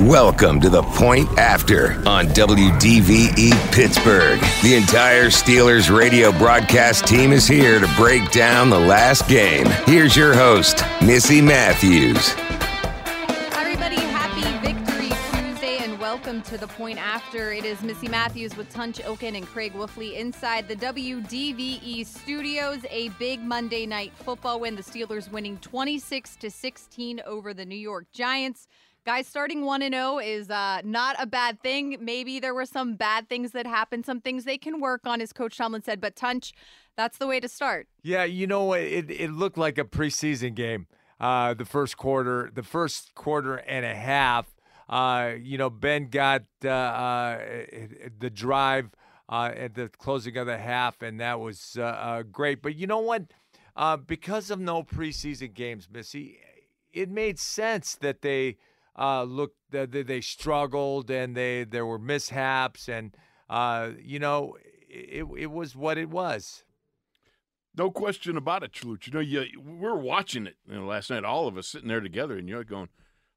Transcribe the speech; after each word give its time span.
Welcome 0.00 0.60
to 0.62 0.68
the 0.68 0.82
point 0.82 1.28
after 1.38 1.92
on 2.04 2.26
WDVE 2.26 3.52
Pittsburgh. 3.72 4.40
The 4.64 4.74
entire 4.74 5.26
Steelers 5.26 5.96
radio 5.96 6.32
broadcast 6.32 7.06
team 7.06 7.30
is 7.30 7.46
here 7.46 7.78
to 7.78 7.86
break 7.96 8.32
down 8.32 8.70
the 8.70 8.78
last 8.78 9.28
game. 9.28 9.66
Here's 9.86 10.16
your 10.16 10.34
host, 10.34 10.82
Missy 11.00 11.40
Matthews. 11.40 12.34
Everybody. 13.56 13.94
Happy 13.94 14.42
Victory 14.66 15.12
Tuesday 15.30 15.76
and 15.78 15.96
welcome 16.00 16.42
to 16.42 16.58
the 16.58 16.66
point 16.66 16.98
after. 16.98 17.52
It 17.52 17.64
is 17.64 17.80
Missy 17.82 18.08
Matthews 18.08 18.56
with 18.56 18.68
Tunch 18.70 18.98
Ilkin 18.98 19.36
and 19.36 19.46
Craig 19.46 19.74
Wolfley 19.74 20.16
inside 20.16 20.66
the 20.66 20.74
WDVE 20.74 22.04
studios. 22.04 22.80
A 22.90 23.10
big 23.10 23.40
Monday 23.40 23.86
night 23.86 24.12
football 24.16 24.58
win. 24.58 24.74
The 24.74 24.82
Steelers 24.82 25.30
winning 25.30 25.56
26 25.58 26.34
to 26.34 26.50
16 26.50 27.20
over 27.24 27.54
the 27.54 27.64
New 27.64 27.78
York 27.78 28.06
Giants. 28.12 28.66
Guys, 29.06 29.26
starting 29.26 29.66
1 29.66 29.82
and 29.82 29.94
0 29.94 30.18
is 30.18 30.48
uh, 30.48 30.80
not 30.82 31.14
a 31.18 31.26
bad 31.26 31.60
thing. 31.60 31.98
Maybe 32.00 32.40
there 32.40 32.54
were 32.54 32.64
some 32.64 32.94
bad 32.94 33.28
things 33.28 33.52
that 33.52 33.66
happened, 33.66 34.06
some 34.06 34.22
things 34.22 34.44
they 34.44 34.56
can 34.56 34.80
work 34.80 35.02
on, 35.04 35.20
as 35.20 35.30
Coach 35.30 35.58
Tomlin 35.58 35.82
said. 35.82 36.00
But 36.00 36.16
Tunch, 36.16 36.54
that's 36.96 37.18
the 37.18 37.26
way 37.26 37.38
to 37.38 37.46
start. 37.46 37.86
Yeah, 38.02 38.24
you 38.24 38.46
know, 38.46 38.72
it, 38.72 39.10
it 39.10 39.30
looked 39.30 39.58
like 39.58 39.76
a 39.76 39.84
preseason 39.84 40.54
game. 40.54 40.86
Uh, 41.20 41.52
the 41.52 41.66
first 41.66 41.98
quarter, 41.98 42.50
the 42.54 42.62
first 42.62 43.14
quarter 43.14 43.56
and 43.56 43.84
a 43.84 43.94
half. 43.94 44.46
Uh, 44.88 45.32
you 45.38 45.58
know, 45.58 45.68
Ben 45.68 46.08
got 46.08 46.44
uh, 46.64 46.68
uh, 46.70 47.38
the 48.18 48.30
drive 48.30 48.88
uh, 49.28 49.50
at 49.54 49.74
the 49.74 49.90
closing 49.90 50.38
of 50.38 50.46
the 50.46 50.56
half, 50.56 51.02
and 51.02 51.20
that 51.20 51.40
was 51.40 51.76
uh, 51.76 52.22
great. 52.32 52.62
But 52.62 52.74
you 52.76 52.86
know 52.86 53.00
what? 53.00 53.24
because 54.06 54.50
of 54.50 54.60
no 54.60 54.82
preseason 54.82 55.52
games, 55.52 55.88
Missy, 55.92 56.38
it 56.90 57.10
made 57.10 57.38
sense 57.38 57.96
that 57.96 58.22
they– 58.22 58.56
uh, 58.96 59.22
looked 59.22 59.56
they, 59.70 59.86
they 59.86 60.20
struggled 60.20 61.10
and 61.10 61.36
they 61.36 61.64
there 61.64 61.86
were 61.86 61.98
mishaps 61.98 62.88
and 62.88 63.16
uh, 63.50 63.90
you 64.00 64.18
know 64.18 64.56
it, 64.88 65.26
it 65.36 65.50
was 65.50 65.74
what 65.74 65.98
it 65.98 66.08
was. 66.08 66.64
No 67.76 67.90
question 67.90 68.36
about 68.36 68.62
it, 68.62 68.72
Chluch. 68.72 69.06
You 69.06 69.12
know, 69.14 69.20
you, 69.20 69.46
we 69.60 69.74
were 69.74 69.96
watching 69.96 70.46
it 70.46 70.56
you 70.68 70.76
know, 70.76 70.86
last 70.86 71.10
night, 71.10 71.24
all 71.24 71.48
of 71.48 71.58
us 71.58 71.66
sitting 71.66 71.88
there 71.88 72.00
together, 72.00 72.36
and 72.36 72.48
you're 72.48 72.62
going, 72.62 72.88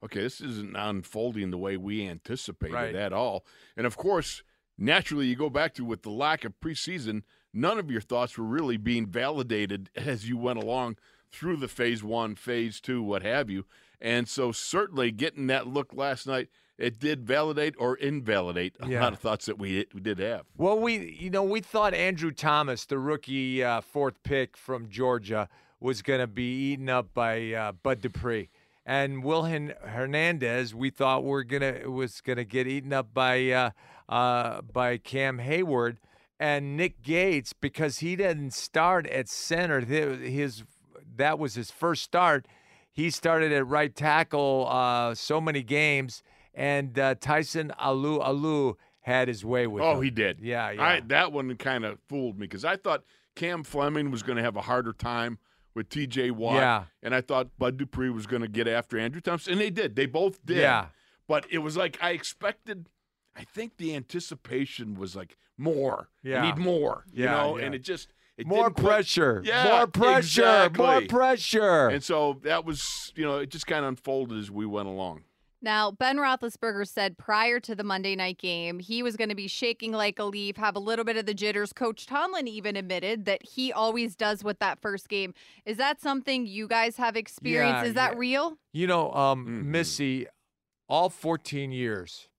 okay, 0.04 0.22
this 0.22 0.42
isn't 0.42 0.76
unfolding 0.76 1.50
the 1.50 1.58
way 1.58 1.76
we 1.76 2.08
anticipated 2.08 2.74
right. 2.74 2.96
at 2.96 3.14
all. 3.14 3.46
And 3.76 3.88
of 3.88 3.98
course, 3.98 4.44
naturally, 4.78 5.26
you 5.26 5.36
go 5.36 5.50
back 5.50 5.74
to 5.76 5.86
with 5.86 6.04
the 6.04 6.12
lack 6.12 6.46
of 6.46 6.60
preseason, 6.60 7.24
none 7.52 7.80
of 7.80 7.90
your 7.90 8.02
thoughts 8.02 8.38
were 8.38 8.46
really 8.46 8.78
being 8.78 9.08
validated 9.08 9.90
as 9.96 10.30
you 10.30 10.38
went 10.38 10.62
along 10.62 10.98
through 11.32 11.58
the 11.58 11.68
phase 11.68 12.04
one, 12.04 12.36
phase 12.36 12.80
two, 12.80 13.02
what 13.02 13.24
have 13.24 13.50
you. 13.50 13.66
And 14.00 14.28
so, 14.28 14.52
certainly, 14.52 15.12
getting 15.12 15.48
that 15.48 15.68
look 15.68 15.94
last 15.94 16.28
night, 16.28 16.50
it 16.78 17.00
did 17.00 17.26
validate 17.26 17.76
or 17.80 17.96
invalidate 17.96 18.76
a 18.80 18.88
yeah. 18.88 19.02
lot 19.02 19.14
of 19.14 19.20
thoughts 19.20 19.48
that 19.48 19.58
we, 19.58 19.86
we 19.94 20.00
did 20.00 20.20
have. 20.20 20.46
Well, 20.56 20.80
we 20.80 21.18
you 21.20 21.30
know 21.30 21.44
we 21.44 21.62
thought 21.62 21.94
Andrew 21.94 22.32
Thomas, 22.32 22.86
the 22.86 23.00
rookie 23.00 23.64
uh, 23.64 23.82
fourth 23.82 24.22
pick 24.24 24.56
from 24.56 24.90
Georgia, 24.90 25.50
was 25.80 26.02
going 26.02 26.20
to 26.20 26.28
be 26.28 26.72
eaten 26.72 26.90
up 26.90 27.14
by 27.14 27.54
uh, 27.54 27.72
Bud 27.72 28.02
Dupree, 28.02 28.50
and 28.86 29.24
Will 29.24 29.44
Hernandez, 29.44 30.76
we 30.76 30.90
thought 30.90 31.24
were 31.24 31.44
gonna 31.44 31.90
was 31.90 32.22
gonna 32.22 32.44
get 32.46 32.68
eaten 32.68 32.94
up 32.94 33.14
by 33.14 33.50
uh, 33.50 33.70
uh, 34.08 34.62
by 34.62 34.98
Cam 34.98 35.40
Hayward 35.40 36.00
and 36.40 36.78
Nick 36.78 37.02
Gates 37.02 37.54
because 37.54 38.00
he 38.00 38.16
didn't 38.16 38.54
start 38.54 39.08
at 39.08 39.28
center. 39.28 39.82
His 39.82 40.64
that 41.16 41.40
was 41.40 41.56
his 41.56 41.72
first 41.72 42.04
start 42.04 42.46
he 42.98 43.12
started 43.12 43.52
at 43.52 43.68
right 43.68 43.94
tackle 43.94 44.68
uh, 44.68 45.14
so 45.14 45.40
many 45.40 45.62
games, 45.62 46.24
and 46.56 46.98
uh, 46.98 47.14
Tyson 47.14 47.72
Alualu 47.80 48.76
had 49.02 49.28
his 49.28 49.46
way 49.46 49.68
with 49.68 49.84
it. 49.84 49.86
oh, 49.86 49.98
him. 49.98 50.04
he 50.04 50.10
did. 50.10 50.40
Yeah, 50.42 50.72
yeah. 50.72 50.82
I, 50.82 51.02
that 51.02 51.32
one 51.32 51.56
kind 51.58 51.86
of 51.86 52.00
fooled 52.10 52.40
me 52.40 52.48
because 52.48 52.66
I 52.66 52.76
thought 52.76 53.04
Cam 53.36 53.64
Fleming 53.64 54.10
was 54.10 54.24
going 54.24 54.38
to 54.38 54.42
have 54.42 54.56
a 54.56 54.62
harder 54.62 54.94
time 54.94 55.38
with 55.76 55.90
T.J. 55.90 56.32
Watt. 56.32 56.56
Yeah. 56.56 56.86
And 57.04 57.14
I 57.14 57.22
thought 57.22 57.50
Bud 57.60 57.78
Dupree 57.78 58.10
was 58.10 58.26
going 58.26 58.42
to 58.42 58.48
get 58.48 58.68
after 58.68 58.98
Andrew 58.98 59.22
Thomas, 59.22 59.48
and 59.48 59.62
they 59.62 59.70
did. 59.70 59.96
They 59.96 60.08
both 60.08 60.44
did. 60.44 60.58
Yeah. 60.58 60.88
But 61.28 61.46
it 61.52 61.60
was 61.60 61.78
like 61.78 62.00
I 62.02 62.12
expected. 62.12 62.90
I 63.36 63.44
think 63.44 63.78
the 63.78 63.96
anticipation 63.96 64.96
was 64.96 65.16
like 65.16 65.38
more. 65.56 66.10
Yeah. 66.24 66.42
need 66.42 66.58
more. 66.58 67.06
Yeah, 67.14 67.20
you 67.20 67.30
know, 67.30 67.58
yeah. 67.60 67.66
and 67.66 67.76
it 67.76 67.84
just 67.84 68.12
it 68.38 68.46
more 68.48 68.70
pressure. 68.70 69.42
Yeah, 69.46 69.64
more 69.78 69.88
pressure. 69.88 70.42
Exactly. 70.42 70.86
More 70.86 71.02
pressure. 71.02 71.88
And 71.90 72.04
so 72.04 72.40
that 72.44 72.66
was, 72.66 73.12
you 73.16 73.26
know, 73.26 73.38
it 73.38 73.50
just 73.50 73.68
kind 73.68 73.84
of 73.84 73.90
unfolded 73.90 74.38
as 74.38 74.52
we 74.52 74.66
went 74.66 74.88
along. 74.88 75.24
Now, 75.60 75.90
Ben 75.90 76.18
Roethlisberger 76.18 76.88
said 76.88 77.18
prior 77.18 77.60
to 77.62 77.74
the 77.74 77.84
Monday 77.84 78.16
night 78.16 78.38
game, 78.38 78.78
he 78.78 79.02
was 79.02 79.16
going 79.18 79.30
to 79.30 79.36
be 79.36 79.48
shaking 79.48 79.92
like 79.92 80.20
a 80.20 80.24
leaf, 80.24 80.56
have 80.58 80.76
a 80.76 80.80
little 80.80 81.04
bit 81.04 81.18
of 81.18 81.26
the 81.26 81.34
jitters. 81.34 81.74
Coach 81.74 82.06
Tomlin 82.06 82.48
even 82.48 82.76
admitted 82.76 83.26
that 83.26 83.42
he 83.44 83.74
always 83.74 84.16
does 84.16 84.44
with 84.44 84.60
that 84.60 84.80
first 84.80 85.10
game. 85.10 85.34
Is 85.66 85.78
that 85.78 86.00
something 86.00 86.46
you 86.46 86.68
guys 86.68 86.98
have 86.98 87.16
experienced? 87.16 87.84
Yeah, 87.84 87.90
Is 87.90 87.94
that 87.96 88.12
yeah. 88.14 88.20
real? 88.20 88.58
You 88.72 88.86
know, 88.86 89.12
um, 89.14 89.48
Mhm. 89.48 89.64
Missy, 89.66 90.28
all 90.88 91.10
14 91.10 91.72
years, 91.72 92.30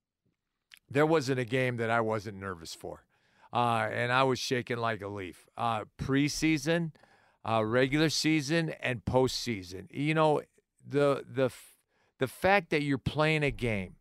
there 0.89 1.05
wasn't 1.05 1.41
a 1.41 1.45
game 1.45 1.77
that 1.79 1.91
I 1.91 2.01
wasn't 2.01 2.39
nervous 2.39 2.73
for. 2.73 3.05
Uh, 3.53 3.89
and 3.91 4.13
I 4.13 4.25
was 4.25 4.39
shaking 4.39 4.77
like 4.79 5.01
a 5.01 5.09
leaf. 5.09 5.47
Uh, 5.57 5.85
preseason, 5.99 6.93
uh, 7.49 7.65
regular 7.65 8.11
season, 8.11 8.75
and 8.81 9.05
postseason. 9.05 9.87
You 9.91 10.15
know, 10.15 10.43
the 10.87 11.25
the 11.29 11.51
the 12.19 12.27
fact 12.27 12.71
that 12.71 12.83
you're 12.83 12.99
playing 12.99 13.43
a 13.43 13.51
game 13.51 13.97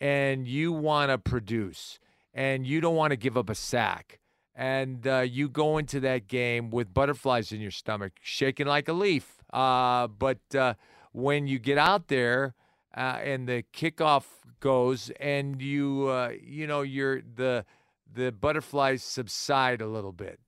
and 0.00 0.46
you 0.46 0.72
want 0.72 1.10
to 1.10 1.18
produce 1.18 1.98
and 2.32 2.66
you 2.66 2.80
don't 2.80 2.94
want 2.94 3.10
to 3.10 3.16
give 3.16 3.36
up 3.36 3.50
a 3.50 3.54
sack 3.54 4.20
and 4.54 5.06
uh, 5.06 5.20
you 5.20 5.48
go 5.48 5.78
into 5.78 6.00
that 6.00 6.26
game 6.26 6.70
with 6.70 6.92
butterflies 6.92 7.52
in 7.52 7.60
your 7.60 7.70
stomach, 7.70 8.12
shaking 8.20 8.66
like 8.66 8.88
a 8.88 8.92
leaf. 8.92 9.40
Uh, 9.52 10.08
but 10.08 10.40
uh, 10.54 10.74
when 11.12 11.46
you 11.46 11.60
get 11.60 11.78
out 11.78 12.08
there 12.08 12.54
uh, 12.96 13.18
and 13.22 13.48
the 13.48 13.64
kickoff 13.72 14.24
goes 14.60 15.10
and 15.20 15.62
you 15.62 16.08
uh, 16.08 16.32
you 16.42 16.66
know 16.66 16.82
you're 16.82 17.22
the 17.22 17.64
the 18.12 18.32
butterflies 18.32 19.02
subside 19.02 19.80
a 19.80 19.86
little 19.86 20.12
bit. 20.12 20.40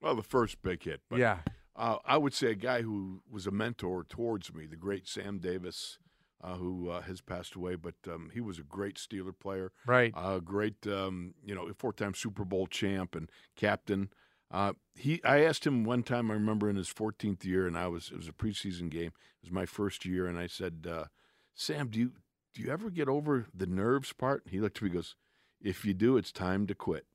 Well, 0.00 0.14
the 0.14 0.22
first 0.22 0.62
big 0.62 0.82
hit. 0.82 1.00
But, 1.08 1.18
yeah. 1.18 1.38
Uh, 1.74 1.98
I 2.04 2.16
would 2.16 2.34
say 2.34 2.50
a 2.50 2.54
guy 2.56 2.82
who 2.82 3.22
was 3.30 3.46
a 3.46 3.50
mentor 3.50 4.04
towards 4.04 4.52
me, 4.52 4.66
the 4.66 4.76
great 4.76 5.06
Sam 5.06 5.38
Davis, 5.38 5.98
uh, 6.42 6.54
who 6.54 6.90
uh, 6.90 7.02
has 7.02 7.20
passed 7.20 7.54
away, 7.54 7.74
but 7.76 7.94
um, 8.06 8.30
he 8.32 8.40
was 8.40 8.58
a 8.58 8.62
great 8.62 8.96
Steeler 8.96 9.36
player. 9.36 9.72
Right. 9.86 10.12
A 10.16 10.40
great, 10.40 10.86
um, 10.86 11.34
you 11.44 11.54
know, 11.54 11.68
four-time 11.76 12.14
Super 12.14 12.44
Bowl 12.44 12.66
champ 12.66 13.14
and 13.14 13.30
captain. 13.56 14.10
Uh, 14.50 14.72
he, 14.94 15.22
I 15.24 15.44
asked 15.44 15.66
him 15.66 15.84
one 15.84 16.02
time. 16.02 16.30
I 16.30 16.34
remember 16.34 16.70
in 16.70 16.76
his 16.76 16.92
14th 16.92 17.44
year, 17.44 17.66
and 17.66 17.76
I 17.76 17.88
was 17.88 18.10
it 18.10 18.16
was 18.16 18.28
a 18.28 18.32
preseason 18.32 18.88
game. 18.88 19.12
It 19.42 19.44
was 19.44 19.52
my 19.52 19.66
first 19.66 20.04
year, 20.04 20.26
and 20.26 20.38
I 20.38 20.46
said, 20.46 20.86
uh, 20.90 21.04
"Sam, 21.54 21.88
do 21.88 21.98
you 21.98 22.12
do 22.54 22.62
you 22.62 22.70
ever 22.70 22.88
get 22.88 23.08
over 23.08 23.46
the 23.54 23.66
nerves 23.66 24.12
part?" 24.14 24.44
He 24.48 24.58
looked 24.58 24.78
at 24.78 24.82
me, 24.82 24.88
and 24.88 24.96
goes, 24.96 25.16
"If 25.62 25.84
you 25.84 25.94
do, 25.94 26.16
it's 26.16 26.32
time 26.32 26.66
to 26.66 26.74
quit." 26.74 27.06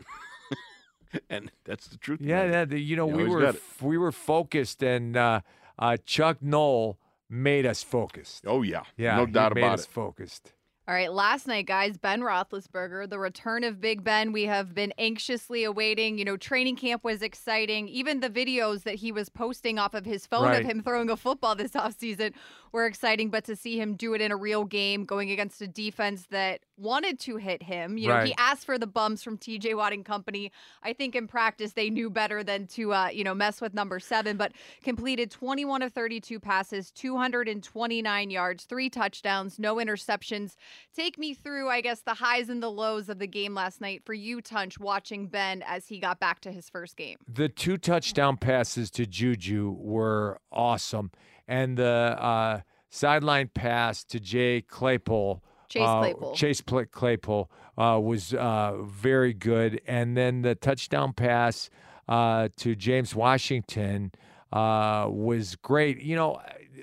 and 1.29 1.51
that's 1.65 1.87
the 1.87 1.97
truth. 1.97 2.21
Yeah, 2.21 2.45
yeah. 2.49 2.65
The, 2.65 2.79
you 2.79 2.95
know, 2.95 3.07
You 3.07 3.15
we 3.15 3.27
were 3.27 3.45
f- 3.47 3.81
we 3.81 3.97
were 3.97 4.11
focused, 4.11 4.81
and 4.83 5.15
uh, 5.15 5.41
uh, 5.79 5.97
Chuck 6.05 6.37
Knoll 6.41 6.97
made 7.29 7.65
us 7.65 7.83
focused. 7.83 8.45
Oh 8.47 8.61
yeah, 8.61 8.83
Yeah, 8.97 9.17
no 9.17 9.25
he 9.25 9.31
doubt 9.31 9.55
made 9.55 9.61
about 9.61 9.73
us 9.79 9.85
it. 9.85 9.89
focused. 9.91 10.53
All 10.85 10.93
right, 10.93 11.13
last 11.13 11.47
night, 11.47 11.65
guys, 11.65 11.97
Ben 11.97 12.19
Roethlisberger, 12.19 13.09
the 13.09 13.17
return 13.17 13.63
of 13.63 13.79
Big 13.79 14.03
Ben, 14.03 14.33
we 14.33 14.43
have 14.43 14.75
been 14.75 14.93
anxiously 14.97 15.63
awaiting. 15.63 16.17
You 16.17 16.25
know, 16.25 16.35
training 16.35 16.75
camp 16.75 17.05
was 17.05 17.21
exciting. 17.21 17.87
Even 17.87 18.19
the 18.19 18.29
videos 18.29 18.83
that 18.83 18.95
he 18.95 19.09
was 19.13 19.29
posting 19.29 19.79
off 19.79 19.93
of 19.93 20.03
his 20.03 20.27
phone 20.27 20.43
Right. 20.43 20.59
of 20.61 20.69
him 20.69 20.83
throwing 20.83 21.09
a 21.09 21.15
football 21.15 21.55
this 21.55 21.71
offseason 21.75 22.33
were 22.73 22.85
exciting. 22.85 23.29
But 23.29 23.45
to 23.45 23.55
see 23.55 23.79
him 23.79 23.95
do 23.95 24.13
it 24.13 24.19
in 24.19 24.29
a 24.29 24.35
real 24.35 24.65
game, 24.65 25.05
going 25.05 25.31
against 25.31 25.61
a 25.61 25.67
defense 25.69 26.25
that 26.31 26.59
wanted 26.75 27.17
to 27.21 27.37
hit 27.37 27.63
him, 27.63 27.97
you 27.97 28.09
know, 28.09 28.15
he 28.25 28.35
asked 28.37 28.65
for 28.65 28.77
the 28.77 28.87
bumps 28.87 29.23
from 29.23 29.37
TJ 29.37 29.77
Watt 29.77 29.93
and 29.93 30.03
company. 30.03 30.51
I 30.83 30.91
think 30.91 31.15
in 31.15 31.29
practice 31.29 31.71
they 31.73 31.89
knew 31.89 32.09
better 32.09 32.43
than 32.43 32.67
to, 32.67 32.91
uh, 32.93 33.07
you 33.07 33.23
know, 33.23 33.33
mess 33.33 33.61
with 33.61 33.73
number 33.73 34.01
seven, 34.01 34.35
but 34.35 34.51
completed 34.83 35.31
21 35.31 35.81
of 35.81 35.93
32 35.93 36.41
passes, 36.41 36.91
229 36.91 38.29
yards, 38.29 38.65
three 38.65 38.89
touchdowns, 38.89 39.57
no 39.57 39.75
interceptions. 39.75 40.55
Take 40.95 41.17
me 41.17 41.33
through, 41.33 41.69
I 41.69 41.81
guess, 41.81 42.01
the 42.01 42.13
highs 42.13 42.49
and 42.49 42.61
the 42.61 42.71
lows 42.71 43.09
of 43.09 43.19
the 43.19 43.27
game 43.27 43.53
last 43.53 43.81
night 43.81 44.03
for 44.05 44.13
you, 44.13 44.41
Tunch, 44.41 44.79
watching 44.79 45.27
Ben 45.27 45.63
as 45.65 45.87
he 45.87 45.99
got 45.99 46.19
back 46.19 46.41
to 46.41 46.51
his 46.51 46.69
first 46.69 46.95
game. 46.97 47.17
The 47.27 47.49
two 47.49 47.77
touchdown 47.77 48.37
passes 48.37 48.91
to 48.91 49.05
Juju 49.05 49.75
were 49.77 50.39
awesome, 50.51 51.11
and 51.47 51.77
the 51.77 51.85
uh, 52.19 52.61
sideline 52.89 53.49
pass 53.53 54.03
to 54.05 54.19
Jay 54.19 54.61
Claypool. 54.61 55.43
Chase 55.69 55.81
uh, 55.87 55.99
Claypool. 55.99 56.35
Chase 56.35 56.61
Claypool 56.61 57.51
uh, 57.77 57.99
was 58.01 58.33
uh, 58.33 58.77
very 58.83 59.33
good, 59.33 59.81
and 59.87 60.15
then 60.15 60.41
the 60.43 60.55
touchdown 60.55 61.13
pass 61.13 61.69
uh, 62.07 62.49
to 62.57 62.75
James 62.75 63.15
Washington 63.15 64.11
uh, 64.51 65.07
was 65.09 65.55
great. 65.55 66.01
You 66.01 66.15
know, 66.15 66.41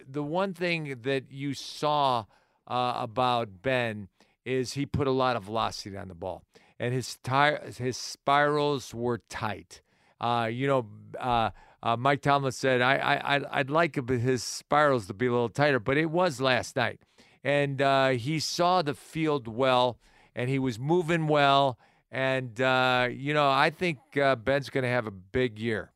the 0.09 0.23
one 0.23 0.55
thing 0.55 0.97
that 1.03 1.31
you 1.31 1.55
saw 1.55 2.25
uh, 2.70 2.94
about 2.96 3.62
Ben 3.62 4.08
is 4.44 4.72
he 4.75 4.87
put 4.87 5.06
a 5.06 5.11
lot 5.11 5.37
of 5.37 5.44
velocity 5.44 5.96
on 5.96 6.08
the 6.08 6.14
ball, 6.14 6.43
and 6.78 6.94
his 6.94 7.19
tire, 7.22 7.61
his 7.76 7.96
spirals 7.96 8.94
were 8.94 9.19
tight. 9.28 9.82
Uh, 10.20 10.49
you 10.50 10.67
know, 10.67 10.87
uh, 11.19 11.50
uh, 11.82 11.96
Mike 11.96 12.20
Tomlin 12.20 12.52
said, 12.52 12.82
I, 12.82 12.96
I, 12.96 13.61
I'd, 13.61 13.70
like 13.70 13.96
his 14.08 14.43
spirals 14.43 15.06
to 15.06 15.14
be 15.14 15.26
a 15.26 15.31
little 15.31 15.49
tighter, 15.49 15.81
but 15.81 15.96
it 15.96 16.11
was 16.11 16.40
last 16.40 16.76
night. 16.76 17.00
And 17.43 17.81
uh, 17.81 18.11
he 18.11 18.38
saw 18.38 18.82
the 18.82 18.94
field 18.94 19.49
well, 19.49 19.99
and 20.34 20.50
he 20.50 20.58
was 20.58 20.78
moving 20.78 21.26
well. 21.26 21.78
And, 22.11 22.61
uh, 22.61 23.08
you 23.11 23.32
know, 23.32 23.49
I 23.49 23.70
think 23.70 23.99
uh, 24.20 24.37
Ben's 24.37 24.69
going 24.69 24.84
to 24.84 24.90
have 24.90 25.06
a 25.06 25.11
big 25.11 25.58
year. 25.58 25.93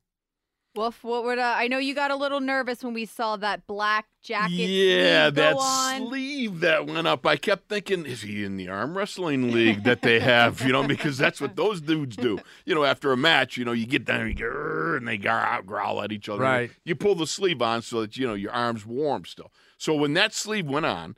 Wolf, 0.77 1.05
what 1.05 1.25
would 1.25 1.39
uh, 1.39 1.55
I 1.57 1.69
know? 1.69 1.79
You 1.79 1.95
got 1.95 2.11
a 2.11 2.17
little 2.17 2.41
nervous 2.41 2.83
when 2.83 2.95
we 2.95 3.07
saw 3.07 3.37
that 3.37 3.67
black 3.67 4.07
jacket. 4.23 4.55
Yeah, 4.55 5.31
that 5.31 5.57
on. 5.57 6.09
sleeve 6.09 6.61
that 6.61 6.87
went 6.87 7.07
up. 7.07 7.25
I 7.25 7.37
kept 7.37 7.69
thinking, 7.69 8.05
is 8.05 8.23
he 8.23 8.45
in 8.45 8.57
the 8.57 8.69
arm 8.69 8.97
wrestling 8.97 9.53
league 9.53 9.85
that 9.85 10.03
they 10.03 10.19
have? 10.19 10.61
You 10.63 10.73
know, 10.73 10.83
because 10.87 11.17
that's 11.17 11.41
what 11.41 11.55
those 11.55 11.81
dudes 11.81 12.17
do. 12.17 12.41
You 12.65 12.75
know, 12.75 12.85
after 12.85 13.13
a 13.13 13.17
match, 13.17 13.57
you 13.57 13.65
know, 13.65 13.73
you 13.73 13.87
get 13.87 14.05
down 14.05 14.23
and, 14.23 14.31
you 14.31 14.35
go, 14.35 14.97
and 14.97 15.07
they 15.07 15.17
growl, 15.17 15.63
growl 15.63 16.03
at 16.03 16.11
each 16.11 16.29
other. 16.29 16.43
Right. 16.43 16.71
You 16.85 16.97
pull 16.97 17.15
the 17.15 17.27
sleeve 17.27 17.63
on 17.63 17.83
so 17.83 18.01
that 18.01 18.17
you 18.17 18.27
know 18.27 18.35
your 18.35 18.53
arm's 18.53 18.85
warm 18.85 19.27
still. 19.27 19.53
So 19.79 19.95
when 19.95 20.15
that 20.15 20.35
sleeve 20.35 20.67
went 20.67 20.87
on, 20.87 21.17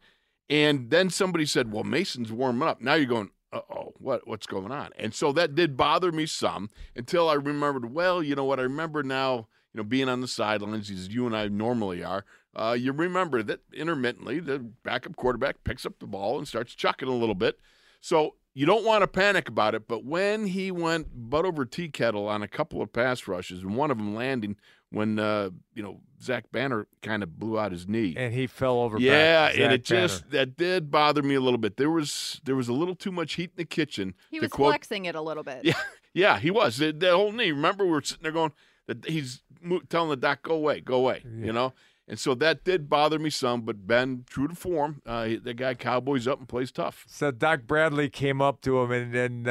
and 0.50 0.90
then 0.90 1.08
somebody 1.08 1.46
said, 1.46 1.72
"Well, 1.72 1.84
Mason's 1.84 2.30
warming 2.30 2.68
up," 2.68 2.82
now 2.82 2.94
you're 2.94 3.06
going, 3.06 3.30
oh, 3.70 3.94
what 3.98 4.26
what's 4.26 4.46
going 4.46 4.72
on? 4.72 4.90
And 4.98 5.14
so 5.14 5.32
that 5.32 5.54
did 5.54 5.76
bother 5.76 6.12
me 6.12 6.26
some 6.26 6.70
until 6.94 7.28
I 7.28 7.34
remembered. 7.34 7.92
Well, 7.92 8.22
you 8.22 8.34
know 8.34 8.44
what? 8.44 8.60
I 8.60 8.64
remember 8.64 9.02
now. 9.02 9.48
You 9.72 9.82
know, 9.82 9.88
being 9.88 10.08
on 10.08 10.22
the 10.22 10.28
sidelines 10.28 10.90
as 10.90 11.08
you 11.08 11.26
and 11.26 11.36
I 11.36 11.48
normally 11.48 12.02
are, 12.02 12.24
uh, 12.54 12.72
you 12.72 12.92
remember 12.92 13.42
that 13.42 13.60
intermittently 13.74 14.40
the 14.40 14.58
backup 14.58 15.16
quarterback 15.16 15.64
picks 15.64 15.84
up 15.84 15.98
the 15.98 16.06
ball 16.06 16.38
and 16.38 16.48
starts 16.48 16.74
chucking 16.74 17.08
a 17.08 17.14
little 17.14 17.34
bit. 17.34 17.58
So 18.00 18.36
you 18.54 18.64
don't 18.64 18.86
want 18.86 19.02
to 19.02 19.06
panic 19.06 19.50
about 19.50 19.74
it. 19.74 19.86
But 19.86 20.02
when 20.02 20.46
he 20.46 20.70
went 20.70 21.08
butt 21.28 21.44
over 21.44 21.66
tea 21.66 21.88
kettle 21.88 22.26
on 22.26 22.42
a 22.42 22.48
couple 22.48 22.80
of 22.80 22.90
pass 22.90 23.28
rushes, 23.28 23.62
and 23.62 23.76
one 23.76 23.90
of 23.90 23.98
them 23.98 24.14
landing 24.14 24.56
when 24.90 25.18
uh, 25.18 25.50
you 25.74 25.82
know 25.82 26.00
Zach 26.22 26.50
Banner 26.52 26.86
kind 27.02 27.22
of 27.22 27.38
blew 27.38 27.58
out 27.58 27.72
his 27.72 27.86
knee, 27.86 28.14
and 28.16 28.32
he 28.32 28.46
fell 28.46 28.80
over. 28.80 28.98
Yeah, 28.98 29.48
back. 29.48 29.58
and 29.58 29.72
it 29.72 29.86
Banner. 29.88 30.02
just 30.08 30.30
that 30.30 30.56
did 30.56 30.90
bother 30.90 31.22
me 31.22 31.34
a 31.34 31.40
little 31.40 31.58
bit. 31.58 31.76
There 31.76 31.90
was 31.90 32.40
there 32.44 32.56
was 32.56 32.68
a 32.68 32.72
little 32.72 32.94
too 32.94 33.12
much 33.12 33.34
heat 33.34 33.50
in 33.50 33.56
the 33.56 33.64
kitchen. 33.64 34.14
He 34.30 34.40
was 34.40 34.50
quote, 34.50 34.70
flexing 34.72 35.04
it 35.04 35.14
a 35.14 35.20
little 35.20 35.42
bit. 35.42 35.60
Yeah, 35.64 35.74
yeah, 36.14 36.38
he 36.38 36.50
was. 36.50 36.78
The, 36.78 36.92
the 36.92 37.10
whole 37.16 37.32
knee. 37.32 37.50
Remember, 37.52 37.84
we 37.84 37.90
were 37.92 38.02
sitting 38.02 38.22
there 38.22 38.32
going 38.32 38.52
that 38.86 39.04
he's 39.08 39.42
telling 39.88 40.10
the 40.10 40.16
doc, 40.16 40.42
"Go 40.42 40.54
away, 40.54 40.80
go 40.80 40.94
away," 40.96 41.22
Yeah. 41.24 41.46
you 41.46 41.52
know. 41.52 41.72
And 42.08 42.20
so 42.20 42.34
that 42.36 42.62
did 42.62 42.88
bother 42.88 43.18
me 43.18 43.30
some. 43.30 43.62
But 43.62 43.84
Ben, 43.86 44.24
true 44.30 44.46
to 44.46 44.54
form, 44.54 45.02
uh, 45.04 45.24
he- 45.24 45.36
the 45.38 45.54
guy 45.54 45.74
cowboys 45.74 46.28
up 46.28 46.38
and 46.38 46.48
plays 46.48 46.70
tough. 46.70 47.04
So 47.08 47.32
Doc 47.32 47.62
Bradley 47.66 48.08
came 48.08 48.40
up 48.40 48.60
to 48.62 48.78
him, 48.80 48.92
and 48.92 49.12
then 49.12 49.46
uh, 49.48 49.50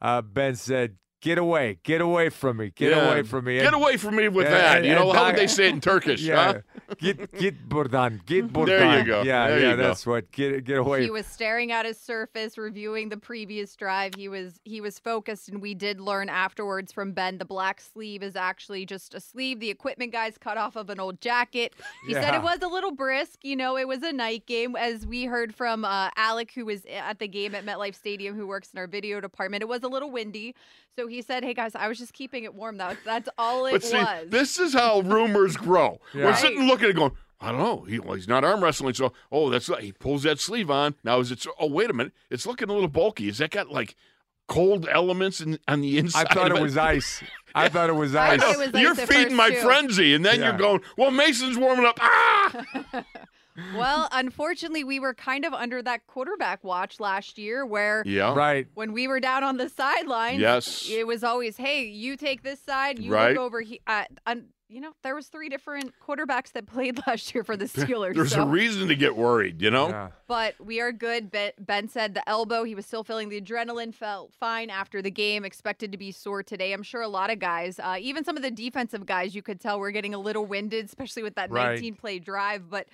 uh, 0.00 0.04
uh, 0.04 0.22
Ben 0.22 0.54
said, 0.54 0.96
"Get 1.20 1.38
away, 1.38 1.78
get 1.82 2.00
away 2.00 2.28
from 2.28 2.58
me, 2.58 2.70
get 2.74 2.90
Yeah. 2.90 3.10
away 3.10 3.22
from 3.22 3.44
me." 3.46 3.58
Get 3.58 3.74
away 3.74 3.96
from 3.96 4.16
me 4.16 4.28
with 4.28 4.46
and- 4.46 4.54
that. 4.54 4.76
and- 4.78 4.86
you 4.86 4.94
know 4.94 5.12
how 5.12 5.26
would 5.26 5.36
they 5.36 5.46
say 5.48 5.66
it 5.66 5.70
in 5.74 5.80
Turkish? 5.80 6.20
Yeah, 6.22 6.52
huh? 6.54 6.94
get 6.98 7.32
get 7.38 7.68
Burdan, 7.68 8.22
get 8.24 8.52
Burdan. 8.52 8.78
There 8.78 8.98
you 9.00 9.04
go. 9.04 9.22
Yeah, 9.22 9.48
There 9.48 9.60
yeah, 9.60 9.70
you 9.70 9.76
go. 9.76 9.82
that's 9.82 10.06
what. 10.06 10.30
Get 10.32 10.64
get 10.64 10.78
away. 10.78 11.02
He 11.02 11.10
was 11.10 11.26
staring 11.26 11.72
at 11.72 11.84
his 11.86 11.98
surface, 12.00 12.56
reviewing 12.56 13.08
the 13.08 13.16
previous 13.16 13.74
drive. 13.76 14.14
He 14.16 14.28
was 14.28 14.60
he 14.64 14.80
was 14.80 14.98
focused, 14.98 15.48
and 15.48 15.60
we 15.60 15.74
did 15.74 16.00
learn 16.00 16.28
afterwards 16.28 16.92
from 16.92 17.12
Ben 17.12 17.38
the 17.38 17.44
black 17.44 17.80
sleeve 17.80 18.22
is 18.22 18.36
actually 18.36 18.86
just 18.86 19.14
a 19.14 19.20
sleeve 19.20 19.60
the 19.60 19.70
equipment 19.70 20.12
guys 20.12 20.38
cut 20.38 20.56
off 20.56 20.76
of 20.76 20.88
an 20.90 21.00
old 21.00 21.20
jacket. 21.20 21.74
He 22.06 22.14
said 22.14 22.34
it 22.34 22.42
was 22.42 22.60
a 22.62 22.68
little 22.68 22.92
brisk. 22.92 23.40
You 23.42 23.56
know, 23.56 23.76
it 23.76 23.88
was 23.88 24.02
a 24.02 24.12
night 24.12 24.46
game, 24.46 24.76
as 24.76 25.06
we 25.06 25.24
heard 25.24 25.54
from 25.54 25.84
uh, 25.84 26.10
Alec, 26.16 26.52
who 26.54 26.64
was 26.64 26.84
at 26.86 27.18
the 27.18 27.28
game 27.28 27.54
at 27.54 27.64
MetLife 27.66 27.94
Stadium, 27.94 28.34
who 28.36 28.46
works 28.46 28.70
in 28.72 28.78
our 28.78 28.86
video 28.86 29.20
department. 29.20 29.62
It 29.62 29.68
was 29.68 29.82
a 29.82 29.88
little 29.88 30.10
windy, 30.10 30.54
so 30.98 31.06
he 31.06 31.22
said, 31.22 31.44
"Hey 31.44 31.54
guys, 31.54 31.74
I 31.74 31.86
was 31.88 31.98
just 31.98 32.12
keeping 32.12 32.42
it 32.44 32.54
warm. 32.54 32.76
That 32.78 32.96
that's 33.04 33.28
all 33.38 33.66
it 33.66 33.72
But 33.72 33.82
see, 33.84 33.96
was." 33.96 34.28
this 34.28 34.58
is 34.58 34.72
how 34.74 35.00
rumors 35.00 35.56
grow. 35.56 36.00
Yeah. 36.12 36.24
We're 36.26 36.34
sitting 36.34 36.66
looking 36.66 36.84
at 36.86 36.90
it 36.90 36.96
going, 36.96 37.12
I 37.40 37.52
don't 37.52 37.60
know. 37.60 37.82
He, 37.82 38.00
well, 38.00 38.14
he's 38.14 38.26
not 38.26 38.42
arm 38.44 38.62
wrestling, 38.64 38.94
so 38.94 39.12
oh, 39.30 39.48
that's 39.50 39.68
he 39.78 39.92
pulls 39.92 40.24
that 40.24 40.40
sleeve 40.40 40.70
on. 40.70 40.96
Now 41.04 41.20
is 41.20 41.30
it? 41.30 41.40
so- 41.40 41.52
Oh, 41.60 41.68
wait 41.68 41.88
a 41.88 41.92
minute, 41.92 42.12
it's 42.30 42.46
looking 42.46 42.68
a 42.68 42.72
little 42.72 42.88
bulky. 42.88 43.28
Is 43.28 43.38
that 43.38 43.50
got 43.50 43.70
like 43.70 43.94
cold 44.48 44.88
elements 44.90 45.40
in, 45.40 45.58
on 45.68 45.82
the 45.82 45.98
inside? 45.98 46.26
I 46.30 46.34
thought 46.34 46.50
of 46.50 46.58
it 46.58 46.62
was 46.62 46.76
ice. 46.76 47.22
I 47.54 47.68
thought 47.68 47.90
it 47.90 47.94
was 47.94 48.14
ice. 48.14 48.40
thought 48.40 48.54
it 48.54 48.58
was 48.58 48.74
ice 48.74 48.80
You're 48.82 48.94
feeding 48.94 49.36
my 49.36 49.50
too. 49.50 49.56
frenzy, 49.56 50.14
and 50.14 50.24
then 50.24 50.40
Yeah. 50.40 50.48
you're 50.48 50.58
going, 50.58 50.80
well, 50.96 51.10
Mason's 51.10 51.56
warming 51.56 51.86
up. 51.86 51.98
Ah! 52.00 52.64
well, 53.76 54.08
unfortunately, 54.12 54.84
we 54.84 55.00
were 55.00 55.14
kind 55.14 55.44
of 55.44 55.52
under 55.52 55.82
that 55.82 56.06
quarterback 56.06 56.62
watch 56.64 57.00
last 57.00 57.38
year, 57.38 57.64
where 57.66 58.02
yeah, 58.06 58.34
Right. 58.34 58.66
when 58.74 58.92
we 58.92 59.08
were 59.08 59.20
down 59.20 59.44
on 59.44 59.56
the 59.56 59.68
sidelines, 59.68 60.40
Yes. 60.40 60.88
it 60.90 61.06
was 61.06 61.24
always, 61.24 61.56
"Hey, 61.56 61.84
you 61.86 62.16
take 62.16 62.42
this 62.42 62.60
side, 62.60 62.98
you 62.98 63.12
Right. 63.12 63.30
look 63.30 63.38
over 63.38 63.60
here." 63.60 63.78
Uh, 63.86 64.04
un- 64.26 64.48
you 64.70 64.82
know, 64.82 64.92
there 65.02 65.14
was 65.14 65.28
three 65.28 65.48
different 65.48 65.94
quarterbacks 66.06 66.52
that 66.52 66.66
played 66.66 67.00
last 67.06 67.34
year 67.34 67.42
for 67.42 67.56
the 67.56 67.64
Steelers. 68.04 68.14
There's 68.14 68.32
so- 68.32 68.42
a 68.42 68.46
reason 68.46 68.88
to 68.88 68.94
get 68.94 69.16
worried, 69.16 69.62
you 69.62 69.70
know. 69.70 69.88
Yeah. 69.88 70.08
but 70.26 70.60
we 70.60 70.78
are 70.78 70.92
good. 70.92 71.30
Ben, 71.30 71.52
ben 71.58 71.88
said 71.88 72.12
the 72.12 72.28
elbow, 72.28 72.64
he 72.64 72.74
was 72.74 72.84
still 72.84 73.02
feeling 73.02 73.30
the 73.30 73.40
adrenaline, 73.40 73.94
felt 73.94 74.30
fine 74.34 74.68
after 74.68 75.00
the 75.00 75.10
game, 75.10 75.42
expected 75.46 75.90
to 75.92 75.96
be 75.96 76.12
sore 76.12 76.42
today. 76.42 76.74
I'm 76.74 76.82
sure 76.82 77.00
a 77.00 77.08
lot 77.08 77.30
of 77.30 77.38
guys, 77.38 77.78
uh, 77.78 77.96
even 77.98 78.24
some 78.24 78.36
of 78.36 78.42
the 78.42 78.50
defensive 78.50 79.06
guys, 79.06 79.34
you 79.34 79.40
could 79.40 79.58
tell 79.58 79.78
were 79.78 79.90
getting 79.90 80.12
a 80.12 80.18
little 80.18 80.44
winded, 80.44 80.84
especially 80.84 81.22
with 81.22 81.36
that 81.36 81.50
Right. 81.50 81.70
19 81.80 81.94
play 81.94 82.18
drive. 82.18 82.68
But 82.68 82.88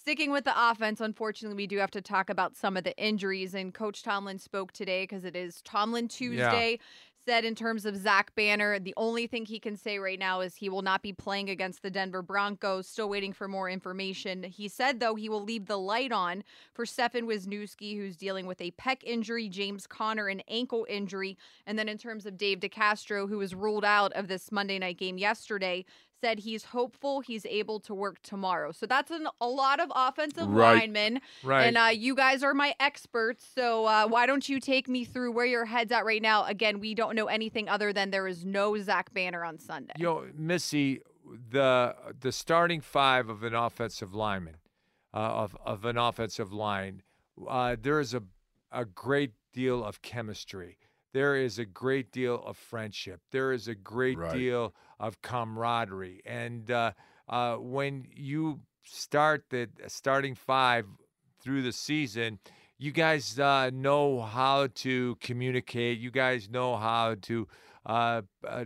sticking 0.00 0.30
with 0.30 0.44
the 0.44 0.70
offense, 0.70 1.00
unfortunately, 1.00 1.56
we 1.56 1.66
do 1.66 1.78
have 1.78 1.90
to 1.90 2.00
talk 2.00 2.30
about 2.30 2.56
some 2.56 2.76
of 2.76 2.84
the 2.84 2.96
injuries. 2.96 3.54
And 3.54 3.74
Coach 3.74 4.02
Tomlin 4.02 4.38
spoke 4.38 4.72
today 4.72 5.02
because 5.02 5.24
it 5.24 5.36
is 5.36 5.60
Tomlin 5.62 6.08
Tuesday. 6.08 6.78
Said 7.26 7.44
in 7.44 7.54
terms 7.54 7.84
of 7.84 7.98
Zach 7.98 8.34
Banner, 8.34 8.78
the 8.78 8.94
only 8.96 9.26
thing 9.26 9.44
he 9.44 9.60
can 9.60 9.76
say 9.76 9.98
right 9.98 10.18
now 10.18 10.40
is 10.40 10.56
he 10.56 10.70
will 10.70 10.80
not 10.80 11.02
be 11.02 11.12
playing 11.12 11.50
against 11.50 11.82
the 11.82 11.90
Denver 11.90 12.22
Broncos. 12.22 12.88
Still 12.88 13.10
waiting 13.10 13.34
for 13.34 13.46
more 13.46 13.68
information. 13.68 14.42
He 14.42 14.68
said, 14.68 15.00
though, 15.00 15.16
he 15.16 15.28
will 15.28 15.44
leave 15.44 15.66
the 15.66 15.78
light 15.78 16.12
on 16.12 16.42
for 16.72 16.86
Stefan 16.86 17.26
Wisniewski, 17.26 17.94
who's 17.94 18.16
dealing 18.16 18.46
with 18.46 18.58
a 18.62 18.70
pec 18.72 19.04
injury, 19.04 19.50
James 19.50 19.86
Conner, 19.86 20.28
an 20.28 20.40
ankle 20.48 20.86
injury. 20.88 21.36
And 21.66 21.78
then 21.78 21.90
in 21.90 21.98
terms 21.98 22.24
of 22.24 22.38
Dave 22.38 22.60
DeCastro, 22.60 23.28
who 23.28 23.36
was 23.36 23.54
ruled 23.54 23.84
out 23.84 24.14
of 24.14 24.28
this 24.28 24.50
Monday 24.50 24.78
night 24.78 24.96
game 24.96 25.18
yesterday, 25.18 25.84
said 26.20 26.40
he's 26.40 26.64
hopeful 26.64 27.20
he's 27.20 27.46
able 27.46 27.80
to 27.80 27.94
work 27.94 28.20
tomorrow. 28.22 28.72
So 28.72 28.86
that's 28.86 29.10
an, 29.10 29.26
a 29.40 29.48
lot 29.48 29.80
of 29.80 29.90
offensive 29.94 30.48
Right. 30.48 30.74
linemen. 30.80 31.20
Right. 31.42 31.64
And 31.66 31.78
uh, 31.78 31.90
you 31.92 32.14
guys 32.14 32.42
are 32.42 32.54
my 32.54 32.74
experts. 32.80 33.44
So 33.54 33.86
uh, 33.86 34.06
why 34.08 34.26
don't 34.26 34.48
you 34.48 34.60
take 34.60 34.88
me 34.88 35.04
through 35.04 35.32
where 35.32 35.46
your 35.46 35.64
head's 35.64 35.92
at 35.92 36.04
right 36.04 36.22
now? 36.22 36.44
Again, 36.44 36.80
we 36.80 36.94
don't 36.94 37.14
know 37.16 37.26
anything 37.26 37.68
other 37.68 37.92
than 37.92 38.10
there 38.10 38.26
is 38.26 38.44
no 38.44 38.76
Zach 38.78 39.12
Banner 39.12 39.44
on 39.44 39.58
Sunday. 39.58 39.94
Yo, 39.96 40.26
Missy, 40.36 41.00
the 41.50 41.94
the 42.20 42.32
starting 42.32 42.80
five 42.80 43.28
of 43.28 43.42
an 43.42 43.54
offensive 43.54 44.14
lineman, 44.14 44.56
uh, 45.14 45.18
of 45.18 45.56
of 45.64 45.84
an 45.84 45.96
offensive 45.96 46.52
line, 46.52 47.02
uh, 47.48 47.76
there 47.80 48.00
is 48.00 48.14
a 48.14 48.22
a 48.72 48.84
great 48.84 49.32
deal 49.52 49.84
of 49.84 50.00
chemistry. 50.02 50.76
There 51.12 51.34
is 51.34 51.58
a 51.58 51.64
great 51.64 52.12
deal 52.12 52.40
of 52.44 52.56
friendship. 52.56 53.20
There 53.32 53.52
is 53.52 53.66
a 53.66 53.74
great 53.74 54.16
Right. 54.18 54.32
deal 54.32 54.74
of 55.00 55.20
camaraderie. 55.22 56.20
And 56.24 56.70
uh, 56.70 56.92
uh, 57.28 57.56
when 57.56 58.06
you 58.14 58.60
start 58.84 59.46
the 59.50 59.68
starting 59.88 60.34
five 60.36 60.84
through 61.42 61.62
the 61.62 61.72
season, 61.72 62.38
you 62.78 62.92
guys 62.92 63.38
uh, 63.40 63.70
know 63.72 64.20
how 64.20 64.68
to 64.76 65.16
communicate. 65.20 65.98
You 65.98 66.10
guys 66.10 66.48
know 66.48 66.76
how 66.76 67.16
to 67.22 67.48
uh, 67.86 68.22
uh, 68.46 68.64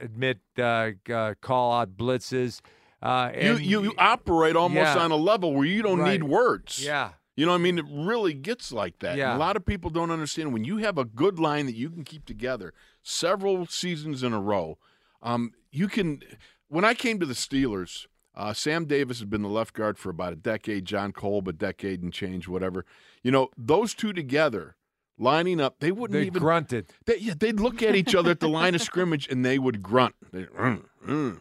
admit, 0.00 0.38
uh, 0.58 0.90
uh, 1.12 1.34
call 1.40 1.72
out 1.72 1.96
blitzes. 1.96 2.60
Uh, 3.02 3.30
You, 3.34 3.40
and 3.56 3.60
you 3.60 3.82
you 3.82 3.94
operate 3.98 4.56
almost 4.56 4.94
Yeah. 4.96 4.98
on 5.04 5.10
a 5.10 5.16
level 5.16 5.54
where 5.54 5.66
you 5.66 5.82
don't 5.82 6.04
need 6.04 6.24
words. 6.24 6.84
yeah, 6.84 7.12
You 7.36 7.46
know, 7.46 7.54
I 7.54 7.58
mean, 7.58 7.78
it 7.78 7.86
really 7.88 8.34
gets 8.34 8.72
like 8.72 8.98
that. 9.00 9.10
And 9.10 9.18
Yeah. 9.18 9.36
A 9.36 9.38
lot 9.38 9.56
of 9.56 9.64
people 9.64 9.88
don't 9.90 10.10
understand 10.10 10.52
when 10.52 10.64
you 10.64 10.78
have 10.78 10.98
a 10.98 11.04
good 11.04 11.38
line 11.38 11.64
that 11.66 11.74
you 11.74 11.88
can 11.90 12.04
keep 12.04 12.24
together 12.26 12.74
several 13.02 13.66
seasons 13.66 14.22
in 14.22 14.32
a 14.34 14.40
row. 14.40 14.78
Um, 15.22 15.52
you 15.70 15.88
can. 15.88 16.22
When 16.68 16.84
I 16.84 16.94
came 16.94 17.18
to 17.20 17.26
the 17.26 17.34
Steelers, 17.34 18.06
uh, 18.34 18.52
Sam 18.52 18.84
Davis 18.84 19.18
had 19.20 19.28
been 19.30 19.42
the 19.42 19.48
left 19.48 19.74
guard 19.74 19.98
for 19.98 20.10
about 20.10 20.32
a 20.32 20.36
decade. 20.36 20.84
Jon 20.84 21.12
Kolb 21.12 21.48
a 21.48 21.52
decade 21.52 22.02
and 22.02 22.12
change, 22.12 22.46
whatever. 22.48 22.84
You 23.22 23.30
know, 23.30 23.48
those 23.56 23.92
two 23.94 24.12
together 24.12 24.76
lining 25.18 25.60
up, 25.60 25.80
they 25.80 25.92
wouldn't 25.92 26.18
they 26.18 26.26
even. 26.26 26.40
grunted. 26.40 26.90
They, 27.06 27.18
yeah, 27.18 27.34
they'd 27.38 27.60
look 27.60 27.82
at 27.82 27.94
each 27.94 28.14
other 28.14 28.30
at 28.30 28.40
the 28.40 28.48
line 28.48 28.74
of 28.74 28.80
scrimmage 28.82 29.28
and 29.28 29.44
they 29.44 29.58
would 29.58 29.82
grunt. 29.82 30.14
They, 30.32 30.44
"Mm, 30.44 30.84
mm, 31.06 31.40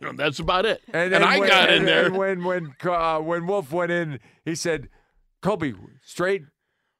mm." 0.00 0.16
That's 0.16 0.38
about 0.38 0.64
it. 0.64 0.80
And, 0.92 1.12
then 1.12 1.22
I 1.22 1.38
when- 1.38 1.48
got 1.48 1.70
in 1.70 1.84
there. 1.84 2.06
and 2.06 2.16
when 2.16 2.44
when 2.44 2.74
uh, 2.84 3.18
when 3.18 3.46
Wolf 3.46 3.70
went 3.72 3.92
in, 3.92 4.18
he 4.44 4.54
said, 4.54 4.88
"Colby, 5.42 5.74
straight, 6.02 6.44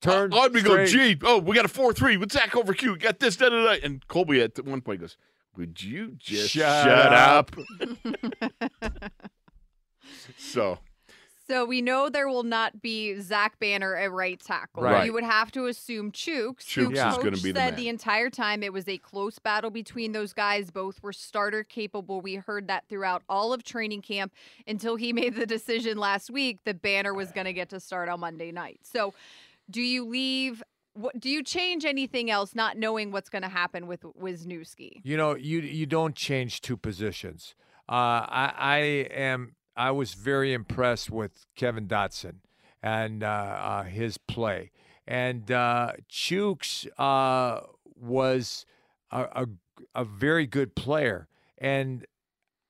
turn." 0.00 0.32
I'd 0.34 0.52
be 0.52 0.62
going, 0.62 0.86
gee, 0.88 1.16
oh, 1.22 1.38
we 1.38 1.54
got 1.54 1.64
a 1.64 1.68
4 1.68 1.92
3 1.94 2.16
with 2.18 2.32
Zach 2.32 2.54
over 2.56 2.74
Q. 2.74 2.96
Got 2.98 3.20
this, 3.20 3.36
da 3.36 3.48
da 3.48 3.64
da. 3.64 3.78
And 3.82 4.06
Colby 4.08 4.42
at 4.42 4.62
one 4.64 4.80
point 4.82 5.00
goes, 5.00 5.16
would 5.56 5.82
you 5.82 6.12
just 6.18 6.50
Shut 6.50 6.84
shut, 6.84 7.12
up." 7.12 7.50
up? 7.80 9.12
so, 10.38 10.78
So 11.48 11.64
we 11.64 11.82
know 11.82 12.08
there 12.08 12.28
will 12.28 12.44
not 12.44 12.80
be 12.80 13.18
Zach 13.20 13.58
Banner 13.58 13.94
at 13.96 14.10
right 14.12 14.40
tackle. 14.40 14.82
Right. 14.84 15.04
You 15.04 15.12
would 15.12 15.24
have 15.24 15.50
to 15.52 15.66
assume 15.66 16.12
Chuks. 16.12 16.72
who 16.72 16.90
Chuks 16.90 17.10
is 17.10 17.16
gonna 17.18 17.30
be 17.32 17.52
the 17.52 17.58
said 17.58 17.70
man. 17.72 17.76
the 17.76 17.88
entire 17.88 18.30
time 18.30 18.62
it 18.62 18.72
was 18.72 18.88
a 18.88 18.98
close 18.98 19.38
battle 19.38 19.70
between 19.70 20.12
those 20.12 20.32
guys. 20.32 20.70
Both 20.70 21.02
were 21.02 21.12
starter 21.12 21.64
capable. 21.64 22.20
We 22.20 22.36
heard 22.36 22.68
that 22.68 22.84
throughout 22.88 23.22
all 23.28 23.52
of 23.52 23.64
training 23.64 24.02
camp 24.02 24.32
until 24.66 24.96
he 24.96 25.12
made 25.22 25.34
the 25.34 25.46
decision 25.46 25.98
last 25.98 26.30
week 26.30 26.60
that 26.64 26.80
Banner 26.80 27.12
was 27.12 27.32
going 27.32 27.46
to 27.46 27.52
get 27.52 27.68
to 27.70 27.80
start 27.80 28.08
on 28.08 28.20
Monday 28.20 28.52
night. 28.52 28.80
So 28.82 29.12
do 29.70 29.80
you 29.82 30.04
leave? 30.04 30.62
What, 30.94 31.18
do 31.18 31.30
you 31.30 31.42
change 31.42 31.84
anything 31.84 32.30
else, 32.30 32.54
not 32.54 32.76
knowing 32.76 33.12
what's 33.12 33.30
going 33.30 33.42
to 33.42 33.48
happen 33.48 33.86
with 33.86 34.02
Wisniewski? 34.02 35.00
You 35.04 35.16
know, 35.16 35.34
you 35.34 35.60
you 35.60 35.86
don't 35.86 36.14
change 36.14 36.60
two 36.60 36.76
positions. 36.76 37.54
Uh, 37.88 37.92
I, 38.28 38.52
I 38.58 38.76
am. 39.14 39.54
I 39.74 39.90
was 39.90 40.12
very 40.14 40.52
impressed 40.52 41.10
with 41.10 41.46
Kevin 41.56 41.88
Dotson 41.88 42.36
and 42.82 43.22
uh, 43.24 43.26
uh, 43.26 43.82
his 43.84 44.18
play, 44.18 44.70
and 45.06 45.50
uh, 45.50 45.92
Chuks 46.10 46.86
uh, 46.98 47.60
was 47.96 48.66
a, 49.10 49.22
a 49.34 49.46
a 49.94 50.04
very 50.04 50.46
good 50.46 50.74
player, 50.74 51.26
and 51.56 52.06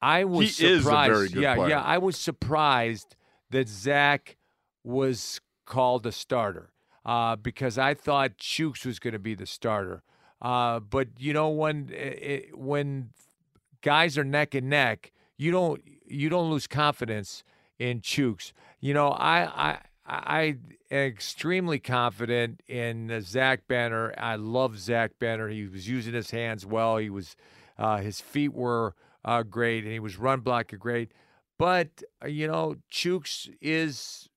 I 0.00 0.25
was 0.25 0.59
He 0.59 0.67
is 0.67 0.81
a 0.81 0.83
surprised. 0.83 1.12
very 1.12 1.29
good 1.29 1.43
yeah, 1.43 1.55
player. 1.57 1.69
yeah, 1.71 1.83
I 1.83 1.99
was 1.99 2.17
surprised 2.17 3.17
that 3.50 3.69
Zach 3.69 4.37
was 4.85 5.41
called 5.67 6.07
a 6.07 6.12
starter 6.12 6.72
uh, 7.04 7.37
because 7.37 7.78
I 7.78 7.94
thought 7.94 8.38
Chuks 8.38 8.85
was 8.87 8.99
going 8.99 9.12
to 9.12 9.18
be 9.18 9.35
the 9.35 9.47
starter. 9.47 10.02
Uh, 10.40 10.80
but 10.80 11.09
you 11.18 11.32
know 11.32 11.49
when 11.49 11.90
it, 11.92 12.56
when 12.56 13.11
guys 13.80 14.18
are 14.18 14.25
neck 14.25 14.54
and 14.54 14.68
neck, 14.68 15.12
you 15.37 15.50
don't 15.50 15.82
you 16.06 16.28
don't 16.28 16.50
lose 16.50 16.66
confidence 16.66 17.44
in 17.78 18.00
Chuks. 18.00 18.52
You 18.80 18.94
know, 18.94 19.11
I 19.11 19.71
I 19.71 19.78
I 20.04 20.56
am 20.90 21.06
extremely 21.06 21.78
confident 21.78 22.61
in 22.68 23.11
uh, 23.11 23.21
Zach 23.21 23.68
Banner. 23.68 24.12
I 24.18 24.35
love 24.35 24.78
Zach 24.78 25.12
Banner. 25.18 25.49
He 25.49 25.66
was 25.66 25.88
using 25.88 26.14
his 26.14 26.30
hands 26.30 26.66
well. 26.66 26.97
He 26.97 27.11
was 27.11 27.37
uh, 27.78 27.99
his 27.99 28.21
feet 28.21 28.52
were 28.52 28.94
uh, 29.25 29.42
great, 29.44 29.85
and 29.85 29.92
he 29.92 30.00
was 30.00 30.18
run 30.18 30.40
blocking 30.40 30.78
great. 30.78 31.12
But 31.59 32.02
uh, 32.23 32.26
you 32.26 32.49
know, 32.49 32.76
Chuks 32.90 33.49
is 33.61 34.28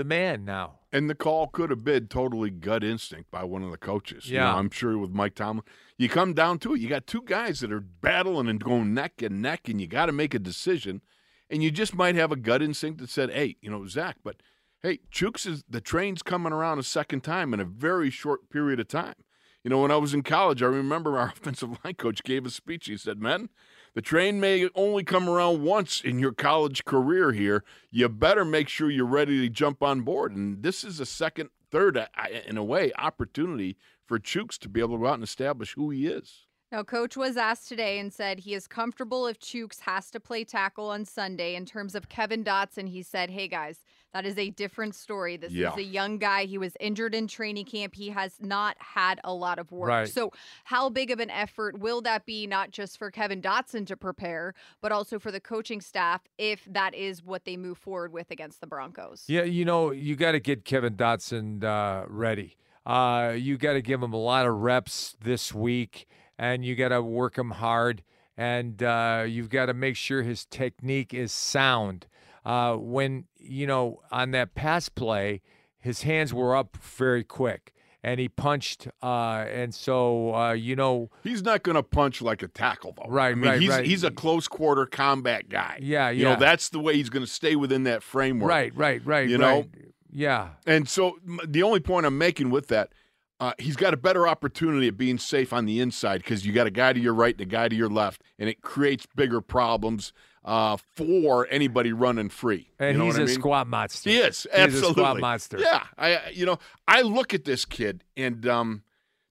the 0.00 0.04
man 0.04 0.46
now. 0.46 0.78
And 0.90 1.10
the 1.10 1.14
call 1.14 1.46
could 1.46 1.68
have 1.68 1.84
been 1.84 2.08
totally 2.08 2.48
gut 2.48 2.82
instinct 2.82 3.30
by 3.30 3.44
one 3.44 3.62
of 3.62 3.70
the 3.70 3.76
coaches. 3.76 4.30
You 4.30 4.38
know, 4.38 4.44
Yeah. 4.44 4.54
I'm 4.56 4.70
sure 4.70 4.96
with 4.96 5.10
Mike 5.10 5.34
Tomlin. 5.34 5.64
You 5.98 6.08
come 6.08 6.32
down 6.32 6.58
to 6.60 6.74
it, 6.74 6.80
you 6.80 6.88
got 6.88 7.06
two 7.06 7.22
guys 7.22 7.60
that 7.60 7.70
are 7.70 7.80
battling 7.80 8.48
and 8.48 8.58
going 8.64 8.94
neck 8.94 9.20
and 9.20 9.42
neck, 9.42 9.68
and 9.68 9.78
you 9.80 9.86
got 9.86 10.06
to 10.06 10.12
make 10.12 10.32
a 10.32 10.38
decision. 10.38 11.02
And 11.50 11.62
you 11.62 11.70
just 11.70 11.94
might 11.94 12.14
have 12.14 12.32
a 12.32 12.36
gut 12.36 12.62
instinct 12.62 12.98
that 13.00 13.10
said, 13.10 13.30
hey, 13.30 13.56
you 13.60 13.70
know, 13.70 13.86
Zach, 13.86 14.16
but 14.24 14.36
hey, 14.82 15.00
Chuks 15.12 15.46
is 15.46 15.62
the 15.68 15.80
train's 15.82 16.22
coming 16.22 16.52
around 16.52 16.78
a 16.78 16.82
second 16.82 17.20
time 17.20 17.52
in 17.52 17.60
a 17.60 17.64
very 17.64 18.08
short 18.08 18.48
period 18.48 18.80
of 18.80 18.88
time. 18.88 19.16
You 19.62 19.68
know, 19.68 19.82
when 19.82 19.90
I 19.90 19.96
was 19.96 20.14
in 20.14 20.22
college, 20.22 20.62
I 20.62 20.66
remember 20.66 21.18
our 21.18 21.28
offensive 21.36 21.78
line 21.84 21.94
coach 21.94 22.22
gave 22.24 22.46
a 22.46 22.50
speech. 22.50 22.86
He 22.86 22.96
said, 22.96 23.20
Men, 23.20 23.50
the 23.94 24.02
train 24.02 24.40
may 24.40 24.68
only 24.74 25.04
come 25.04 25.28
around 25.28 25.62
once 25.62 26.00
in 26.00 26.18
your 26.18 26.32
college 26.32 26.84
career 26.84 27.32
here. 27.32 27.64
You 27.90 28.08
better 28.08 28.44
make 28.44 28.68
sure 28.68 28.90
you're 28.90 29.04
ready 29.06 29.40
to 29.40 29.48
jump 29.48 29.82
on 29.82 30.02
board. 30.02 30.34
And 30.34 30.62
this 30.62 30.84
is 30.84 31.00
a 31.00 31.06
second, 31.06 31.50
third, 31.70 31.96
uh, 31.96 32.06
in 32.46 32.56
a 32.56 32.64
way, 32.64 32.92
opportunity 32.98 33.76
for 34.06 34.18
Chuks 34.18 34.58
to 34.58 34.68
be 34.68 34.80
able 34.80 34.96
to 34.96 35.02
go 35.02 35.08
out 35.08 35.14
and 35.14 35.24
establish 35.24 35.74
who 35.74 35.90
he 35.90 36.06
is. 36.06 36.46
Now, 36.72 36.84
coach 36.84 37.16
was 37.16 37.36
asked 37.36 37.68
today 37.68 37.98
and 37.98 38.12
said 38.12 38.38
he 38.38 38.54
is 38.54 38.68
comfortable 38.68 39.26
if 39.26 39.40
Chuks 39.40 39.80
has 39.80 40.08
to 40.12 40.20
play 40.20 40.44
tackle 40.44 40.88
on 40.88 41.04
Sunday. 41.04 41.56
In 41.56 41.66
terms 41.66 41.96
of 41.96 42.08
Kevin 42.08 42.44
Dotson, 42.44 42.88
he 42.88 43.02
said, 43.02 43.30
Hey 43.30 43.48
guys, 43.48 43.82
that 44.12 44.26
is 44.26 44.36
a 44.38 44.50
different 44.50 44.94
story. 44.94 45.36
This 45.36 45.52
Yeah. 45.52 45.70
is 45.72 45.76
a 45.78 45.82
young 45.82 46.18
guy. 46.18 46.44
He 46.44 46.58
was 46.58 46.76
injured 46.80 47.14
in 47.14 47.26
training 47.28 47.66
camp. 47.66 47.94
He 47.94 48.08
has 48.10 48.34
not 48.40 48.76
had 48.78 49.20
a 49.24 49.32
lot 49.32 49.58
of 49.58 49.70
work. 49.70 49.88
Right. 49.88 50.08
So, 50.08 50.32
how 50.64 50.88
big 50.90 51.10
of 51.10 51.20
an 51.20 51.30
effort 51.30 51.78
will 51.78 52.00
that 52.02 52.26
be, 52.26 52.46
not 52.46 52.70
just 52.70 52.98
for 52.98 53.10
Kevin 53.10 53.40
Dotson 53.40 53.86
to 53.86 53.96
prepare, 53.96 54.54
but 54.80 54.92
also 54.92 55.18
for 55.18 55.30
the 55.30 55.40
coaching 55.40 55.80
staff 55.80 56.22
if 56.38 56.64
that 56.66 56.94
is 56.94 57.22
what 57.24 57.44
they 57.44 57.56
move 57.56 57.78
forward 57.78 58.12
with 58.12 58.30
against 58.30 58.60
the 58.60 58.66
Broncos? 58.66 59.24
Yeah, 59.28 59.42
you 59.44 59.64
know, 59.64 59.90
you 59.92 60.16
got 60.16 60.32
to 60.32 60.40
get 60.40 60.64
Kevin 60.64 60.94
Dotson 60.96 61.62
uh, 61.62 62.04
ready. 62.08 62.56
Uh, 62.86 63.34
you 63.36 63.56
got 63.58 63.74
to 63.74 63.82
give 63.82 64.02
him 64.02 64.12
a 64.12 64.16
lot 64.20 64.46
of 64.46 64.54
reps 64.54 65.14
this 65.20 65.54
week, 65.54 66.08
and 66.38 66.64
you 66.64 66.74
got 66.74 66.88
to 66.88 67.02
work 67.02 67.36
him 67.38 67.50
hard, 67.52 68.02
and 68.36 68.82
uh, 68.82 69.24
you've 69.28 69.50
got 69.50 69.66
to 69.66 69.74
make 69.74 69.96
sure 69.96 70.22
his 70.22 70.46
technique 70.46 71.12
is 71.14 71.30
sound. 71.30 72.06
Uh, 72.44 72.74
when 72.76 73.24
you 73.38 73.66
know 73.66 74.00
on 74.10 74.30
that 74.32 74.54
pass 74.54 74.88
play, 74.88 75.42
his 75.78 76.02
hands 76.02 76.32
were 76.32 76.56
up 76.56 76.76
very 76.76 77.22
quick, 77.24 77.74
and 78.02 78.18
he 78.18 78.28
punched, 78.28 78.88
uh, 79.02 79.44
and 79.50 79.74
so 79.74 80.34
uh, 80.34 80.52
you 80.52 80.74
know, 80.76 81.10
He's 81.22 81.42
not 81.42 81.62
going 81.62 81.76
to 81.76 81.82
punch 81.82 82.22
like 82.22 82.42
a 82.42 82.48
tackle, 82.48 82.94
though. 82.96 83.10
Right, 83.10 83.32
I 83.32 83.34
mean, 83.34 83.50
right, 83.50 83.60
he's, 83.60 83.68
right. 83.70 83.84
he's 83.84 84.04
a 84.04 84.10
close 84.10 84.48
quarter 84.48 84.86
combat 84.86 85.48
guy. 85.48 85.78
Yeah, 85.82 86.10
You 86.10 86.24
yeah. 86.24 86.34
know, 86.34 86.40
that's 86.40 86.70
the 86.70 86.80
way 86.80 86.96
he's 86.96 87.10
going 87.10 87.24
to 87.24 87.30
stay 87.30 87.56
within 87.56 87.84
that 87.84 88.02
framework. 88.02 88.48
right, 88.48 88.74
right, 88.76 89.04
right, 89.04 89.28
You 89.28 89.38
right. 89.38 89.64
know? 89.64 89.82
yeah, 90.12 90.48
And 90.66 90.88
so 90.88 91.18
the 91.46 91.62
only 91.62 91.80
point 91.80 92.04
I'm 92.06 92.18
making 92.18 92.50
with 92.50 92.68
that, 92.68 92.92
uh, 93.38 93.52
he's 93.58 93.76
got 93.76 93.94
a 93.94 93.96
better 93.96 94.26
opportunity 94.26 94.88
at 94.88 94.96
being 94.96 95.18
safe 95.18 95.52
on 95.52 95.64
the 95.66 95.80
inside 95.80 96.18
because 96.18 96.44
you 96.44 96.52
got 96.52 96.66
a 96.66 96.70
guy 96.70 96.92
to 96.92 97.00
your 97.00 97.14
right 97.14 97.34
and 97.34 97.40
a 97.40 97.44
guy 97.46 97.68
to 97.68 97.76
your 97.76 97.88
left, 97.88 98.22
and 98.38 98.48
it 98.48 98.60
creates 98.60 99.06
bigger 99.14 99.40
problems 99.40 100.12
uh, 100.44 100.76
for 100.96 101.46
anybody 101.50 101.92
running 101.92 102.28
free. 102.28 102.70
and 102.78 102.92
you 102.92 102.98
know 102.98 103.04
he's 103.06 103.14
what 103.14 103.20
a 103.20 103.24
I 103.24 103.26
mean? 103.26 103.34
squat 103.34 103.66
monster. 103.66 104.10
He 104.10 104.18
is 104.18 104.42
He's 104.50 104.60
absolutely 104.60 104.90
a 104.90 104.92
squat 105.06 105.20
monster. 105.20 105.58
Yeah, 105.60 105.84
I 105.98 106.30
you 106.32 106.46
know 106.46 106.58
I 106.88 107.02
look 107.02 107.34
at 107.34 107.44
this 107.44 107.64
kid 107.64 108.04
and 108.16 108.46
um, 108.46 108.82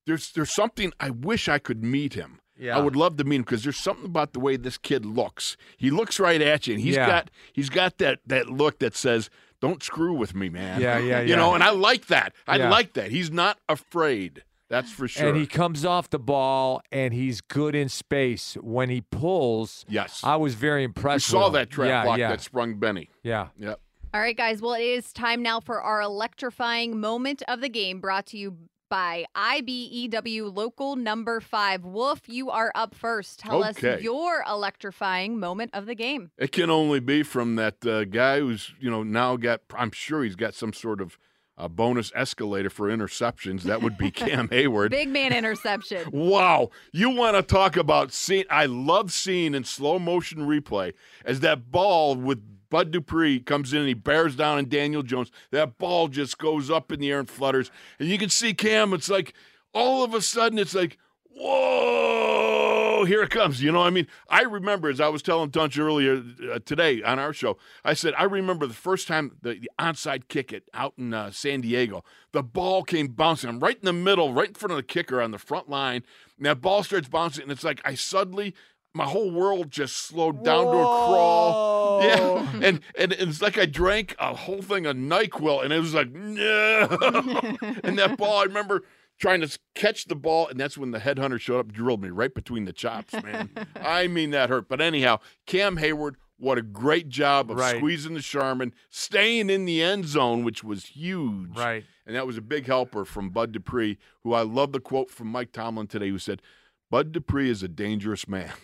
there's 0.06 0.32
there's 0.34 0.54
something 0.54 0.92
I 1.00 1.10
wish 1.10 1.48
I 1.50 1.60
could 1.60 1.84
meet 1.84 2.13
him. 2.13 2.39
Yeah. 2.62 2.78
I 2.78 2.82
would 2.82 2.96
love 2.98 3.16
to 3.18 3.24
meet 3.24 3.38
him 3.38 3.42
because 3.44 3.63
there's 3.63 3.78
something 3.78 4.06
about 4.06 4.34
the 4.34 4.39
way 4.42 4.58
this 4.58 4.78
kid 4.78 5.06
looks. 5.06 5.56
He 5.78 5.89
looks 5.89 6.20
right 6.20 6.42
at 6.42 6.68
you, 6.68 6.74
and 6.74 6.84
he's 6.84 6.96
Yeah. 6.98 7.08
got 7.08 7.32
he's 7.54 7.70
got 7.70 7.98
that 8.00 8.20
that 8.28 8.50
look 8.50 8.80
that 8.80 8.96
says, 8.98 9.30
"Don't 9.62 9.82
screw 9.82 10.13
with 10.13 10.36
me, 10.36 10.50
man." 10.50 10.82
Yeah, 10.82 11.00
yeah, 11.00 11.22
You 11.22 11.30
yeah. 11.30 11.36
know, 11.38 11.54
and 11.54 11.63
I 11.63 11.70
like 11.70 12.08
that. 12.08 12.34
I 12.48 12.58
like 12.58 12.94
that. 12.94 13.12
He's 13.12 13.32
not 13.32 13.60
afraid. 13.70 14.44
That's 14.70 14.92
for 14.92 15.08
sure. 15.08 15.30
And 15.30 15.38
he 15.38 15.48
comes 15.48 15.84
off 15.84 16.10
the 16.10 16.20
ball 16.20 16.82
and 16.92 17.14
he's 17.14 17.42
good 17.42 17.74
in 17.76 17.90
space. 17.90 18.56
When 18.62 18.90
he 18.90 19.02
pulls, 19.02 19.84
yes, 19.90 20.22
I 20.24 20.36
was 20.36 20.54
very 20.56 20.84
impressed. 20.84 21.28
we 21.30 21.32
saw 21.32 21.40
with 21.40 21.48
him. 21.48 21.54
that 21.54 21.70
trap 21.72 21.88
yeah, 21.88 22.04
block 22.04 22.18
yeah, 22.20 22.30
that 22.30 22.42
sprung 22.42 22.76
Benny. 22.76 23.10
yeah. 23.24 23.48
Yep. 23.58 23.80
All 24.14 24.22
right, 24.22 24.36
guys. 24.38 24.62
Well, 24.62 24.74
it 24.74 24.82
is 24.84 25.12
time 25.14 25.42
now 25.44 25.60
for 25.60 25.82
our 25.82 26.02
electrifying 26.02 27.00
moment 27.00 27.44
of 27.48 27.62
the 27.62 27.70
game 27.70 28.00
brought 28.00 28.26
to 28.28 28.38
you 28.38 28.58
by 28.90 29.26
IBEW 29.36 30.56
Local 30.56 30.96
Number 30.96 31.40
5. 31.40 31.84
Wolf, 31.86 32.22
you 32.28 32.50
are 32.50 32.72
up 32.74 32.96
first. 32.96 33.40
Tell 33.40 33.64
Okay. 33.64 33.94
us 33.96 34.02
your 34.02 34.44
electrifying 34.50 35.40
moment 35.40 35.70
of 35.74 35.86
the 35.86 35.94
game. 35.94 36.32
It 36.40 36.52
can 36.52 36.72
only 36.72 37.00
be 37.00 37.22
from 37.22 37.56
that 37.58 37.86
uh, 37.86 38.06
guy 38.06 38.40
who's 38.40 38.74
you 38.80 38.90
know 38.90 39.04
now 39.04 39.36
got. 39.38 39.62
I'm 39.76 39.92
sure 39.92 40.24
he's 40.24 40.36
got 40.36 40.54
some 40.56 40.74
sort 40.74 41.02
of 41.02 41.18
uh, 41.60 41.68
bonus 41.68 42.12
escalator 42.16 42.70
for 42.70 42.88
interceptions. 42.88 43.63
That 43.63 43.82
would 43.82 43.98
be 43.98 44.10
Cam 44.12 44.48
Hayward. 44.50 44.92
Big 44.92 45.10
man 45.10 45.34
interception. 45.34 46.10
Wow, 46.30 46.70
you 46.92 47.10
want 47.10 47.36
to 47.36 47.42
talk 47.44 47.75
about 47.75 48.12
seeing? 48.12 48.46
I 48.50 48.66
love 48.66 49.12
seeing 49.12 49.56
in 49.56 49.63
slow 49.63 49.98
motion 50.00 50.39
replay 50.39 50.94
as 51.25 51.39
that 51.39 51.72
ball 51.72 52.16
with 52.16 52.42
Bud 52.70 52.92
Dupree 52.92 53.39
comes 53.39 53.74
in 53.74 53.80
and 53.80 53.88
he 53.88 53.94
bears 53.94 54.36
down 54.36 54.58
on 54.58 54.70
Daniel 54.70 55.01
Jones. 55.01 55.32
That 55.51 55.78
ball 55.78 56.08
just 56.08 56.38
goes 56.38 56.70
up 56.70 56.92
in 56.92 57.00
the 57.00 57.12
air 57.12 57.20
and 57.20 57.30
flutters, 57.30 57.72
and 58.00 58.08
you 58.08 58.18
can 58.18 58.30
see 58.30 58.54
Cam. 58.54 58.94
It's 58.94 59.10
like 59.10 59.34
all 59.74 60.04
of 60.04 60.13
a 60.13 60.22
sudden, 60.22 60.60
it's 60.60 60.75
like. 60.75 60.98
Whoa! 61.32 62.78
Here 63.06 63.22
it 63.24 63.29
comes. 63.29 63.62
You 63.62 63.72
know, 63.72 63.82
I 63.82 63.89
mean, 63.89 64.08
I 64.29 64.41
remember 64.41 64.89
as 64.89 65.00
I 65.00 65.08
was 65.08 65.22
telling 65.22 65.51
Tunch 65.51 65.77
earlier 65.77 66.24
uh, 66.51 66.60
today 66.65 67.01
on 67.03 67.20
our 67.20 67.34
show. 67.34 67.58
I 67.84 67.94
said 67.94 68.13
I 68.18 68.24
remember 68.24 68.68
the 68.68 68.74
first 68.74 69.08
time 69.08 69.38
the, 69.41 69.56
the 69.56 69.72
onside 69.79 70.27
kick 70.27 70.53
it 70.53 70.63
out 70.74 70.94
in 70.98 71.13
uh, 71.13 71.32
San 71.32 71.62
Diego. 71.62 72.03
The 72.32 72.44
ball 72.44 72.84
came 72.84 73.08
bouncing. 73.08 73.50
I'm 73.50 73.60
right 73.60 73.77
in 73.77 73.86
the 73.86 73.94
middle, 73.94 74.34
right 74.34 74.50
in 74.50 74.53
front 74.53 74.72
of 74.72 74.77
the 74.77 74.84
kicker 74.84 75.22
on 75.22 75.32
the 75.32 75.38
front 75.38 75.70
line. 75.70 76.03
And 76.38 76.46
that 76.46 76.62
ball 76.62 76.84
starts 76.84 77.08
bouncing, 77.08 77.44
and 77.44 77.51
it's 77.51 77.63
like 77.63 77.82
I 77.84 77.96
suddenly 77.96 78.53
my 78.94 79.06
whole 79.06 79.32
world 79.32 79.70
just 79.70 79.98
slowed 79.98 80.44
down 80.44 80.65
to 80.65 80.72
a 80.72 80.84
crawl. 80.84 82.03
Yeah, 82.03 82.51
and, 82.63 82.82
and 82.98 83.13
it's 83.13 83.41
like 83.41 83.58
I 83.58 83.65
drank 83.65 84.15
a 84.20 84.34
whole 84.34 84.62
thing 84.62 84.86
of 84.86 84.96
Nyquil, 84.96 85.63
and 85.63 85.72
it 85.72 85.79
was 85.79 85.94
like 85.94 86.12
no. 86.13 86.88
and 87.84 87.98
that 88.00 88.18
ball, 88.18 88.39
I 88.39 88.44
remember 88.44 88.84
trying 89.20 89.42
to 89.42 89.60
catch 89.76 90.06
the 90.06 90.16
ball, 90.16 90.48
and 90.48 90.60
that's 90.60 90.78
when 90.78 90.92
the 90.92 91.00
headhunter 91.00 91.40
showed 91.40 91.60
up, 91.60 91.72
drilled 91.72 92.02
me 92.02 92.10
right 92.10 92.34
between 92.34 92.66
the 92.66 92.74
chops, 92.74 93.14
man. 93.14 93.50
I 93.76 94.08
mean 94.08 94.32
that 94.32 94.50
hurt. 94.50 94.68
But 94.70 94.82
anyhow, 94.82 95.20
Cam 95.46 95.78
Hayward, 95.78 96.18
what 96.38 96.58
a 96.58 96.62
great 96.62 97.10
job 97.10 97.52
of 97.52 97.58
Right. 97.58 97.78
squeezing 97.78 98.14
the 98.14 98.22
Charmin, 98.22 98.74
staying 98.90 99.50
in 99.50 99.66
the 99.66 99.84
end 99.84 100.06
zone, 100.06 100.44
which 100.44 100.64
was 100.64 100.86
huge. 100.86 101.56
Right. 101.58 101.84
And 102.06 102.16
that 102.16 102.26
was 102.26 102.38
a 102.38 102.42
big 102.42 102.66
helper 102.66 103.06
from 103.06 103.30
Bud 103.30 103.52
Dupree, 103.52 103.98
who 104.24 104.34
I 104.34 104.42
love 104.42 104.72
the 104.72 104.80
quote 104.80 105.12
from 105.12 105.28
Mike 105.28 105.52
Tomlin 105.52 105.88
today, 105.88 106.10
who 106.10 106.18
said, 106.18 106.42
Bud 106.90 107.12
Dupree 107.12 107.50
is 107.50 107.62
a 107.62 107.68
dangerous 107.68 108.28
man. 108.28 108.52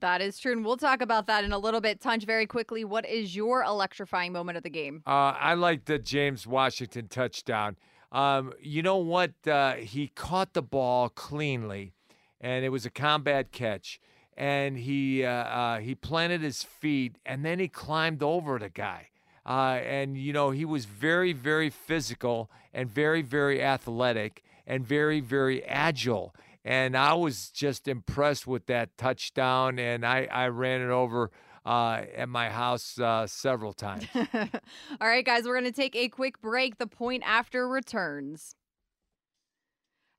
That 0.00 0.20
is 0.20 0.38
true. 0.40 0.50
And 0.50 0.64
we'll 0.64 0.76
talk 0.76 1.00
about 1.00 1.28
that 1.28 1.44
in 1.44 1.52
a 1.52 1.58
little 1.58 1.80
bit. 1.80 2.00
Tunch, 2.00 2.24
very 2.24 2.44
quickly, 2.44 2.84
what 2.84 3.08
is 3.08 3.36
your 3.36 3.62
electrifying 3.62 4.32
moment 4.32 4.56
of 4.56 4.64
the 4.64 4.68
game? 4.68 5.00
Uh, 5.06 5.10
I 5.38 5.54
like 5.54 5.84
the 5.84 5.96
James 6.00 6.44
Washington 6.44 7.06
touchdown. 7.06 7.76
Um, 8.12 8.52
you 8.60 8.82
know 8.82 8.96
what? 8.96 9.32
Uh, 9.46 9.74
he 9.74 10.08
caught 10.08 10.52
the 10.52 10.62
ball 10.62 11.08
cleanly, 11.08 11.92
and 12.40 12.64
it 12.64 12.70
was 12.70 12.86
a 12.86 12.90
combat 12.90 13.52
catch. 13.52 14.00
And 14.38 14.76
he 14.78 15.24
uh, 15.24 15.30
uh 15.30 15.78
he 15.78 15.94
planted 15.94 16.42
his 16.42 16.62
feet, 16.62 17.16
and 17.24 17.44
then 17.44 17.58
he 17.58 17.68
climbed 17.68 18.22
over 18.22 18.58
the 18.58 18.68
guy. 18.68 19.08
Uh, 19.46 19.78
and 19.84 20.18
you 20.18 20.32
know 20.32 20.50
he 20.50 20.64
was 20.64 20.84
very, 20.84 21.32
very 21.32 21.70
physical 21.70 22.50
and 22.74 22.90
very, 22.90 23.22
very 23.22 23.62
athletic 23.62 24.42
and 24.66 24.86
very, 24.86 25.20
very 25.20 25.64
agile. 25.64 26.34
And 26.64 26.96
I 26.96 27.14
was 27.14 27.48
just 27.50 27.86
impressed 27.86 28.46
with 28.46 28.66
that 28.66 28.98
touchdown, 28.98 29.78
and 29.78 30.04
I, 30.04 30.26
I 30.30 30.48
ran 30.48 30.80
it 30.80 30.90
over 30.90 31.30
uh, 31.66 32.02
at 32.14 32.28
my 32.28 32.48
house 32.48 32.98
uh, 32.98 33.26
several 33.26 33.72
times. 33.74 34.06
All 34.14 35.08
right, 35.08 35.24
guys, 35.24 35.44
we're 35.44 35.58
going 35.60 35.64
to 35.64 35.72
take 35.72 35.96
a 35.96 36.08
quick 36.08 36.40
break. 36.40 36.78
The 36.78 36.86
point 36.86 37.22
after 37.26 37.68
returns. 37.68 38.54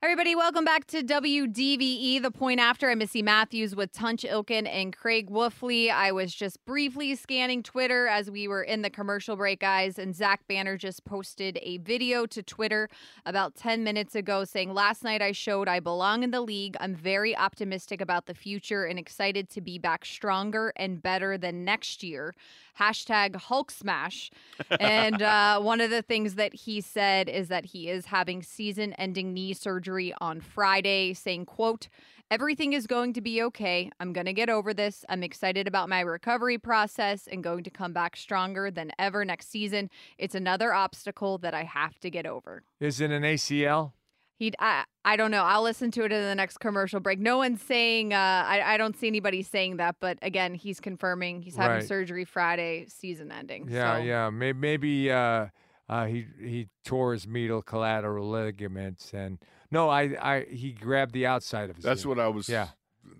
Everybody, 0.00 0.36
welcome 0.36 0.64
back 0.64 0.86
to 0.86 1.02
WDVE, 1.02 2.22
the 2.22 2.30
point 2.30 2.60
after. 2.60 2.88
I'm 2.88 2.98
Missy 2.98 3.20
Matthews 3.20 3.74
with 3.74 3.90
Tunch 3.90 4.22
Ilkin 4.22 4.68
and 4.68 4.96
Craig 4.96 5.28
Wolfley. 5.28 5.90
I 5.90 6.12
was 6.12 6.32
just 6.32 6.64
briefly 6.64 7.16
scanning 7.16 7.64
Twitter 7.64 8.06
as 8.06 8.30
we 8.30 8.46
were 8.46 8.62
in 8.62 8.82
the 8.82 8.90
commercial 8.90 9.34
break, 9.34 9.58
guys, 9.58 9.98
and 9.98 10.14
Zach 10.14 10.46
Banner 10.46 10.76
just 10.76 11.04
posted 11.04 11.58
a 11.62 11.78
video 11.78 12.26
to 12.26 12.44
Twitter 12.44 12.88
about 13.26 13.56
10 13.56 13.82
minutes 13.82 14.14
ago 14.14 14.44
saying, 14.44 14.72
Last 14.72 15.02
night 15.02 15.20
I 15.20 15.32
showed 15.32 15.66
I 15.66 15.80
belong 15.80 16.22
in 16.22 16.30
the 16.30 16.42
league. 16.42 16.76
I'm 16.78 16.94
very 16.94 17.36
optimistic 17.36 18.00
about 18.00 18.26
the 18.26 18.34
future 18.34 18.84
and 18.84 19.00
excited 19.00 19.50
to 19.50 19.60
be 19.60 19.80
back 19.80 20.04
stronger 20.04 20.72
and 20.76 21.02
better 21.02 21.36
than 21.36 21.64
next 21.64 22.04
year 22.04 22.36
hashtag 22.78 23.34
Hulk 23.34 23.70
Smash. 23.72 24.30
and 24.80 25.20
uh, 25.20 25.60
one 25.60 25.80
of 25.80 25.90
the 25.90 26.02
things 26.02 26.36
that 26.36 26.54
he 26.54 26.80
said 26.80 27.28
is 27.28 27.48
that 27.48 27.64
he 27.66 27.88
is 27.88 28.06
having 28.06 28.42
season-ending 28.42 29.34
knee 29.34 29.52
surgery 29.52 29.87
on 30.20 30.40
Friday, 30.40 31.14
saying, 31.14 31.46
"quote." 31.46 31.88
Everything 32.30 32.74
is 32.74 32.86
going 32.86 33.14
to 33.14 33.22
be 33.22 33.42
okay. 33.42 33.90
I'm 33.98 34.12
going 34.12 34.26
to 34.26 34.34
get 34.34 34.50
over 34.50 34.74
this. 34.74 35.02
I'm 35.08 35.22
excited 35.22 35.66
about 35.66 35.88
my 35.88 36.00
recovery 36.00 36.58
process 36.58 37.26
and 37.26 37.42
going 37.42 37.64
to 37.64 37.70
come 37.70 37.94
back 37.94 38.18
stronger 38.18 38.70
than 38.70 38.92
ever 38.98 39.24
next 39.24 39.50
season. 39.50 39.88
It's 40.18 40.34
another 40.34 40.74
obstacle 40.74 41.38
that 41.38 41.54
I 41.54 41.62
have 41.64 41.98
to 42.00 42.10
get 42.10 42.26
over. 42.26 42.64
Is 42.80 43.00
it 43.00 43.10
an 43.10 43.22
ACL? 43.22 43.92
He, 44.38 44.52
I, 44.58 44.84
I 45.06 45.16
don't 45.16 45.30
know. 45.30 45.42
I'll 45.42 45.62
listen 45.62 45.90
to 45.92 46.04
it 46.04 46.12
in 46.12 46.22
the 46.22 46.34
next 46.34 46.58
commercial 46.58 47.00
break. 47.00 47.18
No 47.18 47.38
one's 47.38 47.62
saying. 47.62 48.12
Uh, 48.12 48.44
I, 48.46 48.74
I 48.74 48.76
don't 48.76 48.94
see 48.94 49.06
anybody 49.06 49.42
saying 49.42 49.78
that, 49.78 49.96
but 49.98 50.18
again, 50.20 50.52
he's 50.52 50.80
confirming 50.80 51.40
he's 51.40 51.56
having 51.56 51.76
Right. 51.78 51.88
surgery 51.88 52.26
Friday, 52.26 52.84
season 52.88 53.32
ending. 53.32 53.68
Yeah, 53.70 53.96
so. 53.96 54.02
yeah. 54.02 54.28
Maybe, 54.28 54.58
maybe 54.58 55.10
uh, 55.10 55.46
uh, 55.88 56.06
he 56.06 56.26
he 56.40 56.68
tore 56.84 57.12
his 57.12 57.26
medial 57.26 57.62
collateral 57.62 58.28
ligaments, 58.28 59.12
and 59.12 59.38
no, 59.70 59.88
I, 59.88 60.02
I 60.20 60.46
he 60.50 60.72
grabbed 60.72 61.12
the 61.12 61.26
outside 61.26 61.70
of 61.70 61.76
his. 61.76 61.84
That's 61.84 62.04
what 62.04 62.18
I 62.18 62.28
was. 62.28 62.48
Yeah. 62.48 62.68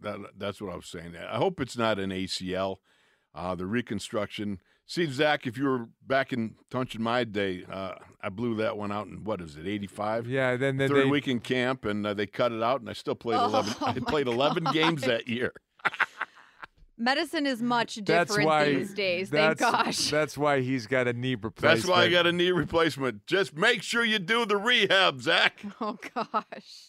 That, 0.02 0.18
that's 0.36 0.60
what 0.60 0.72
I 0.72 0.76
was 0.76 0.86
saying. 0.86 1.14
I 1.16 1.38
hope 1.38 1.60
it's 1.60 1.76
not 1.76 1.98
an 1.98 2.10
ACL. 2.10 2.76
Uh, 3.34 3.54
the 3.54 3.66
reconstruction. 3.66 4.60
See, 4.86 5.06
Zach, 5.06 5.46
if 5.46 5.56
you 5.56 5.64
were 5.64 5.88
back 6.06 6.32
in 6.32 6.56
Tunch 6.70 6.94
in 6.94 7.02
my 7.02 7.24
day, 7.24 7.64
uh, 7.70 7.94
I 8.22 8.28
blew 8.28 8.54
that 8.56 8.76
one 8.76 8.90
out 8.90 9.06
in 9.06 9.24
what 9.24 9.40
is 9.40 9.56
it, 9.56 9.66
'85? 9.66 10.28
Yeah, 10.28 10.56
then 10.56 10.76
then 10.76 10.88
Third 10.88 11.06
they, 11.06 11.10
week 11.10 11.28
in 11.28 11.40
camp, 11.40 11.84
and 11.84 12.06
uh, 12.06 12.14
they 12.14 12.26
cut 12.26 12.52
it 12.52 12.62
out, 12.62 12.80
and 12.80 12.90
I 12.90 12.92
still 12.92 13.14
played 13.14 13.36
Oh, 13.40 13.46
11. 13.46 13.74
I 13.80 13.92
played 14.00 14.26
11 14.26 14.64
games 14.72 15.02
that 15.02 15.26
year. 15.28 15.52
Medicine 16.98 17.46
is 17.46 17.62
much 17.62 17.96
that's 18.04 18.28
different 18.28 18.46
why 18.48 18.64
these 18.74 18.92
days. 18.92 19.30
Thank 19.30 19.58
gosh. 19.58 20.10
That's 20.10 20.36
why 20.36 20.60
he's 20.60 20.86
got 20.88 21.06
a 21.06 21.12
knee 21.12 21.36
replacement. 21.36 21.76
That's 21.76 21.86
why 21.88 22.02
I 22.02 22.08
got 22.10 22.26
a 22.26 22.32
knee 22.32 22.50
replacement. 22.50 23.24
Just 23.26 23.56
make 23.56 23.82
sure 23.82 24.04
you 24.04 24.18
do 24.18 24.44
the 24.44 24.56
rehab, 24.56 25.20
Zach. 25.22 25.62
Oh 25.80 25.96
gosh. 26.14 26.88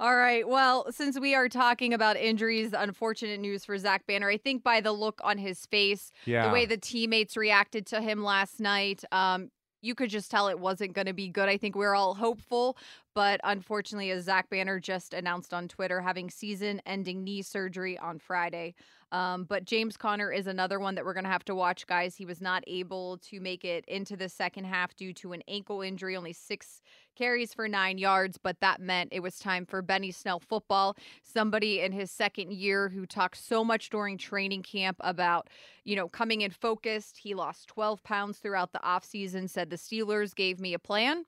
All 0.00 0.16
right. 0.16 0.46
Well, 0.46 0.86
since 0.90 1.18
we 1.18 1.34
are 1.34 1.48
talking 1.48 1.94
about 1.94 2.16
injuries, 2.16 2.74
unfortunate 2.76 3.40
news 3.40 3.64
for 3.64 3.78
Zach 3.78 4.06
Banner. 4.06 4.28
I 4.28 4.36
think 4.36 4.62
by 4.62 4.80
the 4.80 4.92
look 4.92 5.20
on 5.24 5.38
his 5.38 5.64
face, 5.66 6.12
Yeah. 6.26 6.46
the 6.48 6.52
way 6.52 6.66
the 6.66 6.76
teammates 6.76 7.36
reacted 7.36 7.86
to 7.86 8.00
him 8.02 8.22
last 8.22 8.60
night, 8.60 9.02
um, 9.12 9.50
you 9.82 9.94
could 9.94 10.10
just 10.10 10.30
tell 10.30 10.48
it 10.48 10.58
wasn't 10.58 10.92
going 10.94 11.06
to 11.06 11.12
be 11.12 11.28
good. 11.28 11.48
I 11.48 11.56
think 11.56 11.76
we 11.76 11.84
are 11.84 11.94
all 11.94 12.14
hopeful, 12.14 12.76
but 13.14 13.40
unfortunately, 13.44 14.10
as 14.10 14.24
Zach 14.24 14.48
Banner 14.50 14.80
just 14.80 15.14
announced 15.14 15.54
on 15.54 15.68
Twitter, 15.68 16.00
having 16.00 16.30
season-ending 16.30 17.22
knee 17.22 17.42
surgery 17.42 17.98
on 17.98 18.18
Friday. 18.18 18.74
Um, 19.12 19.44
but 19.44 19.64
James 19.64 19.96
Conner 19.96 20.32
is 20.32 20.48
another 20.48 20.80
one 20.80 20.96
that 20.96 21.04
we're 21.04 21.14
going 21.14 21.24
to 21.24 21.30
have 21.30 21.44
to 21.44 21.54
watch, 21.54 21.86
guys. 21.86 22.16
He 22.16 22.26
was 22.26 22.40
not 22.40 22.64
able 22.66 23.18
to 23.18 23.40
make 23.40 23.64
it 23.64 23.84
into 23.86 24.16
the 24.16 24.28
second 24.28 24.64
half 24.64 24.96
due 24.96 25.12
to 25.14 25.32
an 25.32 25.42
ankle 25.46 25.80
injury, 25.80 26.16
only 26.16 26.32
six 26.32 26.80
carries 27.16 27.52
for 27.54 27.66
nine 27.68 27.98
yards, 27.98 28.38
but 28.38 28.60
that 28.60 28.80
meant 28.80 29.08
it 29.12 29.20
was 29.20 29.38
time 29.38 29.66
for 29.66 29.82
Benny 29.82 30.12
Snell 30.12 30.38
football. 30.40 30.96
Somebody 31.22 31.80
in 31.80 31.92
his 31.92 32.10
second 32.10 32.52
year 32.52 32.88
who 32.90 33.06
talked 33.06 33.38
so 33.38 33.64
much 33.64 33.90
during 33.90 34.18
training 34.18 34.62
camp 34.62 34.98
about, 35.00 35.48
you 35.84 35.96
know, 35.96 36.08
coming 36.08 36.42
in 36.42 36.50
focused. 36.50 37.18
He 37.18 37.34
lost 37.34 37.68
12 37.68 38.02
pounds 38.04 38.38
throughout 38.38 38.72
the 38.72 38.80
offseason, 38.80 39.48
said 39.50 39.70
the 39.70 39.76
Steelers 39.76 40.34
gave 40.34 40.60
me 40.60 40.74
a 40.74 40.78
plan. 40.78 41.24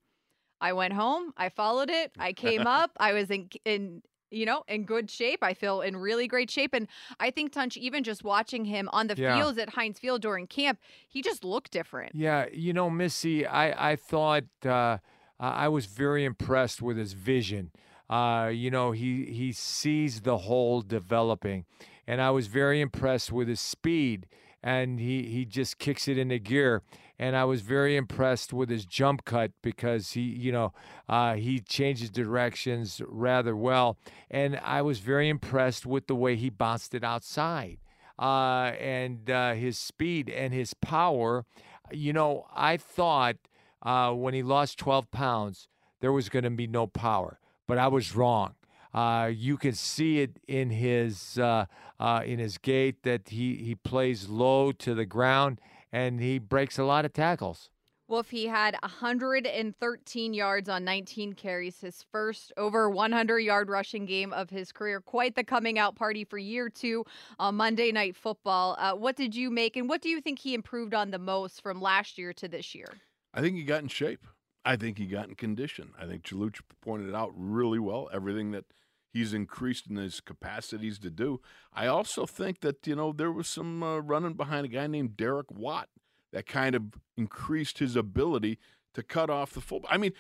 I 0.61 0.73
went 0.73 0.93
home, 0.93 1.33
I 1.37 1.49
followed 1.49 1.89
it, 1.91 2.13
I 2.19 2.33
came 2.33 2.67
up, 2.67 2.91
I 2.99 3.13
was 3.13 3.31
in 3.31 3.49
in 3.65 4.03
you 4.31 4.45
know, 4.45 4.63
in 4.69 4.85
good 4.85 5.11
shape. 5.11 5.39
I 5.43 5.55
feel 5.55 5.81
in 5.81 5.97
really 5.97 6.29
great 6.29 6.51
shape. 6.51 6.75
And 6.75 6.87
I 7.19 7.31
think 7.31 7.51
Tunch, 7.53 7.79
even 7.79 8.05
just 8.05 8.25
watching 8.25 8.67
him 8.67 8.89
on 8.93 9.07
the 9.07 9.17
Yeah. 9.17 9.35
fields 9.35 9.57
at 9.59 9.71
Heinz 9.71 9.99
Field 9.99 10.21
during 10.21 10.47
camp, 10.47 10.79
he 11.09 11.23
just 11.23 11.45
looked 11.45 11.71
different. 11.71 12.15
Yeah, 12.15 12.47
you 12.53 12.75
know, 12.75 12.91
Missy, 12.91 13.47
I 13.47 13.93
I 13.93 13.97
thought 13.97 14.45
uh, 14.67 14.99
I 15.41 15.69
was 15.69 15.87
very 15.87 16.25
impressed 16.25 16.83
with 16.83 16.97
his 16.97 17.13
vision. 17.13 17.71
Uh, 18.11 18.51
you 18.53 18.71
know, 18.71 18.93
he 18.93 19.27
he 19.27 19.53
sees 19.53 20.23
the 20.23 20.39
whole 20.39 20.81
developing, 20.81 21.65
and 22.07 22.21
I 22.21 22.31
was 22.31 22.47
very 22.47 22.81
impressed 22.81 23.33
with 23.33 23.49
his 23.49 23.61
speed. 23.61 24.27
And 24.61 24.99
he 24.99 25.23
he 25.25 25.45
just 25.45 25.79
kicks 25.79 26.09
it 26.09 26.19
into 26.19 26.39
gear. 26.39 26.83
And 27.21 27.37
I 27.37 27.45
was 27.45 27.63
very 27.63 27.97
impressed 27.97 28.53
with 28.53 28.71
his 28.71 28.85
jump 28.85 29.25
cut 29.25 29.51
because 29.63 30.13
he, 30.13 30.21
you 30.21 30.53
know, 30.53 30.73
uh, 31.09 31.35
he 31.35 31.59
changes 31.59 32.11
directions 32.11 33.01
rather 33.07 33.57
well. 33.57 33.99
And 34.31 34.59
I 34.63 34.83
was 34.83 35.01
very 35.01 35.29
impressed 35.29 35.85
with 35.85 36.07
the 36.07 36.15
way 36.15 36.37
he 36.37 36.49
bounced 36.49 36.95
it 36.95 37.03
outside 37.03 37.79
uh, 38.19 38.73
and 38.79 39.31
uh, 39.31 39.55
his 39.55 39.79
speed 39.79 40.29
and 40.29 40.53
his 40.53 40.75
power. 40.75 41.45
You 41.91 42.13
know, 42.13 42.47
I 42.55 42.77
thought 42.77 43.37
uh, 43.83 44.13
when 44.13 44.35
he 44.35 44.43
lost 44.43 44.79
12 44.79 45.11
pounds, 45.11 45.69
there 46.01 46.13
was 46.13 46.29
going 46.29 46.45
to 46.45 46.51
be 46.51 46.67
no 46.67 46.87
power, 46.87 47.39
but 47.67 47.79
I 47.79 47.89
was 47.89 48.15
wrong. 48.15 48.55
Uh, 48.95 49.31
you 49.33 49.57
can 49.57 49.75
see 49.75 50.21
it 50.21 50.39
in 50.49 50.71
his 50.71 51.39
uh, 51.39 51.67
uh, 52.01 52.23
in 52.25 52.39
his 52.39 52.57
gait 52.57 53.03
that 53.03 53.29
he 53.29 53.57
he 53.57 53.75
plays 53.75 54.29
low 54.29 54.73
to 54.73 54.95
the 54.95 55.05
ground 55.05 55.61
and 55.93 56.21
he 56.21 56.39
breaks 56.39 56.79
a 56.79 56.85
lot 56.85 57.05
of 57.05 57.13
tackles. 57.13 57.71
Wolf, 58.09 58.31
he 58.31 58.47
had 58.47 58.75
113 58.81 60.33
yards 60.33 60.69
on 60.71 60.83
19 60.83 61.35
carries, 61.35 61.83
his 61.83 62.07
first 62.11 62.55
over 62.57 62.89
100 62.89 63.41
yard 63.41 63.69
rushing 63.69 64.07
game 64.07 64.33
of 64.33 64.49
his 64.49 64.73
career. 64.73 65.03
Quite 65.03 65.35
the 65.35 65.45
coming 65.45 65.79
out 65.79 65.95
party 65.95 66.25
for 66.25 66.39
year 66.39 66.71
two 66.71 67.05
on 67.39 67.57
Monday 67.57 67.93
Night 67.93 68.17
Football. 68.17 68.77
Uh, 68.79 68.95
what 68.95 69.17
did 69.17 69.35
you 69.35 69.51
make, 69.51 69.77
and 69.77 69.91
what 69.91 70.01
do 70.01 70.09
you 70.09 70.23
think 70.23 70.39
he 70.39 70.55
improved 70.55 70.95
on 70.95 71.11
the 71.11 71.19
most 71.19 71.63
from 71.63 71.83
last 71.83 72.17
year 72.17 72.33
to 72.33 72.49
this 72.49 72.75
year? 72.75 72.89
I 73.33 73.41
think 73.41 73.57
he 73.57 73.65
got 73.65 73.83
in 73.83 73.89
shape. 73.89 74.27
I 74.65 74.77
think 74.77 74.99
he 74.99 75.07
got 75.07 75.29
in 75.29 75.35
condition. 75.35 75.93
I 75.99 76.07
think 76.07 76.25
Chalucha 76.25 76.61
pointed 76.83 77.15
out 77.15 77.33
really 77.35 77.79
well 77.79 78.11
everything 78.13 78.51
that 78.53 78.65
he's 79.13 79.33
increased 79.33 79.87
in 79.89 79.97
his 79.97 80.21
capacities 80.21 80.99
to 81.01 81.11
do. 81.11 81.41
I 81.73 81.87
also 81.87 82.27
think 82.27 82.61
that 82.61 82.87
you 82.87 82.97
know 82.97 83.13
there 83.13 83.33
was 83.33 83.49
some 83.49 83.83
uh, 83.83 83.99
running 83.99 84.35
behind 84.35 84.67
a 84.67 84.69
guy 84.69 84.87
named 84.87 85.17
Derek 85.17 85.51
Watt 85.51 85.89
that 86.33 86.47
kind 86.47 86.75
of 86.75 86.83
increased 87.17 87.79
his 87.79 87.97
ability 87.97 88.59
to 88.95 89.03
cut 89.03 89.31
off 89.31 89.53
the 89.53 89.61
full. 89.61 89.83
I 89.89 89.97
mean, 89.97 90.13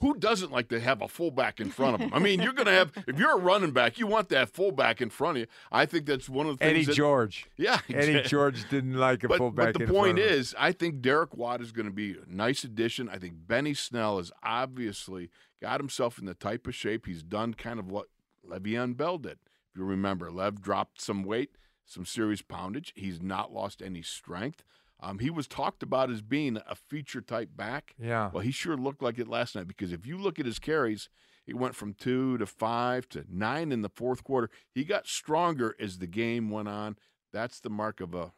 who 0.00 0.14
doesn't 0.14 0.50
like 0.50 0.68
to 0.68 0.80
have 0.80 1.02
a 1.02 1.08
fullback 1.08 1.60
in 1.60 1.70
front 1.70 1.94
of 1.96 2.00
him? 2.00 2.10
I 2.14 2.18
mean, 2.18 2.40
you're 2.40 2.52
going 2.54 2.66
to 2.66 2.72
have 2.72 2.92
if 3.06 3.18
you're 3.18 3.36
a 3.36 3.40
running 3.40 3.72
back, 3.72 3.98
you 3.98 4.06
want 4.06 4.28
that 4.30 4.48
fullback 4.50 5.00
in 5.00 5.10
front 5.10 5.36
of 5.36 5.40
you. 5.42 5.46
I 5.70 5.86
think 5.86 6.06
that's 6.06 6.28
one 6.28 6.46
of 6.46 6.58
the 6.58 6.64
things. 6.64 6.76
Eddie 6.76 6.84
that, 6.86 6.94
George. 6.94 7.46
yeah, 7.56 7.80
Eddie. 7.92 8.22
George 8.22 8.68
didn't 8.70 8.94
like 8.94 9.24
a 9.24 9.28
But, 9.28 9.38
fullback. 9.38 9.66
but 9.66 9.74
the 9.74 9.80
in 9.84 9.88
front 9.88 9.98
point 10.04 10.18
of 10.18 10.24
him. 10.24 10.32
is, 10.38 10.54
I 10.58 10.72
think 10.72 11.00
Derek 11.02 11.36
Watt 11.36 11.60
is 11.60 11.72
going 11.72 11.86
to 11.86 11.92
be 11.92 12.12
a 12.12 12.24
nice 12.34 12.64
addition. 12.64 13.08
I 13.08 13.18
think 13.18 13.34
Benny 13.46 13.74
Snell 13.74 14.16
has 14.18 14.32
obviously 14.42 15.30
got 15.60 15.80
himself 15.80 16.18
in 16.18 16.24
the 16.24 16.34
type 16.34 16.66
of 16.66 16.74
shape 16.74 17.06
he's 17.06 17.22
done, 17.22 17.54
kind 17.54 17.78
of 17.78 17.90
what 17.90 18.06
Le'Veon 18.48 18.96
Bell 18.96 19.18
did. 19.18 19.38
If 19.72 19.76
you 19.78 19.84
remember, 19.84 20.30
Lev 20.30 20.60
dropped 20.62 21.00
some 21.00 21.22
weight, 21.22 21.56
some 21.84 22.04
serious 22.06 22.40
poundage. 22.42 22.92
He's 22.96 23.20
not 23.20 23.52
lost 23.52 23.82
any 23.82 24.02
strength. 24.02 24.64
Um, 25.02 25.18
he 25.18 25.30
was 25.30 25.46
talked 25.46 25.82
about 25.82 26.10
as 26.10 26.22
being 26.22 26.58
a 26.68 26.74
feature 26.74 27.20
type 27.20 27.50
back. 27.56 27.94
Yeah. 27.98 28.30
Well, 28.32 28.42
he 28.42 28.50
sure 28.50 28.76
looked 28.76 29.02
like 29.02 29.18
it 29.18 29.28
last 29.28 29.54
night 29.54 29.66
because 29.66 29.92
if 29.92 30.06
you 30.06 30.18
look 30.18 30.38
at 30.38 30.46
his 30.46 30.58
carries, 30.58 31.08
he 31.44 31.54
went 31.54 31.74
from 31.74 31.94
two 31.94 32.38
to 32.38 32.46
five 32.46 33.08
to 33.10 33.24
nine 33.28 33.72
in 33.72 33.82
the 33.82 33.88
fourth 33.88 34.22
quarter. 34.22 34.50
He 34.74 34.84
got 34.84 35.06
stronger 35.06 35.74
as 35.80 35.98
the 35.98 36.06
game 36.06 36.50
went 36.50 36.68
on. 36.68 36.96
That's 37.32 37.60
the 37.60 37.70
mark 37.70 38.00
of 38.00 38.14
a 38.14 38.32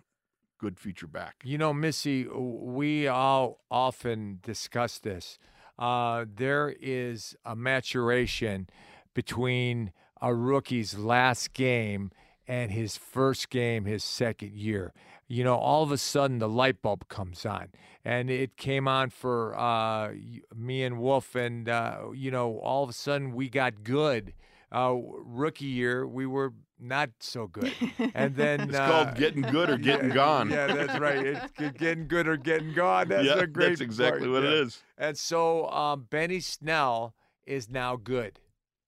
good 0.59 0.79
feature 0.79 1.09
back. 1.09 1.37
You 1.43 1.59
know, 1.59 1.73
Missy, 1.73 2.27
we 2.29 3.09
all 3.09 3.59
often 3.71 4.39
discuss 4.43 4.99
this. 4.99 5.39
Uh, 5.79 6.27
there 6.33 6.75
is 6.81 7.35
a 7.45 7.57
maturation 7.57 8.69
between 9.15 9.93
a 10.21 10.33
rookie's 10.33 10.97
last 10.97 11.53
game 11.53 12.13
and 12.47 12.71
his 12.71 12.97
first 12.97 13.51
game, 13.51 13.85
his 13.85 14.05
second 14.05 14.53
year. 14.53 14.93
You 15.33 15.45
know, 15.45 15.57
all 15.57 15.83
of 15.83 15.91
a 15.91 15.97
sudden 15.97 16.41
the 16.41 16.49
light 16.49 16.83
bulb 16.83 17.09
comes 17.09 17.47
on, 17.47 17.69
and 18.05 18.29
it 18.29 18.59
came 18.59 18.87
on 18.87 19.09
for 19.09 19.59
uh, 19.59 20.13
me 20.55 20.85
and 20.85 21.01
Wolf, 21.01 21.35
and 21.35 21.71
uh, 21.71 22.09
you 22.15 22.31
know, 22.31 22.59
all 22.59 22.85
of 22.85 22.91
a 22.91 22.93
sudden 22.93 23.33
we 23.33 23.49
got 23.49 23.83
good. 23.83 24.35
Uh, 24.71 24.95
rookie 25.25 25.65
year, 25.65 26.07
we 26.07 26.27
were 26.27 26.53
not 26.79 27.13
so 27.21 27.47
good. 27.47 27.73
And 28.15 28.37
then 28.37 28.61
it's 28.69 28.77
uh, 28.77 28.87
called 28.87 29.15
getting 29.15 29.41
good 29.41 29.71
or 29.71 29.79
getting 29.91 30.11
yeah, 30.11 30.15
gone. 30.15 30.51
Yeah, 30.51 30.67
that's 30.67 30.99
right. 30.99 31.27
It's 31.27 31.51
getting 31.79 32.09
good 32.09 32.29
or 32.29 32.37
getting 32.37 32.75
gone. 32.75 33.09
That's 33.09 33.25
yeah, 33.25 33.39
a 33.39 33.47
great. 33.47 33.71
That's 33.71 33.81
exactly 33.81 34.29
part. 34.29 34.33
what 34.33 34.43
yeah. 34.43 34.51
it 34.51 34.55
is. 34.67 34.83
And 34.99 35.17
so 35.17 35.67
um, 35.71 36.09
Benny 36.11 36.41
Snell 36.41 37.15
is 37.47 37.71
now 37.71 37.97
good, 37.97 38.39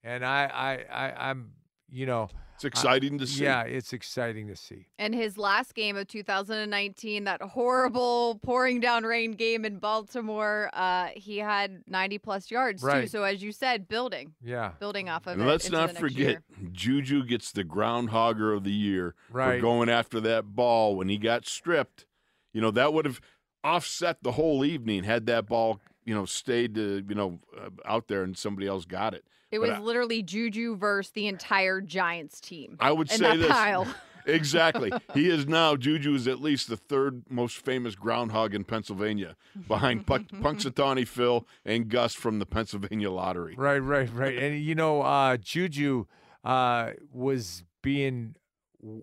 and 0.03 0.27
I, 0.27 0.45
I, 0.93 1.05
I 1.07 1.31
I'm, 1.31 1.53
you 1.91 2.05
know, 2.05 2.29
it's 2.55 2.65
exciting 2.65 3.19
to 3.19 3.27
see. 3.27 3.45
Yeah, 3.45 3.63
it's 3.63 3.93
exciting 3.93 4.49
to 4.49 4.57
see. 4.57 4.87
And 4.99 5.15
his 5.15 5.37
last 5.37 5.75
game 5.75 5.97
of 5.97 6.07
2019, 6.07 7.25
that 7.25 7.43
horrible 7.43 8.39
pouring 8.43 8.81
down 8.81 9.05
rain 9.05 9.33
game 9.33 9.65
in 9.65 9.79
Baltimore, 9.79 10.71
uh, 10.73 11.09
he 11.15 11.39
had 11.39 11.83
90 11.89 12.19
plus 12.19 12.51
yards 12.51 12.83
right. 12.83 13.03
too. 13.03 13.09
So 13.09 13.25
as 13.25 13.43
you 13.43 13.53
said, 13.53 13.89
building. 13.89 14.35
Yeah. 14.43 14.73
Building 14.79 15.09
off 15.09 15.27
of 15.27 15.35
and 15.35 15.43
it. 15.43 15.47
Let's 15.47 15.71
not 15.71 15.97
forget, 15.97 16.19
year. 16.19 16.43
Juju 16.73 17.25
gets 17.25 17.51
the 17.53 17.65
groundhogger 17.65 18.57
of 18.57 18.65
the 18.65 18.73
year 18.73 19.15
right. 19.31 19.57
for 19.57 19.61
going 19.61 19.89
after 19.89 20.21
that 20.21 20.55
ball 20.55 20.97
when 20.97 21.09
he 21.09 21.19
got 21.19 21.47
stripped. 21.47 22.07
You 22.53 22.61
know 22.61 22.71
that 22.71 22.93
would 22.93 23.05
have 23.05 23.21
offset 23.65 24.23
the 24.23 24.33
whole 24.33 24.65
evening 24.65 25.05
had 25.05 25.27
that 25.27 25.47
ball 25.47 25.81
you 26.05 26.15
know 26.15 26.27
stayed 26.27 26.79
uh, 26.79 27.03
you 27.09 27.15
know 27.15 27.41
uh, 27.59 27.71
out 27.85 28.09
there 28.09 28.23
and 28.23 28.37
somebody 28.37 28.67
else 28.67 28.85
got 28.85 29.15
it. 29.15 29.25
It 29.55 29.61
was 29.61 29.71
I- 29.71 29.79
literally 29.79 30.21
Juju 30.23 30.77
versus 30.77 31.13
the 31.13 31.29
entire 31.29 31.81
Giants 31.81 32.41
team. 32.41 32.77
I 32.81 32.91
would 32.91 33.11
in 33.11 33.19
say 33.19 33.31
that 33.31 33.37
this 33.37 33.49
pile. 33.53 33.87
exactly. 34.27 34.93
He 35.15 35.29
is 35.31 35.47
now 35.49 35.77
Juju 35.77 36.13
is 36.15 36.27
at 36.27 36.41
least 36.41 36.69
the 36.69 36.77
third 36.77 37.23
most 37.31 37.59
famous 37.59 37.95
groundhog 37.95 38.53
in 38.53 38.65
Pennsylvania, 38.65 39.37
behind 39.69 40.07
Punk- 40.09 40.29
Punxsutawney 40.33 41.07
Phil 41.07 41.47
and 41.65 41.89
Gus 41.89 42.15
from 42.15 42.41
the 42.41 42.47
Pennsylvania 42.47 43.13
Lottery. 43.13 43.55
Right, 43.57 43.79
right, 43.79 44.13
right. 44.13 44.37
And 44.37 44.61
you 44.61 44.75
know, 44.75 45.03
uh, 45.03 45.37
Juju 45.37 46.07
uh, 46.43 46.91
was 47.13 47.63
being 47.81 48.35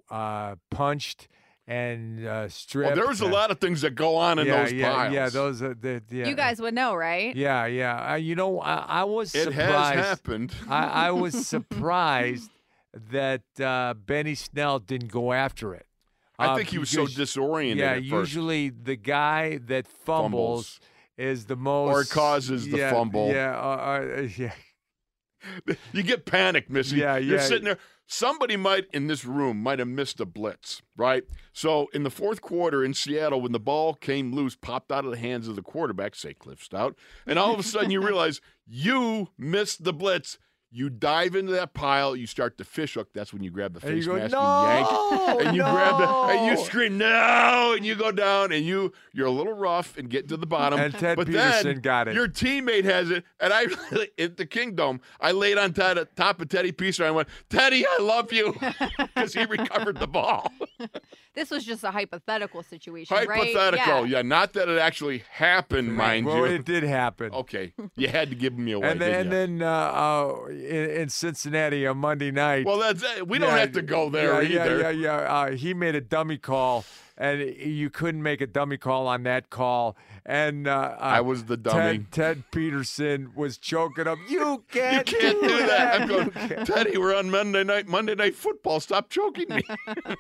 uh, 0.10 0.56
punched 0.70 1.30
and 1.72 2.26
uh, 2.28 2.50
stripped. 2.50 2.96
Well, 2.98 3.06
there's 3.06 3.22
a 3.22 3.26
and- 3.26 3.34
lot 3.34 3.50
of 3.52 3.60
things 3.60 3.82
that 3.82 3.96
go 3.96 4.18
on 4.18 4.40
in 4.40 4.48
yeah, 4.48 4.64
those 4.64 4.74
yeah, 4.74 4.94
piles. 4.94 5.14
Yeah, 5.14 5.30
those 5.30 5.62
are 5.62 5.74
the. 5.74 6.04
Yeah. 6.10 6.28
You 6.28 6.36
guys 6.36 6.60
would 6.62 6.74
know, 6.74 6.94
right? 6.96 7.36
Yeah, 7.36 7.66
yeah. 7.66 8.12
Uh, 8.12 8.16
you 8.16 8.36
know, 8.36 8.60
I, 8.60 8.76
I 9.02 9.04
was 9.06 9.34
it 9.34 9.44
surprised. 9.46 9.96
has 9.96 10.06
happened. 10.08 10.54
I, 10.70 11.08
I 11.08 11.12
was 11.12 11.48
surprised 11.56 12.50
that 13.12 13.44
uh, 13.60 13.94
Benny 13.94 14.36
Snell 14.36 14.80
didn't 14.80 15.12
go 15.12 15.32
after 15.32 15.74
it. 15.74 15.86
I 16.38 16.48
Uh, 16.48 16.56
think 16.58 16.70
he 16.70 16.78
was 16.80 16.90
so 16.90 17.06
disoriented. 17.08 17.78
Yeah, 17.80 17.92
at 17.92 17.96
first. 18.00 18.10
usually 18.10 18.70
the 18.70 18.96
guy 18.98 19.60
that 19.68 19.88
fumbles, 19.88 20.80
Fumbles. 20.80 20.80
is 21.18 21.46
the 21.46 21.56
most 21.56 21.96
or 21.96 22.04
causes 22.14 22.68
the 22.68 22.78
yeah, 22.80 22.92
fumble. 22.92 23.30
Yeah, 23.32 23.56
uh, 23.56 23.62
uh, 24.18 24.28
yeah. 24.38 24.54
You 25.94 26.04
get 26.04 26.26
panicked, 26.26 26.70
Missy. 26.70 26.98
Yeah, 26.98 27.14
yeah. 27.18 27.30
You're 27.32 27.40
sitting 27.40 27.66
there. 27.66 27.78
Somebody 28.14 28.58
might 28.58 28.88
in 28.92 29.08
this 29.08 29.24
room 29.24 29.64
might 29.64 29.80
have 29.80 29.88
missed 29.88 30.20
a 30.20 30.26
blitz, 30.26 30.82
right? 30.98 31.24
So 31.54 31.88
in 31.94 32.04
the 32.04 32.10
fourth 32.10 32.42
quarter 32.42 32.84
in 32.84 32.94
Seattle, 32.94 33.40
when 33.40 33.54
the 33.54 33.60
ball 33.60 33.94
came 33.94 34.34
loose, 34.34 34.54
popped 34.54 34.92
out 34.92 35.06
of 35.06 35.12
the 35.12 35.18
hands 35.18 35.48
of 35.48 35.56
the 35.56 35.62
quarterback, 35.62 36.16
say 36.16 36.34
Cliff 36.34 36.60
Stoudt, 36.60 36.96
and 37.26 37.40
all 37.40 37.54
of 37.54 37.60
a 37.62 37.64
sudden 37.64 37.90
you 37.90 38.02
realize 38.02 38.42
you 38.68 39.30
missed 39.38 39.86
the 39.86 39.94
blitz. 39.94 40.38
You 40.74 40.90
dive 40.90 41.36
into 41.36 41.52
that 41.52 41.74
pile, 41.74 42.16
you 42.16 42.26
start 42.26 42.58
to 42.60 42.64
fish 42.64 42.94
hook. 42.94 43.10
That's 43.14 43.34
when 43.34 43.44
you 43.44 43.52
grab 43.52 43.74
the 43.74 43.86
And 43.86 43.96
face 43.96 44.06
you 44.06 44.12
go, 44.14 44.18
mask 44.18 44.32
no, 44.32 44.40
and 44.40 44.80
yank, 45.38 45.48
and 45.48 45.56
you 45.58 45.64
grab 45.64 45.98
the, 45.98 46.08
and 46.08 46.46
you 46.46 46.64
scream 46.66 46.98
no, 46.98 47.74
and 47.76 47.86
you 47.86 47.96
go 47.96 48.12
down, 48.14 48.54
and 48.54 48.66
you 48.66 48.94
you're 49.12 49.28
a 49.28 49.32
little 49.32 49.52
rough 49.54 49.98
and 49.98 50.10
get 50.10 50.30
to 50.30 50.38
the 50.38 50.46
bottom. 50.46 50.80
And 50.80 50.94
Ted 50.94 51.18
but 51.18 51.28
Petersen 51.28 51.66
then 51.74 51.82
got 51.82 52.08
it. 52.08 52.16
Your 52.16 52.30
teammate 52.30 52.86
has 52.86 53.12
it, 53.12 53.26
and 53.42 53.52
I 53.54 53.66
at 54.18 54.38
the 54.38 54.46
Kingdom, 54.46 55.02
I 55.20 55.32
laid 55.32 55.58
on 55.58 55.74
top, 55.74 55.98
top 56.16 56.40
of 56.40 56.48
Teddy 56.48 56.72
Peacer. 56.72 57.04
I 57.06 57.12
went, 57.12 57.28
Teddy, 57.50 57.86
I 57.86 58.02
love 58.02 58.32
you, 58.32 58.56
because 58.98 59.34
he 59.34 59.44
recovered 59.44 59.98
the 60.00 60.08
ball. 60.08 60.52
This 61.34 61.50
was 61.50 61.64
just 61.64 61.86
a 61.86 61.92
hypothetical 61.92 62.62
situation, 62.62 63.16
right? 63.16 63.26
Hypothetical, 63.26 64.06
Yeah. 64.06 64.18
yeah. 64.18 64.22
not 64.22 64.52
that 64.52 64.68
it 64.68 64.78
actually 64.78 65.24
happened, 65.32 65.96
mind 65.96 66.26
well, 66.26 66.36
you. 66.36 66.42
Well, 66.42 66.52
it 66.52 66.66
did 66.66 66.84
happen. 66.84 67.32
Okay, 67.32 67.74
you 67.96 68.10
had 68.10 68.32
to 68.32 68.36
give 68.36 68.58
me 68.58 68.74
away. 68.74 68.90
and 68.90 69.00
then, 69.00 69.30
didn't 69.30 69.34
and 69.34 69.52
you? 69.54 69.60
then 69.60 69.68
uh, 69.70 69.72
uh, 69.72 70.48
in, 70.62 70.90
in 70.90 71.10
Cincinnati 71.10 71.86
on 71.88 71.98
Monday 71.98 72.32
night. 72.32 72.66
well, 72.66 72.80
that's 72.80 73.04
it. 73.04 73.28
We 73.28 73.38
don't 73.40 73.50
Yeah, 73.50 73.58
have 73.60 73.72
to 73.74 73.82
go 73.82 74.10
there 74.10 74.42
yeah, 74.42 74.62
either. 74.64 74.80
Yeah, 74.80 74.90
yeah, 74.90 75.18
yeah. 75.22 75.34
Uh, 75.34 75.52
he 75.52 75.74
made 75.74 75.96
a 75.96 76.02
dummy 76.02 76.38
call, 76.38 76.86
and 77.18 77.42
you 77.42 77.90
couldn't 77.90 78.24
make 78.24 78.42
a 78.42 78.48
dummy 78.48 78.78
call 78.78 79.08
on 79.08 79.24
that 79.24 79.50
call. 79.50 79.96
And 80.26 80.68
uh, 80.68 80.72
uh, 80.72 80.98
I 81.00 81.22
was 81.22 81.46
the 81.46 81.58
dummy. 81.58 81.98
Ted, 81.98 82.12
Ted 82.12 82.44
Petersen 82.52 83.32
was 83.36 83.58
choking 83.58 84.08
up. 84.08 84.20
You 84.30 84.64
can't, 84.72 85.12
you 85.12 85.18
can't 85.18 85.42
do 85.42 85.66
that. 85.66 86.02
I'm 86.02 86.08
going. 86.08 86.32
Teddy. 86.66 86.98
We're 86.98 87.16
on 87.16 87.32
Monday 87.32 87.64
night. 87.64 87.88
Monday 87.88 88.16
night 88.16 88.36
football. 88.36 88.80
Stop 88.80 89.10
choking 89.10 89.50
me. 89.50 89.64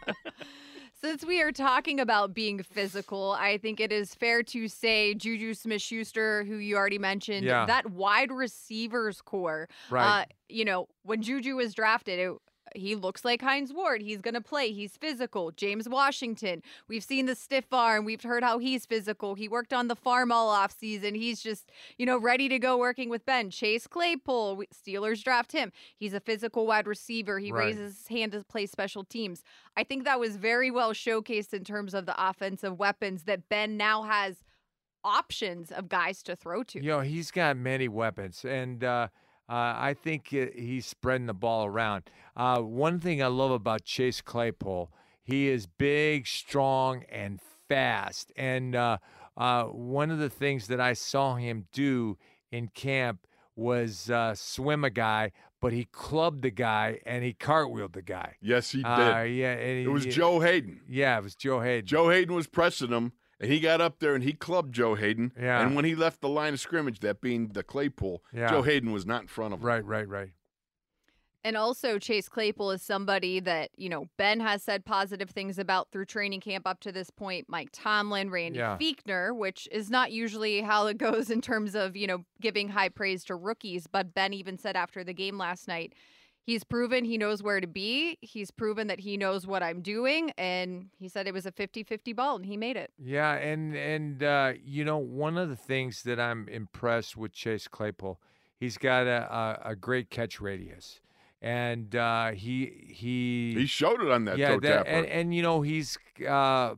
Since 1.03 1.25
we 1.25 1.41
are 1.41 1.51
talking 1.51 1.99
about 1.99 2.33
being 2.35 2.61
physical, 2.61 3.31
I 3.31 3.57
think 3.57 3.79
it 3.79 3.91
is 3.91 4.13
fair 4.13 4.43
to 4.43 4.67
say 4.67 5.15
Juju 5.15 5.55
Smith 5.55 5.81
Schuster, 5.81 6.43
who 6.43 6.57
you 6.57 6.75
already 6.77 6.99
mentioned, 6.99 7.43
Yeah. 7.43 7.65
that 7.65 7.89
wide 7.89 8.31
receivers 8.31 9.19
core. 9.21 9.67
Right. 9.89 10.21
Uh, 10.21 10.25
you 10.47 10.63
know, 10.63 10.87
when 11.03 11.23
Juju 11.23 11.55
was 11.55 11.73
drafted, 11.73 12.19
it, 12.19 12.33
he 12.75 12.95
looks 12.95 13.25
like 13.25 13.41
Hines 13.41 13.73
Ward. 13.73 14.01
He's 14.01 14.21
going 14.21 14.33
to 14.33 14.41
play. 14.41 14.71
He's 14.71 14.97
physical. 14.97 15.51
James 15.51 15.87
Washington. 15.89 16.61
We've 16.87 17.03
seen 17.03 17.25
the 17.25 17.35
stiff 17.35 17.65
arm. 17.71 18.05
We've 18.05 18.21
heard 18.23 18.43
how 18.43 18.59
he's 18.59 18.85
physical. 18.85 19.35
He 19.35 19.47
worked 19.47 19.73
on 19.73 19.87
the 19.87 19.95
farm 19.95 20.31
all 20.31 20.49
off 20.49 20.77
season. 20.77 21.15
He's 21.15 21.41
just, 21.41 21.71
you 21.97 22.05
know, 22.05 22.17
ready 22.17 22.47
to 22.49 22.59
go 22.59 22.77
working 22.77 23.09
with 23.09 23.25
Ben. 23.25 23.49
Chase 23.49 23.87
Claypool. 23.87 24.63
Steelers 24.73 25.23
draft 25.23 25.51
him. 25.51 25.71
He's 25.97 26.13
a 26.13 26.19
physical 26.19 26.65
wide 26.67 26.87
receiver. 26.87 27.39
He 27.39 27.51
Right. 27.51 27.65
raises 27.65 27.97
his 27.99 28.07
hand 28.07 28.31
to 28.33 28.43
play 28.43 28.65
special 28.65 29.03
teams. 29.03 29.43
I 29.75 29.83
think 29.83 30.03
that 30.03 30.19
was 30.19 30.37
very 30.37 30.71
well 30.71 30.93
showcased 30.93 31.53
in 31.53 31.63
terms 31.63 31.93
of 31.93 32.05
the 32.05 32.15
offensive 32.29 32.77
weapons 32.79 33.23
that 33.23 33.49
Ben 33.49 33.77
now 33.77 34.03
has 34.03 34.37
options 35.03 35.71
of 35.71 35.89
guys 35.89 36.21
to 36.23 36.35
throw 36.35 36.63
to. 36.63 36.79
You 36.81 36.89
know, 36.89 36.99
he's 37.01 37.31
got 37.31 37.57
many 37.57 37.87
weapons, 37.87 38.45
and 38.45 38.83
uh, 38.83 39.07
uh, 39.51 39.75
I 39.77 39.93
think 40.01 40.27
he's 40.29 40.85
spreading 40.85 41.27
the 41.27 41.33
ball 41.33 41.65
around. 41.65 42.03
Uh, 42.37 42.59
one 42.61 42.99
thing 42.99 43.21
I 43.21 43.27
love 43.27 43.51
about 43.51 43.83
Chase 43.83 44.21
Claypool, 44.21 44.91
he 45.21 45.49
is 45.49 45.67
big, 45.67 46.25
strong, 46.27 47.03
and 47.09 47.39
fast. 47.67 48.31
And 48.37 48.75
uh, 48.75 48.97
uh, 49.35 49.65
one 49.65 50.09
of 50.09 50.19
the 50.19 50.29
things 50.29 50.67
that 50.67 50.79
I 50.79 50.93
saw 50.93 51.35
him 51.35 51.65
do 51.73 52.17
in 52.51 52.69
camp 52.69 53.27
was 53.55 54.09
uh, 54.09 54.33
swim 54.35 54.83
a 54.85 54.89
guy, 54.89 55.31
but 55.59 55.73
he 55.73 55.85
clubbed 55.91 56.41
the 56.41 56.49
guy 56.51 56.99
and 57.05 57.23
he 57.23 57.33
cartwheeled 57.33 57.91
the 57.93 58.01
guy. 58.01 58.35
yes, 58.41 58.71
he 58.71 58.79
did. 58.79 58.87
Uh, 58.87 59.21
yeah, 59.23 59.51
and 59.53 59.77
he, 59.79 59.83
it 59.83 59.91
was 59.91 60.05
he- 60.05 60.11
Joe 60.11 60.39
Haden. 60.39 60.81
Yeah, 60.87 61.17
it 61.17 61.23
was 61.23 61.35
Joe 61.35 61.59
Haden. 61.59 61.85
Joe 61.85 62.09
Haden 62.09 62.33
was 62.33 62.47
pressing 62.47 62.89
him, 62.89 63.11
and 63.41 63.51
he 63.51 63.59
got 63.59 63.81
up 63.81 63.99
there 63.99 64.15
and 64.15 64.23
he 64.23 64.31
clubbed 64.33 64.73
Joe 64.73 64.95
Haden. 64.95 65.33
Yeah. 65.37 65.61
And 65.61 65.75
when 65.75 65.83
he 65.83 65.95
left 65.95 66.21
the 66.21 66.29
line 66.29 66.53
of 66.53 66.59
scrimmage, 66.61 66.99
that 66.99 67.19
being 67.19 67.49
the 67.49 67.63
Claypool, 67.63 68.23
Yeah. 68.33 68.49
Joe 68.49 68.61
Haden 68.61 68.91
was 68.93 69.05
not 69.05 69.23
in 69.23 69.27
front 69.27 69.53
of 69.53 69.59
him. 69.59 69.65
Right, 69.65 69.83
right, 69.83 70.07
right. 70.07 70.29
And 71.43 71.57
also, 71.57 71.97
Chase 71.97 72.29
Claypool 72.29 72.69
is 72.69 72.83
somebody 72.83 73.39
that, 73.39 73.71
you 73.75 73.89
know, 73.89 74.05
Ben 74.15 74.39
has 74.41 74.61
said 74.61 74.85
positive 74.85 75.31
things 75.31 75.57
about 75.57 75.89
through 75.91 76.05
training 76.05 76.39
camp 76.39 76.67
up 76.67 76.79
to 76.81 76.91
this 76.91 77.09
point. 77.09 77.47
Mike 77.49 77.69
Tomlin, 77.73 78.29
Randy 78.29 78.59
Yeah. 78.59 78.77
Fichtner, 78.79 79.35
which 79.35 79.67
is 79.71 79.89
not 79.89 80.11
usually 80.11 80.61
how 80.61 80.85
it 80.85 80.99
goes 80.99 81.31
in 81.31 81.41
terms 81.41 81.73
of, 81.73 81.95
you 81.95 82.05
know, 82.05 82.25
giving 82.39 82.69
high 82.69 82.89
praise 82.89 83.23
to 83.25 83.35
rookies. 83.35 83.87
But 83.87 84.13
Ben 84.13 84.33
even 84.33 84.59
said 84.59 84.75
after 84.75 85.03
the 85.03 85.13
game 85.13 85.39
last 85.39 85.67
night, 85.67 85.93
he's 86.43 86.63
proven 86.63 87.05
he 87.05 87.17
knows 87.17 87.41
where 87.43 87.61
to 87.61 87.67
be. 87.67 88.17
He's 88.21 88.51
proven 88.51 88.87
that 88.87 88.99
he 88.99 89.17
knows 89.17 89.45
what 89.47 89.63
I'm 89.63 89.81
doing. 89.81 90.31
And 90.37 90.89
he 90.97 91.07
said 91.07 91.27
it 91.27 91.33
was 91.33 91.45
a 91.45 91.51
50 91.51 91.83
50 91.83 92.13
ball, 92.13 92.35
and 92.35 92.45
he 92.45 92.57
made 92.57 92.77
it. 92.77 92.91
Yeah, 92.97 93.33
and 93.33 93.75
and 93.75 94.23
uh, 94.23 94.53
you 94.63 94.83
know 94.83 94.97
one 94.97 95.37
of 95.37 95.49
the 95.49 95.55
things 95.55 96.03
that 96.03 96.19
I'm 96.19 96.47
impressed 96.49 97.15
with 97.15 97.31
Chase 97.33 97.67
Claypool, 97.67 98.19
he's 98.59 98.77
got 98.77 99.07
a 99.07 99.59
a, 99.65 99.71
a 99.71 99.75
great 99.75 100.09
catch 100.09 100.41
radius, 100.41 101.01
and 101.41 101.95
uh, 101.95 102.31
he 102.31 102.87
he 102.87 103.53
he 103.55 103.65
showed 103.65 104.01
it 104.01 104.11
on 104.11 104.25
that 104.25 104.37
yeah, 104.37 104.49
toe 104.49 104.59
that, 104.59 104.69
tapper. 104.69 104.89
and 104.89 105.05
and 105.07 105.35
you 105.35 105.41
know 105.41 105.61
he's 105.61 105.97
uh, 106.27 106.75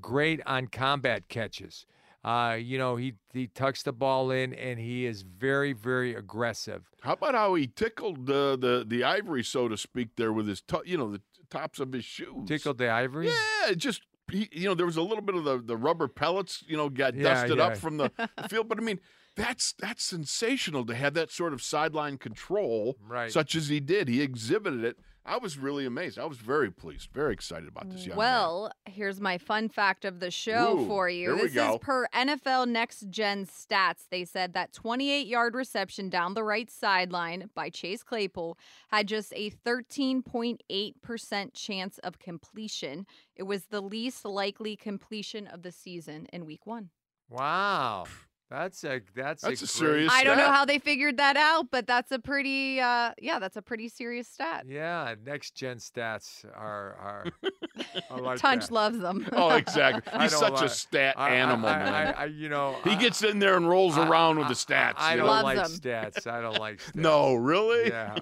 great 0.00 0.40
on 0.46 0.66
combat 0.66 1.28
catches. 1.28 1.86
Uh, 2.24 2.56
you 2.60 2.76
know 2.78 2.96
he 2.96 3.14
he 3.32 3.46
tucks 3.46 3.82
the 3.84 3.92
ball 3.92 4.30
in, 4.30 4.52
and 4.54 4.78
he 4.78 5.06
is 5.06 5.22
very 5.22 5.72
very 5.72 6.14
aggressive. 6.14 6.90
How 7.02 7.12
about 7.12 7.34
how 7.34 7.54
he 7.54 7.66
tickled 7.68 8.26
the 8.26 8.56
the 8.60 8.84
the 8.86 9.04
ivory, 9.04 9.44
so 9.44 9.68
to 9.68 9.76
speak, 9.76 10.08
there 10.16 10.32
with 10.32 10.48
his 10.48 10.60
to- 10.62 10.82
you 10.84 10.98
know 10.98 11.12
the 11.12 11.22
tops 11.50 11.78
of 11.78 11.92
his 11.92 12.04
shoes. 12.04 12.46
Tickled 12.46 12.78
the 12.78 12.90
ivory. 12.90 13.28
Yeah, 13.28 13.72
just 13.76 14.02
he, 14.30 14.48
you 14.52 14.68
know 14.68 14.74
there 14.74 14.84
was 14.84 14.96
a 14.96 15.02
little 15.02 15.22
bit 15.22 15.36
of 15.36 15.44
the 15.44 15.58
the 15.58 15.76
rubber 15.76 16.08
pellets, 16.08 16.64
you 16.66 16.76
know, 16.76 16.88
got 16.88 17.14
Yeah, 17.14 17.22
dusted 17.34 17.58
yeah. 17.58 17.66
up 17.66 17.76
from 17.76 17.98
the 17.98 18.10
field. 18.48 18.68
But 18.68 18.78
I 18.78 18.82
mean, 18.82 18.98
that's 19.38 19.72
that's 19.78 20.04
sensational 20.04 20.84
to 20.86 20.94
have 20.94 21.14
that 21.14 21.30
sort 21.30 21.52
of 21.52 21.62
sideline 21.62 22.18
control, 22.18 22.96
Right. 23.06 23.30
such 23.32 23.54
as 23.54 23.68
he 23.68 23.80
did. 23.80 24.08
He 24.08 24.20
exhibited 24.20 24.84
it. 24.84 24.98
I 25.26 25.36
was 25.36 25.58
really 25.58 25.84
amazed. 25.84 26.18
I 26.18 26.24
was 26.24 26.38
very 26.38 26.70
pleased, 26.70 27.10
very 27.12 27.34
excited 27.34 27.68
about 27.68 27.90
this 27.90 28.06
young 28.06 28.16
man. 28.16 28.16
Well, 28.16 28.72
here's 28.86 29.20
my 29.20 29.36
fun 29.36 29.68
fact 29.68 30.06
of 30.06 30.20
the 30.20 30.30
show 30.30 30.78
Ooh, 30.80 30.86
for 30.86 31.10
you. 31.10 31.26
here 31.28 31.36
we 31.36 31.42
this 31.42 31.52
go. 31.52 31.74
is 31.74 31.78
per 31.82 32.06
NFL 32.14 32.66
Next 32.66 33.04
Gen 33.10 33.44
stats. 33.44 34.08
They 34.10 34.24
said 34.24 34.54
that 34.54 34.72
28 34.72 35.26
yard 35.26 35.54
reception 35.54 36.08
down 36.08 36.32
the 36.32 36.42
right 36.44 36.70
sideline 36.70 37.50
by 37.54 37.68
Chase 37.68 38.02
Claypool 38.02 38.56
had 38.90 39.06
just 39.06 39.34
a 39.36 39.50
13.8% 39.50 41.52
chance 41.54 41.98
of 41.98 42.18
completion. 42.18 43.04
It 43.36 43.42
was 43.42 43.66
the 43.66 43.82
least 43.82 44.24
likely 44.24 44.76
completion 44.76 45.46
of 45.46 45.60
the 45.62 45.72
season 45.72 46.26
in 46.32 46.46
week 46.46 46.66
one. 46.66 46.88
Wow, 47.28 48.06
that's 48.50 48.82
a 48.84 49.00
that's, 49.14 49.42
That's 49.42 49.60
a 49.62 49.64
great- 49.64 49.68
serious- 49.68 50.12
I 50.12 50.24
don't 50.24 50.38
know 50.38 50.50
how 50.50 50.64
they 50.64 50.78
figured 50.78 51.18
that 51.18 51.36
out, 51.36 51.70
but 51.70 51.86
that's 51.86 52.10
a 52.12 52.18
pretty, 52.18 52.80
uh, 52.80 53.12
yeah, 53.20 53.38
that's 53.38 53.56
a 53.56 53.62
pretty 53.62 53.88
serious 53.88 54.26
stat. 54.28 54.64
Yeah, 54.68 55.14
next 55.24 55.54
gen 55.54 55.76
stats 55.78 56.44
are 56.54 56.94
are. 56.98 57.26
I 58.10 58.16
like 58.18 58.38
Tunch 58.38 58.66
that. 58.66 58.72
loves 58.72 58.98
them. 58.98 59.26
Oh, 59.32 59.50
exactly. 59.50 60.02
He's 60.22 60.30
don't 60.32 60.40
such 60.56 60.62
a 60.62 60.68
stat 60.68 61.14
I- 61.18 61.28
I- 61.30 61.34
animal, 61.34 61.68
I, 61.68 61.78
man. 61.78 61.92
I, 61.94 62.10
I, 62.12 62.24
you 62.26 62.48
know, 62.48 62.76
he 62.84 62.90
I- 62.90 62.94
gets 63.00 63.22
in 63.22 63.38
there 63.38 63.56
and 63.56 63.68
rolls 63.68 63.96
I- 63.98 64.08
around 64.08 64.38
with 64.38 64.48
the 64.48 64.54
stats. 64.54 64.94
I, 64.96 65.10
I 65.10 65.12
you 65.12 65.18
don't 65.18 65.26
know? 65.26 65.42
Like 65.42 65.56
them. 65.56 65.66
stats. 65.70 66.26
I 66.26 66.40
don't 66.40 66.58
like 66.58 66.78
stats. 66.78 66.94
No, 66.94 67.34
really? 67.34 67.88
Yeah. 67.88 68.16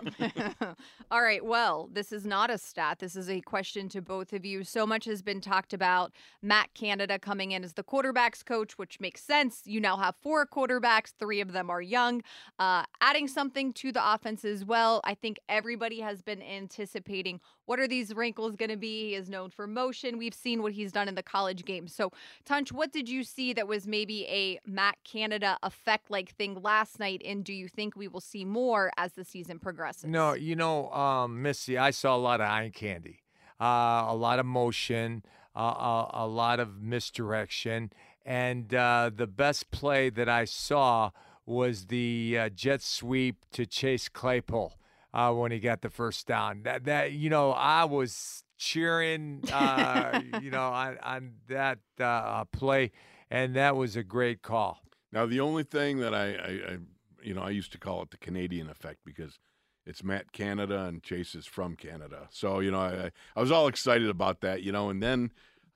All 1.11 1.23
right. 1.23 1.45
Well, 1.45 1.89
this 1.93 2.13
is 2.13 2.27
not 2.27 2.51
a 2.51 2.59
stat. 2.59 2.99
This 2.99 3.15
is 3.17 3.31
a 3.31 3.41
question 3.41 3.89
to 3.91 4.03
both 4.03 4.33
of 4.33 4.45
you. 4.45 4.65
So 4.65 4.87
much 4.87 5.05
has 5.05 5.23
been 5.23 5.41
talked 5.41 5.73
about 5.73 6.13
Matt 6.43 6.75
Canada 6.75 7.19
coming 7.19 7.53
in 7.53 7.63
as 7.65 7.75
the 7.75 7.85
quarterbacks 7.85 8.45
coach, 8.45 8.77
which 8.79 8.99
makes 9.01 9.23
sense. 9.23 9.63
You 9.65 9.81
now 9.81 9.97
have 9.99 10.16
four 10.23 10.47
quarterbacks, 10.47 11.13
three 11.19 11.41
of 11.41 11.53
them 11.53 11.71
are 11.71 11.83
young. 11.83 12.23
Uh, 12.59 12.85
adding 13.01 13.29
something 13.29 13.73
to 13.75 13.93
the 13.93 14.15
offense 14.15 14.45
as 14.45 14.65
well. 14.65 15.01
I 15.05 15.15
think 15.15 15.39
everybody 15.49 16.01
has 16.01 16.23
been 16.23 16.43
anticipating 16.43 17.41
what 17.67 17.79
are 17.81 17.89
these 17.89 18.15
wrinkles 18.15 18.57
going 18.57 18.71
to 18.71 18.77
be. 18.77 19.09
He 19.09 19.15
is 19.15 19.29
known 19.29 19.51
for 19.51 19.67
motion. 19.67 20.19
We've 20.19 20.35
seen 20.35 20.63
what 20.63 20.73
he's 20.73 20.93
done 20.93 21.09
in 21.09 21.15
the 21.15 21.23
college 21.23 21.65
game. 21.65 21.89
So, 21.89 22.13
Tunch, 22.45 22.73
what 22.73 22.93
did 22.93 23.09
you 23.09 23.25
see 23.25 23.53
that 23.53 23.67
was 23.69 23.87
maybe 23.87 24.25
a 24.27 24.59
Matt 24.65 24.97
Canada 25.05 25.59
effect 25.63 26.11
like 26.11 26.35
thing 26.37 26.61
last 26.63 26.99
night? 26.99 27.23
And 27.25 27.45
do 27.45 27.53
you 27.53 27.69
think 27.69 27.97
we 27.97 28.09
will 28.09 28.21
see 28.21 28.45
more 28.45 28.91
as 28.97 29.13
the 29.13 29.25
season 29.25 29.59
progresses? 29.59 30.05
No, 30.05 30.33
you 30.35 30.57
know, 30.57 30.91
um, 30.91 31.43
Missy, 31.43 31.77
I 31.77 31.91
saw 31.91 32.15
a 32.15 32.19
lot 32.19 32.41
of 32.41 32.47
eye 32.49 32.71
candy, 32.73 33.21
uh, 33.61 34.07
a 34.09 34.15
lot 34.15 34.39
of 34.39 34.47
motion, 34.47 35.25
uh, 35.57 35.61
a, 35.61 36.11
a 36.15 36.27
lot 36.27 36.61
of 36.61 36.81
misdirection, 36.81 37.91
and 38.27 38.75
uh, 38.75 39.11
the 39.15 39.29
best 39.29 39.71
play 39.71 40.11
that 40.11 40.29
I 40.29 40.45
saw 40.45 41.13
was 41.47 41.87
the 41.87 42.37
uh, 42.39 42.49
jet 42.49 42.83
sweep 42.83 43.47
to 43.53 43.65
Chase 43.65 44.09
Claypool 44.09 44.77
uh, 45.15 45.33
when 45.33 45.53
he 45.53 45.61
got 45.61 45.81
the 45.81 45.91
first 45.91 46.27
down. 46.27 46.63
That 46.65 46.85
that 46.85 47.13
you 47.13 47.31
know, 47.31 47.53
I 47.53 47.85
was 47.85 48.43
cheering, 48.59 49.45
uh, 49.53 50.21
you 50.43 50.51
know, 50.51 50.69
on 50.69 50.99
on 51.03 51.33
that 51.49 51.79
uh, 52.01 52.45
play, 52.47 52.91
and 53.31 53.55
that 53.55 53.77
was 53.77 53.95
a 53.95 54.03
great 54.03 54.43
call. 54.43 54.81
Now, 55.13 55.25
the 55.25 55.41
only 55.41 55.63
thing 55.63 56.01
that 56.01 56.13
I, 56.13 56.35
I, 56.35 56.73
I, 56.73 56.79
you 57.23 57.33
know, 57.33 57.43
I 57.43 57.51
used 57.51 57.73
to 57.73 57.79
call 57.79 58.03
it 58.03 58.11
the 58.11 58.17
Canadian 58.17 58.69
effect 58.69 58.99
because 59.05 59.39
it's 59.87 60.03
Matt 60.03 60.33
Canada 60.33 60.85
and 60.85 61.03
Chase 61.03 61.35
is 61.35 61.47
from 61.47 61.77
Canada. 61.77 62.27
So, 62.31 62.59
you 62.59 62.71
know, 62.73 62.81
I, 62.81 63.11
I 63.37 63.41
was 63.41 63.53
all 63.53 63.69
excited 63.69 64.11
about 64.11 64.41
that, 64.41 64.63
you 64.63 64.73
know, 64.73 64.91
and 64.91 65.01
then, 65.01 65.31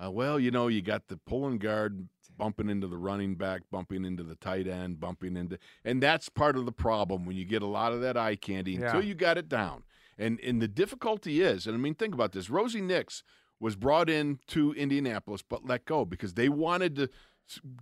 uh, 0.05 0.11
well, 0.11 0.39
you 0.39 0.51
know, 0.51 0.67
you 0.67 0.83
got 0.83 1.07
the 1.07 1.17
pulling 1.17 1.59
guard 1.59 2.09
bumping 2.37 2.69
into 2.71 2.87
the 2.87 2.97
running 2.97 3.35
back, 3.35 3.63
bumping 3.71 4.05
into 4.05 4.23
the 4.23 4.35
tight 4.37 4.67
end, 4.67 5.01
bumping 5.01 5.37
into, 5.37 5.59
and 5.85 6.03
that's 6.03 6.29
part 6.29 6.57
of 6.57 6.65
the 6.67 6.73
problem 6.73 7.27
when 7.27 7.37
you 7.37 7.45
get 7.45 7.63
a 7.63 7.67
lot 7.67 7.93
of 7.93 8.01
that 8.01 8.17
eye 8.17 8.37
candy 8.37 8.77
until 8.77 9.03
Yeah. 9.03 9.09
you 9.09 9.15
got 9.15 9.39
it 9.39 9.49
down. 9.49 9.83
And, 10.19 10.39
and 10.41 10.61
the 10.61 10.69
difficulty 10.69 11.41
is, 11.41 11.67
and 11.67 11.75
I 11.75 11.79
mean, 11.79 11.95
think 11.95 12.15
about 12.15 12.33
this 12.33 12.51
Rosie 12.51 12.81
Nix 12.83 13.23
was 13.59 13.77
brought 13.77 14.09
in 14.11 14.39
to 14.49 14.73
Indianapolis 14.75 15.43
but 15.43 15.67
let 15.67 15.85
go 15.85 16.05
because 16.05 16.35
they 16.35 16.49
wanted 16.49 16.97
to 16.97 17.09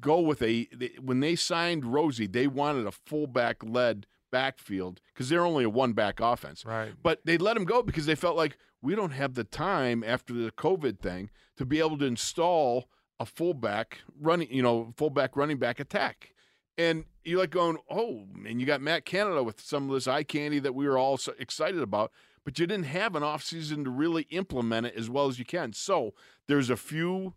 go 0.00 0.20
with 0.20 0.40
a 0.42 0.66
they, 0.74 0.92
when 1.00 1.20
they 1.20 1.36
signed 1.36 1.84
Rosie, 1.84 2.26
they 2.26 2.46
wanted 2.46 2.86
a 2.86 2.90
fullback 2.92 3.62
led 3.62 4.06
backfield 4.30 5.00
because 5.12 5.28
they're 5.28 5.44
only 5.44 5.64
a 5.64 5.70
one 5.70 5.92
back 5.92 6.20
offense. 6.20 6.64
Right. 6.64 6.92
But 7.02 7.20
they 7.24 7.38
let 7.38 7.56
him 7.56 7.64
go 7.64 7.82
because 7.82 8.06
they 8.06 8.14
felt 8.14 8.36
like 8.36 8.56
we 8.82 8.94
don't 8.94 9.10
have 9.12 9.34
the 9.34 9.44
time 9.44 10.04
after 10.06 10.32
the 10.32 10.50
COVID 10.52 11.00
thing 11.00 11.30
to 11.56 11.64
be 11.66 11.80
able 11.80 11.98
to 11.98 12.04
install 12.04 12.88
a 13.20 13.26
fullback 13.26 13.98
running, 14.20 14.48
you 14.50 14.62
know, 14.62 14.92
fullback 14.96 15.36
running 15.36 15.58
back 15.58 15.80
attack. 15.80 16.34
And 16.76 17.04
you're 17.24 17.40
like 17.40 17.50
going, 17.50 17.78
oh, 17.90 18.24
and 18.46 18.60
you 18.60 18.66
got 18.66 18.80
Matt 18.80 19.04
Canada 19.04 19.42
with 19.42 19.60
some 19.60 19.88
of 19.88 19.94
this 19.94 20.06
eye 20.06 20.22
candy 20.22 20.60
that 20.60 20.74
we 20.74 20.86
were 20.86 20.96
all 20.96 21.16
so 21.16 21.32
excited 21.38 21.80
about, 21.80 22.12
but 22.44 22.58
you 22.58 22.66
didn't 22.66 22.86
have 22.86 23.16
an 23.16 23.22
offseason 23.22 23.84
to 23.84 23.90
really 23.90 24.22
implement 24.30 24.86
it 24.86 24.94
as 24.96 25.10
well 25.10 25.26
as 25.26 25.38
you 25.38 25.44
can. 25.44 25.72
So 25.72 26.14
there's 26.46 26.70
a 26.70 26.76
few 26.76 27.34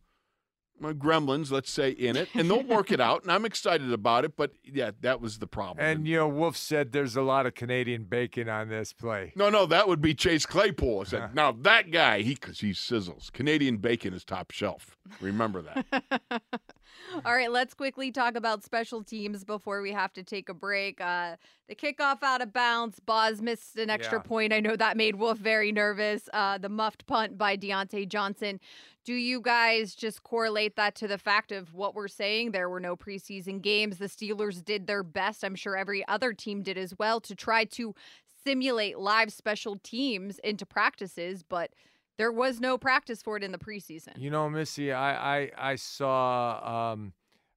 gremlins, 0.81 1.51
let's 1.51 1.71
say, 1.71 1.91
in 1.91 2.15
it, 2.15 2.29
and 2.33 2.49
they'll 2.49 2.63
work 2.63 2.91
it 2.91 2.99
out. 2.99 3.23
And 3.23 3.31
I'm 3.31 3.45
excited 3.45 3.91
about 3.91 4.25
it, 4.25 4.35
but 4.35 4.51
yeah, 4.63 4.91
that 5.01 5.21
was 5.21 5.39
the 5.39 5.47
problem. 5.47 5.85
And 5.85 6.07
you 6.07 6.17
know, 6.17 6.27
Wolf 6.27 6.57
said 6.57 6.91
there's 6.91 7.15
a 7.15 7.21
lot 7.21 7.45
of 7.45 7.55
Canadian 7.55 8.03
bacon 8.03 8.49
on 8.49 8.69
this 8.69 8.93
play. 8.93 9.33
no, 9.35 9.49
no, 9.49 9.65
that 9.65 9.87
would 9.87 10.01
be 10.01 10.13
Chase 10.13 10.45
Claypool. 10.45 11.01
I 11.01 11.03
said, 11.03 11.21
uh-huh. 11.21 11.33
now 11.33 11.51
that 11.51 11.91
guy, 11.91 12.21
he 12.21 12.33
because 12.33 12.59
he 12.59 12.71
sizzles. 12.71 13.31
Canadian 13.31 13.77
bacon 13.77 14.13
is 14.13 14.23
top 14.23 14.51
shelf. 14.51 14.97
Remember 15.19 15.61
that. 15.61 16.43
All 17.25 17.35
right, 17.35 17.51
let's 17.51 17.73
quickly 17.73 18.11
talk 18.11 18.35
about 18.35 18.63
special 18.63 19.03
teams 19.03 19.43
before 19.43 19.81
we 19.81 19.91
have 19.91 20.13
to 20.13 20.23
take 20.23 20.49
a 20.49 20.53
break. 20.53 21.01
Uh, 21.01 21.35
the 21.67 21.75
kickoff 21.75 22.23
out 22.23 22.41
of 22.41 22.53
bounds, 22.53 22.99
Boz 22.99 23.41
missed 23.41 23.77
an 23.77 23.89
extra 23.89 24.19
Yeah. 24.19 24.23
point. 24.23 24.53
I 24.53 24.59
know 24.59 24.75
that 24.75 24.97
made 24.97 25.15
Wolf 25.15 25.37
very 25.37 25.71
nervous. 25.71 26.29
Uh, 26.33 26.57
the 26.57 26.69
muffed 26.69 27.05
punt 27.07 27.37
by 27.37 27.57
Diontae 27.57 28.07
Johnson. 28.07 28.59
Do 29.03 29.13
you 29.13 29.41
guys 29.41 29.95
just 29.95 30.21
correlate 30.23 30.75
that 30.75 30.95
to 30.95 31.07
the 31.07 31.17
fact 31.17 31.51
of 31.51 31.73
what 31.73 31.95
we're 31.95 32.07
saying? 32.07 32.51
There 32.51 32.69
were 32.69 32.79
no 32.79 32.95
preseason 32.95 33.61
games. 33.61 33.97
The 33.97 34.05
Steelers 34.05 34.63
did 34.63 34.85
their 34.85 35.03
best. 35.03 35.43
I'm 35.43 35.55
sure 35.55 35.75
every 35.75 36.07
other 36.07 36.33
team 36.33 36.61
did 36.61 36.77
as 36.77 36.93
well 36.99 37.19
to 37.21 37.33
try 37.35 37.65
to 37.65 37.95
simulate 38.43 38.97
live 38.99 39.31
special 39.31 39.77
teams 39.81 40.39
into 40.39 40.65
practices, 40.65 41.43
but 41.43 41.71
there 42.17 42.31
was 42.31 42.59
no 42.59 42.77
practice 42.77 43.21
for 43.21 43.37
it 43.37 43.43
in 43.43 43.51
the 43.51 43.57
preseason. 43.57 44.17
You 44.17 44.29
know, 44.29 44.49
Missy, 44.49 44.91
I 44.91 45.41
I, 45.41 45.51
I 45.57 45.75
saw 45.75 46.91
um, 46.93 47.13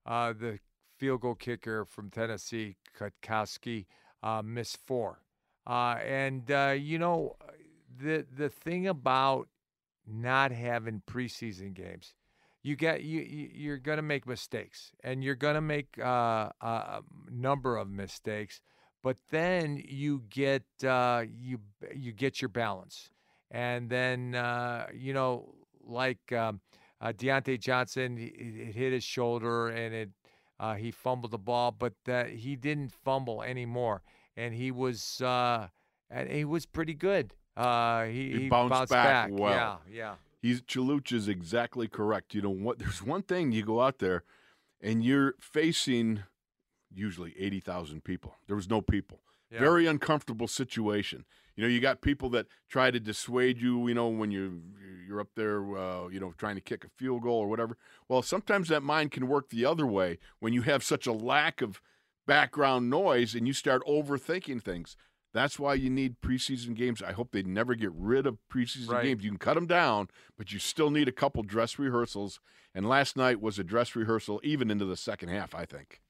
uh, 0.07 0.33
the 0.33 0.59
field 0.99 1.21
goal 1.21 1.35
kicker 1.35 1.85
from 1.85 2.11
Tennessee, 2.11 2.77
Gostkowski, 2.99 3.87
uh, 4.23 4.43
miss 4.45 4.77
four, 4.77 5.21
uh, 5.67 5.97
and 6.05 6.51
uh, 6.51 6.75
you 6.77 6.99
know, 6.99 7.37
the 7.99 8.27
the 8.37 8.49
thing 8.49 8.87
about 8.87 9.49
not 10.07 10.53
having 10.53 11.03
preseason 11.07 11.75
games, 11.75 12.15
you 12.63 12.77
get 12.77 13.03
you 13.03 13.21
you- 13.21 13.51
you're 13.53 13.79
gonna 13.79 14.03
make 14.03 14.27
mistakes, 14.27 14.93
and 15.03 15.23
you're 15.25 15.35
gonna 15.35 15.61
make 15.61 15.99
uh, 15.99 16.51
a 16.61 17.03
number 17.31 17.77
of 17.77 17.89
mistakes, 17.89 18.61
but 19.03 19.17
then 19.31 19.83
you 19.87 20.23
get 20.29 20.63
uh, 20.87 21.25
you 21.29 21.59
you 21.95 22.13
get 22.13 22.41
your 22.41 22.49
balance 22.49 23.11
and 23.55 23.89
then 23.89 24.35
uh, 24.35 24.87
you 24.93 25.15
know, 25.15 25.55
like 25.87 26.33
um, 26.33 26.61
uh, 27.01 27.13
Diontae 27.13 27.59
Johnson, 27.59 28.19
it 28.19 28.75
hit 28.75 28.93
his 28.93 29.05
shoulder 29.05 29.69
and 29.69 29.95
it 29.95 30.11
uh, 30.59 30.75
he 30.75 30.91
fumbled 30.91 31.31
the 31.31 31.39
ball, 31.39 31.71
but 31.71 31.95
that 32.05 32.31
he 32.31 32.57
didn't 32.57 32.93
fumble 32.93 33.43
anymore, 33.43 34.03
and 34.37 34.55
he 34.55 34.71
was 34.71 35.21
uh, 35.21 35.69
and 36.11 36.29
he 36.29 36.45
was 36.45 36.67
pretty 36.67 36.95
good. 36.95 37.33
Uh, 37.57 38.05
he, 38.05 38.31
He 38.33 38.39
he 38.43 38.49
bounced 38.49 38.91
back 38.91 39.31
well. 39.33 39.81
Yeah, 39.89 39.95
yeah. 39.95 40.15
He's 40.43 40.61
Chaluch 40.61 41.13
is 41.13 41.29
exactly 41.29 41.89
correct. 41.89 42.35
You 42.35 42.43
know 42.43 42.51
what? 42.51 42.79
There's 42.81 43.03
one 43.03 43.23
thing 43.23 43.53
you 43.53 43.65
go 43.65 43.81
out 43.81 43.99
there, 43.99 44.25
and 44.81 45.05
you're 45.05 45.35
facing 45.41 46.25
usually 46.93 47.35
eighty 47.39 47.61
thousand 47.61 48.03
people. 48.03 48.35
There 48.49 48.57
was 48.57 48.69
no 48.69 48.81
people. 48.81 49.21
Yeah. 49.51 49.61
Very 49.61 49.87
uncomfortable 49.87 50.49
situation. 50.49 51.25
You 51.57 51.63
know, 51.63 51.69
you 51.69 51.81
got 51.81 52.01
people 52.01 52.29
that 52.31 52.47
try 52.69 52.91
to 52.91 52.99
dissuade 52.99 53.61
you. 53.61 53.87
You 53.89 53.95
know, 53.95 54.09
when 54.09 54.31
you 54.31 54.63
you're 55.07 55.21
up 55.21 55.29
there, 55.37 55.77
uh, 55.77 56.09
you 56.09 56.19
know, 56.19 56.33
trying 56.39 56.55
to 56.57 56.61
kick 56.61 56.85
a 56.85 56.89
field 56.89 57.23
goal 57.23 57.39
or 57.41 57.49
whatever. 57.49 57.77
Well, 58.09 58.23
sometimes 58.23 58.69
that 58.69 58.83
mind 58.83 59.13
can 59.13 59.29
work 59.29 59.51
the 59.51 59.65
other 59.65 59.87
way 59.87 60.19
when 60.41 60.53
you 60.53 60.63
have 60.63 60.83
such 60.83 61.07
a 61.07 61.13
lack 61.13 61.61
of 61.61 61.81
background 62.27 62.89
noise 62.89 63.35
and 63.35 63.47
you 63.47 63.53
start 63.53 63.83
overthinking 63.87 64.63
things. 64.63 64.97
That's 65.35 65.59
why 65.59 65.75
you 65.75 65.91
need 65.91 66.21
preseason 66.21 66.75
games. 66.75 67.03
I 67.03 67.13
hope 67.13 67.33
they 67.33 67.43
never 67.43 67.75
get 67.75 67.91
rid 67.93 68.25
of 68.27 68.39
preseason 68.51 68.91
Right. 68.91 69.03
games. 69.03 69.25
You 69.25 69.31
can 69.31 69.39
cut 69.39 69.55
them 69.55 69.67
down, 69.67 70.09
but 70.39 70.53
you 70.53 70.61
still 70.61 70.91
need 70.91 71.09
a 71.09 71.13
couple 71.13 71.43
dress 71.43 71.77
rehearsals. 71.79 72.41
And 72.73 72.89
last 72.89 73.17
night 73.17 73.41
was 73.41 73.59
a 73.59 73.65
dress 73.65 73.95
rehearsal, 73.97 74.41
even 74.45 74.71
into 74.71 74.85
the 74.85 74.97
second 74.97 75.29
half. 75.31 75.55
I 75.55 75.67
think. 75.67 76.01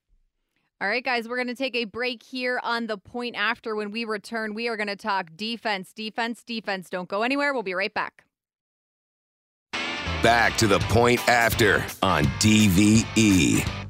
All 0.80 0.88
right, 0.88 1.04
guys, 1.04 1.28
we're 1.28 1.36
going 1.36 1.48
to 1.48 1.54
take 1.54 1.76
a 1.76 1.84
break 1.84 2.22
here 2.22 2.60
on 2.62 2.88
the 2.88 2.98
point 2.98 3.36
after. 3.36 3.76
When 3.76 3.92
we 3.92 4.04
return, 4.04 4.54
we 4.54 4.68
are 4.68 4.76
going 4.76 4.88
to 4.88 4.96
talk 4.96 5.30
defense, 5.36 5.92
defense, 5.92 6.42
defense. 6.42 6.90
Don't 6.90 7.08
go 7.08 7.22
anywhere. 7.22 7.54
We'll 7.54 7.62
be 7.62 7.74
right 7.74 7.94
back. 7.94 8.24
Back 10.22 10.56
to 10.56 10.66
the 10.66 10.80
point 10.80 11.26
after 11.28 11.84
on. 12.02 12.24
DVE. 12.40 13.83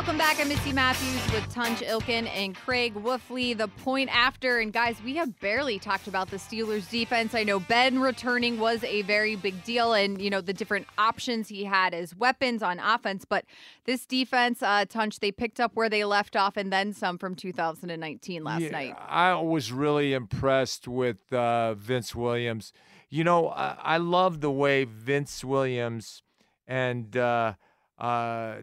Welcome 0.00 0.16
back. 0.16 0.40
I'm 0.40 0.48
Missy 0.48 0.72
Matthews 0.72 1.30
with 1.30 1.46
Tunch 1.52 1.80
Ilkin 1.80 2.26
and 2.34 2.56
Craig 2.56 2.94
Wolfley. 2.94 3.54
The 3.54 3.68
point 3.68 4.08
after, 4.10 4.58
and 4.58 4.72
guys, 4.72 4.96
we 5.04 5.16
have 5.16 5.38
barely 5.40 5.78
talked 5.78 6.06
about 6.06 6.30
the 6.30 6.38
Steelers' 6.38 6.88
defense. 6.88 7.34
I 7.34 7.42
know 7.42 7.60
Ben 7.60 8.00
returning 8.00 8.58
was 8.58 8.82
a 8.82 9.02
very 9.02 9.36
big 9.36 9.62
deal, 9.62 9.92
and 9.92 10.18
you 10.18 10.30
know 10.30 10.40
the 10.40 10.54
different 10.54 10.86
options 10.96 11.48
he 11.48 11.64
had 11.64 11.92
as 11.92 12.16
weapons 12.16 12.62
on 12.62 12.78
offense. 12.78 13.26
But 13.26 13.44
this 13.84 14.06
defense, 14.06 14.62
uh, 14.62 14.86
Tunch, 14.88 15.20
they 15.20 15.30
picked 15.30 15.60
up 15.60 15.72
where 15.74 15.90
they 15.90 16.04
left 16.04 16.34
off, 16.34 16.56
and 16.56 16.72
then 16.72 16.94
some 16.94 17.18
from 17.18 17.34
2019 17.34 18.42
last 18.42 18.62
Yeah, 18.62 18.70
night. 18.70 18.96
I 19.06 19.34
was 19.34 19.70
really 19.70 20.14
impressed 20.14 20.88
with 20.88 21.30
uh, 21.30 21.74
Vince 21.74 22.14
Williams. 22.14 22.72
You 23.10 23.22
know, 23.22 23.50
I, 23.50 23.76
I 23.78 23.96
love 23.98 24.40
the 24.40 24.50
way 24.50 24.84
Vince 24.84 25.44
Williams 25.44 26.22
and 26.66 27.14
uh, 27.18 27.52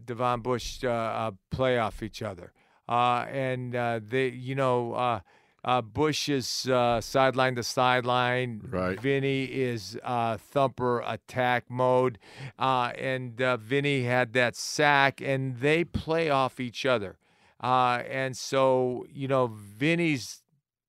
Devin 0.05 0.41
Bush 0.41 0.83
uh, 0.83 0.89
uh, 0.89 1.31
play 1.51 1.77
off 1.77 2.01
each 2.01 2.21
other. 2.21 2.51
Uh, 2.89 3.25
and 3.31 3.75
uh, 3.75 3.99
they, 4.01 4.29
you 4.29 4.55
know, 4.55 4.93
uh, 4.93 5.19
uh, 5.63 5.81
Bush 5.81 6.29
is 6.29 6.67
uh, 6.67 7.01
sideline 7.01 7.55
to 7.55 7.63
sideline. 7.63 8.61
Right. 8.69 8.99
Vinny 8.99 9.43
is 9.43 9.99
uh, 10.03 10.37
thumper 10.37 11.01
attack 11.05 11.65
mode. 11.69 12.19
Uh, 12.57 12.93
and 12.97 13.41
uh, 13.41 13.57
Vinny 13.57 14.03
had 14.03 14.33
that 14.33 14.55
sack, 14.55 15.21
and 15.21 15.57
they 15.57 15.83
play 15.83 16.29
off 16.29 16.59
each 16.59 16.85
other. 16.85 17.17
Uh, 17.61 18.03
and 18.09 18.37
so, 18.37 19.05
you 19.11 19.27
know, 19.27 19.47
Vinny's 19.47 20.43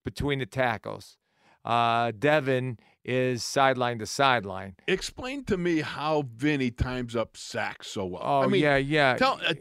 between 0.04 0.38
the 0.38 0.46
tackles. 0.46 1.16
Uh, 1.64 2.12
Devin 2.16 2.78
is 3.08 3.42
sideline 3.42 3.98
to 3.98 4.06
sideline. 4.06 4.76
Explain 4.86 5.44
to 5.44 5.56
me 5.56 5.80
how 5.80 6.26
Vinny 6.36 6.70
times 6.70 7.16
up 7.16 7.36
sacks 7.38 7.86
so 7.88 8.04
well. 8.04 8.22
Oh 8.22 8.42
I 8.42 8.46
mean, 8.46 8.60
yeah, 8.62 8.76
yeah, 8.76 9.16
Tell 9.16 9.40
uh, 9.46 9.54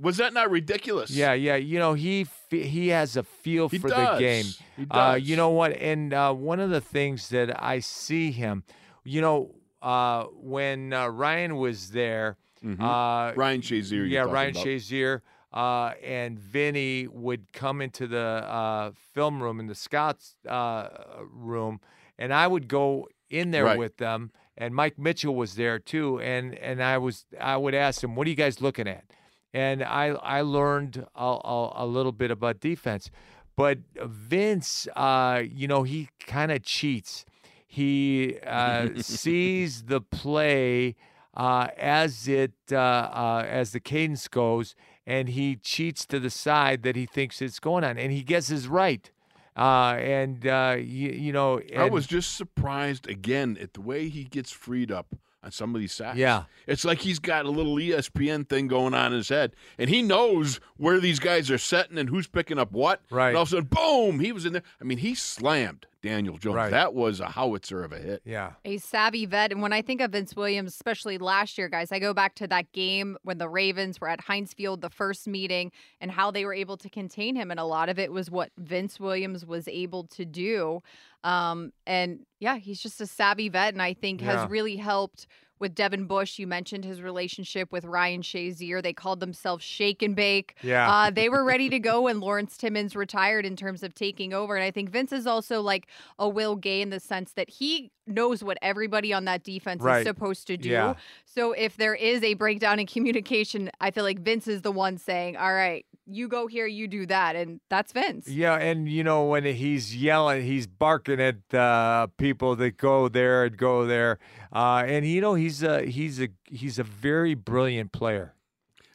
was 0.00 0.16
that 0.18 0.32
not 0.32 0.50
ridiculous? 0.50 1.10
yeah, 1.10 1.32
yeah. 1.32 1.56
You 1.56 1.78
know, 1.80 1.94
he 1.94 2.26
he 2.50 2.88
has 2.88 3.16
a 3.16 3.24
feel 3.24 3.68
he 3.68 3.78
for 3.78 3.88
does. 3.90 4.18
the 4.18 4.24
game. 4.24 4.46
He 4.76 4.84
does. 4.84 4.96
Uh, 4.96 5.12
does. 5.14 5.28
you 5.28 5.36
know 5.36 5.50
what? 5.50 5.72
And 5.72 6.14
uh, 6.14 6.32
one 6.32 6.60
of 6.60 6.70
the 6.70 6.80
things 6.80 7.28
that 7.30 7.60
I 7.62 7.80
see 7.80 8.30
him, 8.30 8.62
you 9.02 9.20
know, 9.20 9.54
uh, 9.82 10.24
when 10.40 10.92
uh, 10.92 11.08
Ryan 11.08 11.56
was 11.56 11.90
there, 11.90 12.36
Mhm. 12.64 12.80
uh, 12.80 13.34
Ryan 13.34 13.60
Shazier. 13.60 14.08
yeah, 14.08 14.20
Ryan 14.20 14.52
about. 14.52 14.64
Shazier 14.66 15.20
uh, 15.52 15.92
and 16.02 16.38
Vinny 16.38 17.06
would 17.08 17.52
come 17.52 17.80
into 17.82 18.06
the 18.06 18.18
uh, 18.18 18.92
film 19.12 19.42
room 19.42 19.60
in 19.60 19.66
the 19.66 19.74
scouts 19.74 20.36
uh, 20.48 20.88
room, 21.30 21.80
and 22.18 22.32
I 22.32 22.46
would 22.46 22.68
go 22.68 23.08
in 23.30 23.50
there 23.50 23.64
Right. 23.64 23.78
with 23.78 23.96
them. 23.98 24.30
And 24.56 24.74
Mike 24.74 24.98
Mitchell 24.98 25.34
was 25.34 25.54
there 25.56 25.78
too, 25.80 26.20
and 26.20 26.54
and 26.54 26.82
I 26.82 26.98
was 26.98 27.26
I 27.40 27.56
would 27.56 27.74
ask 27.74 28.04
him, 28.04 28.14
"What 28.14 28.26
are 28.26 28.30
you 28.30 28.36
guys 28.36 28.60
looking 28.60 28.86
at?" 28.86 29.04
And 29.52 29.82
I 29.82 30.06
I 30.08 30.42
learned 30.42 31.04
a, 31.16 31.24
a, 31.24 31.72
a 31.84 31.86
little 31.86 32.12
bit 32.12 32.30
about 32.30 32.60
defense, 32.60 33.10
but 33.56 33.78
Vince, 33.96 34.86
uh, 34.94 35.42
you 35.44 35.66
know, 35.66 35.82
he 35.82 36.08
kind 36.20 36.52
of 36.52 36.62
cheats. 36.62 37.24
He 37.66 38.38
uh, 38.46 38.90
sees 39.00 39.84
the 39.84 40.00
play 40.00 40.94
uh, 41.36 41.68
as 41.76 42.28
it 42.28 42.52
uh, 42.70 42.76
uh, 42.76 43.44
as 43.48 43.72
the 43.72 43.80
cadence 43.80 44.28
goes, 44.28 44.76
and 45.04 45.30
he 45.30 45.56
cheats 45.56 46.06
to 46.06 46.20
the 46.20 46.30
side 46.30 46.82
that 46.84 46.94
he 46.94 47.06
thinks 47.06 47.42
it's 47.42 47.58
going 47.58 47.82
on, 47.82 47.98
and 47.98 48.12
he 48.12 48.22
guesses 48.22 48.68
right. 48.68 49.10
Uh, 49.56 49.96
and 49.98 50.46
uh, 50.46 50.76
you, 50.78 51.10
you 51.10 51.32
know, 51.32 51.60
I 51.76 51.88
was 51.88 52.06
just 52.06 52.36
surprised 52.36 53.08
again 53.08 53.56
at 53.60 53.74
the 53.74 53.80
way 53.80 54.08
he 54.08 54.24
gets 54.24 54.50
freed 54.50 54.90
up 54.90 55.14
on 55.44 55.52
some 55.52 55.74
of 55.74 55.80
these 55.80 55.92
sacks. 55.92 56.18
Yeah. 56.18 56.44
It's 56.66 56.84
like 56.84 56.98
he's 56.98 57.18
got 57.18 57.44
a 57.44 57.50
little 57.50 57.76
ESP 57.76 58.48
thing 58.48 58.66
going 58.66 58.94
on 58.94 59.12
in 59.12 59.18
his 59.18 59.28
head, 59.28 59.54
and 59.78 59.90
he 59.90 60.02
knows 60.02 60.58
where 60.76 60.98
these 60.98 61.18
guys 61.18 61.50
are 61.50 61.58
setting 61.58 61.98
and 61.98 62.08
who's 62.08 62.26
picking 62.26 62.58
up 62.58 62.72
what. 62.72 63.02
Right. 63.10 63.28
And 63.28 63.36
all 63.36 63.42
of 63.42 63.48
a 63.48 63.50
sudden, 63.50 63.68
boom, 63.70 64.20
he 64.20 64.32
was 64.32 64.44
in 64.44 64.54
there. 64.54 64.62
I 64.80 64.84
mean, 64.84 64.98
he 64.98 65.14
slammed 65.14 65.86
Daniel 66.04 66.36
Jones. 66.36 66.54
Right. 66.56 66.70
That 66.70 66.94
was 66.94 67.18
a 67.20 67.26
howitzer 67.28 67.82
of 67.82 67.92
a 67.92 67.98
hit. 67.98 68.22
yeah. 68.24 68.52
a 68.64 68.76
savvy 68.78 69.24
vet. 69.26 69.50
And 69.52 69.62
when 69.62 69.72
I 69.72 69.82
think 69.82 70.00
of 70.00 70.12
Vince 70.12 70.36
Williams, 70.36 70.72
especially 70.74 71.18
last 71.18 71.56
year, 71.58 71.68
guys, 71.68 71.90
I 71.90 71.98
go 71.98 72.12
back 72.14 72.34
to 72.36 72.46
that 72.48 72.70
game 72.72 73.16
when 73.22 73.38
the 73.38 73.48
Ravens 73.48 74.00
were 74.00 74.08
at 74.08 74.20
Heinz 74.20 74.52
Field, 74.52 74.82
the 74.82 74.90
first 74.90 75.26
meeting, 75.26 75.72
and 76.00 76.10
how 76.10 76.30
they 76.30 76.44
were 76.44 76.54
able 76.54 76.76
to 76.76 76.88
contain 76.90 77.34
him. 77.36 77.50
And 77.50 77.58
a 77.58 77.64
lot 77.64 77.88
of 77.88 77.98
it 77.98 78.12
was 78.12 78.30
what 78.30 78.50
Vince 78.58 79.00
Williams 79.00 79.46
was 79.46 79.66
able 79.66 80.04
to 80.08 80.24
do. 80.24 80.82
Um, 81.24 81.72
and 81.86 82.26
yeah, 82.38 82.56
he's 82.56 82.80
just 82.80 83.00
a 83.00 83.06
savvy 83.06 83.48
vet, 83.48 83.72
and 83.72 83.82
I 83.82 83.94
think 83.94 84.20
Yeah. 84.20 84.40
has 84.40 84.50
really 84.50 84.76
helped. 84.76 85.26
With 85.64 85.74
Devin 85.74 86.04
Bush, 86.04 86.38
you 86.38 86.46
mentioned 86.46 86.84
his 86.84 87.00
relationship 87.00 87.72
with 87.72 87.86
Ryan 87.86 88.20
Shazier. 88.20 88.82
They 88.82 88.92
called 88.92 89.18
themselves 89.20 89.64
Shake 89.64 90.02
and 90.02 90.14
Bake. 90.14 90.56
Yeah. 90.62 90.92
Uh, 90.92 91.10
they 91.10 91.30
were 91.30 91.42
ready 91.42 91.70
to 91.70 91.78
go 91.90 92.02
when 92.02 92.20
Lawrence 92.20 92.58
Timmons 92.58 92.94
retired 92.94 93.46
in 93.46 93.56
terms 93.56 93.82
of 93.82 93.94
taking 93.94 94.34
over. 94.34 94.56
And 94.56 94.62
I 94.62 94.70
think 94.70 94.90
Vince 94.90 95.10
is 95.10 95.26
also 95.26 95.62
like 95.62 95.86
a 96.18 96.28
Will 96.28 96.54
Gay 96.54 96.82
in 96.82 96.90
the 96.90 97.00
sense 97.00 97.32
that 97.32 97.48
he 97.48 97.90
knows 98.06 98.44
what 98.44 98.58
everybody 98.60 99.14
on 99.14 99.24
that 99.24 99.42
defense 99.42 99.80
Right. 99.80 100.00
is 100.00 100.06
supposed 100.06 100.46
to 100.48 100.58
do. 100.58 100.68
Yeah. 100.68 100.96
So 101.24 101.52
if 101.52 101.78
there 101.78 101.94
is 101.94 102.22
a 102.22 102.34
breakdown 102.34 102.78
in 102.78 102.86
communication, 102.86 103.70
I 103.80 103.90
feel 103.90 104.04
like 104.04 104.18
Vince 104.20 104.46
is 104.46 104.60
the 104.60 104.70
one 104.70 104.98
saying, 104.98 105.38
all 105.38 105.54
right, 105.54 105.86
you 106.06 106.28
go 106.28 106.46
here, 106.46 106.66
you 106.66 106.86
do 106.88 107.06
that. 107.06 107.36
And 107.36 107.60
that's 107.70 107.92
Vince. 107.92 108.28
Yeah, 108.28 108.54
and 108.56 108.88
you 108.88 109.02
know 109.04 109.24
when 109.24 109.44
he's 109.44 109.96
yelling, 109.96 110.42
he's 110.44 110.66
barking 110.66 111.20
at 111.20 111.54
uh, 111.54 112.08
people 112.18 112.56
that 112.56 112.76
go 112.76 113.08
there 113.08 113.44
and 113.44 113.56
go 113.56 113.86
there, 113.86 114.18
uh, 114.52 114.84
and 114.86 115.06
you 115.06 115.20
know 115.20 115.34
he's 115.34 115.62
a 115.62 115.82
he's 115.86 116.20
a 116.20 116.28
he's 116.44 116.78
a 116.78 116.84
very 116.84 117.34
brilliant 117.34 117.92
player. 117.92 118.34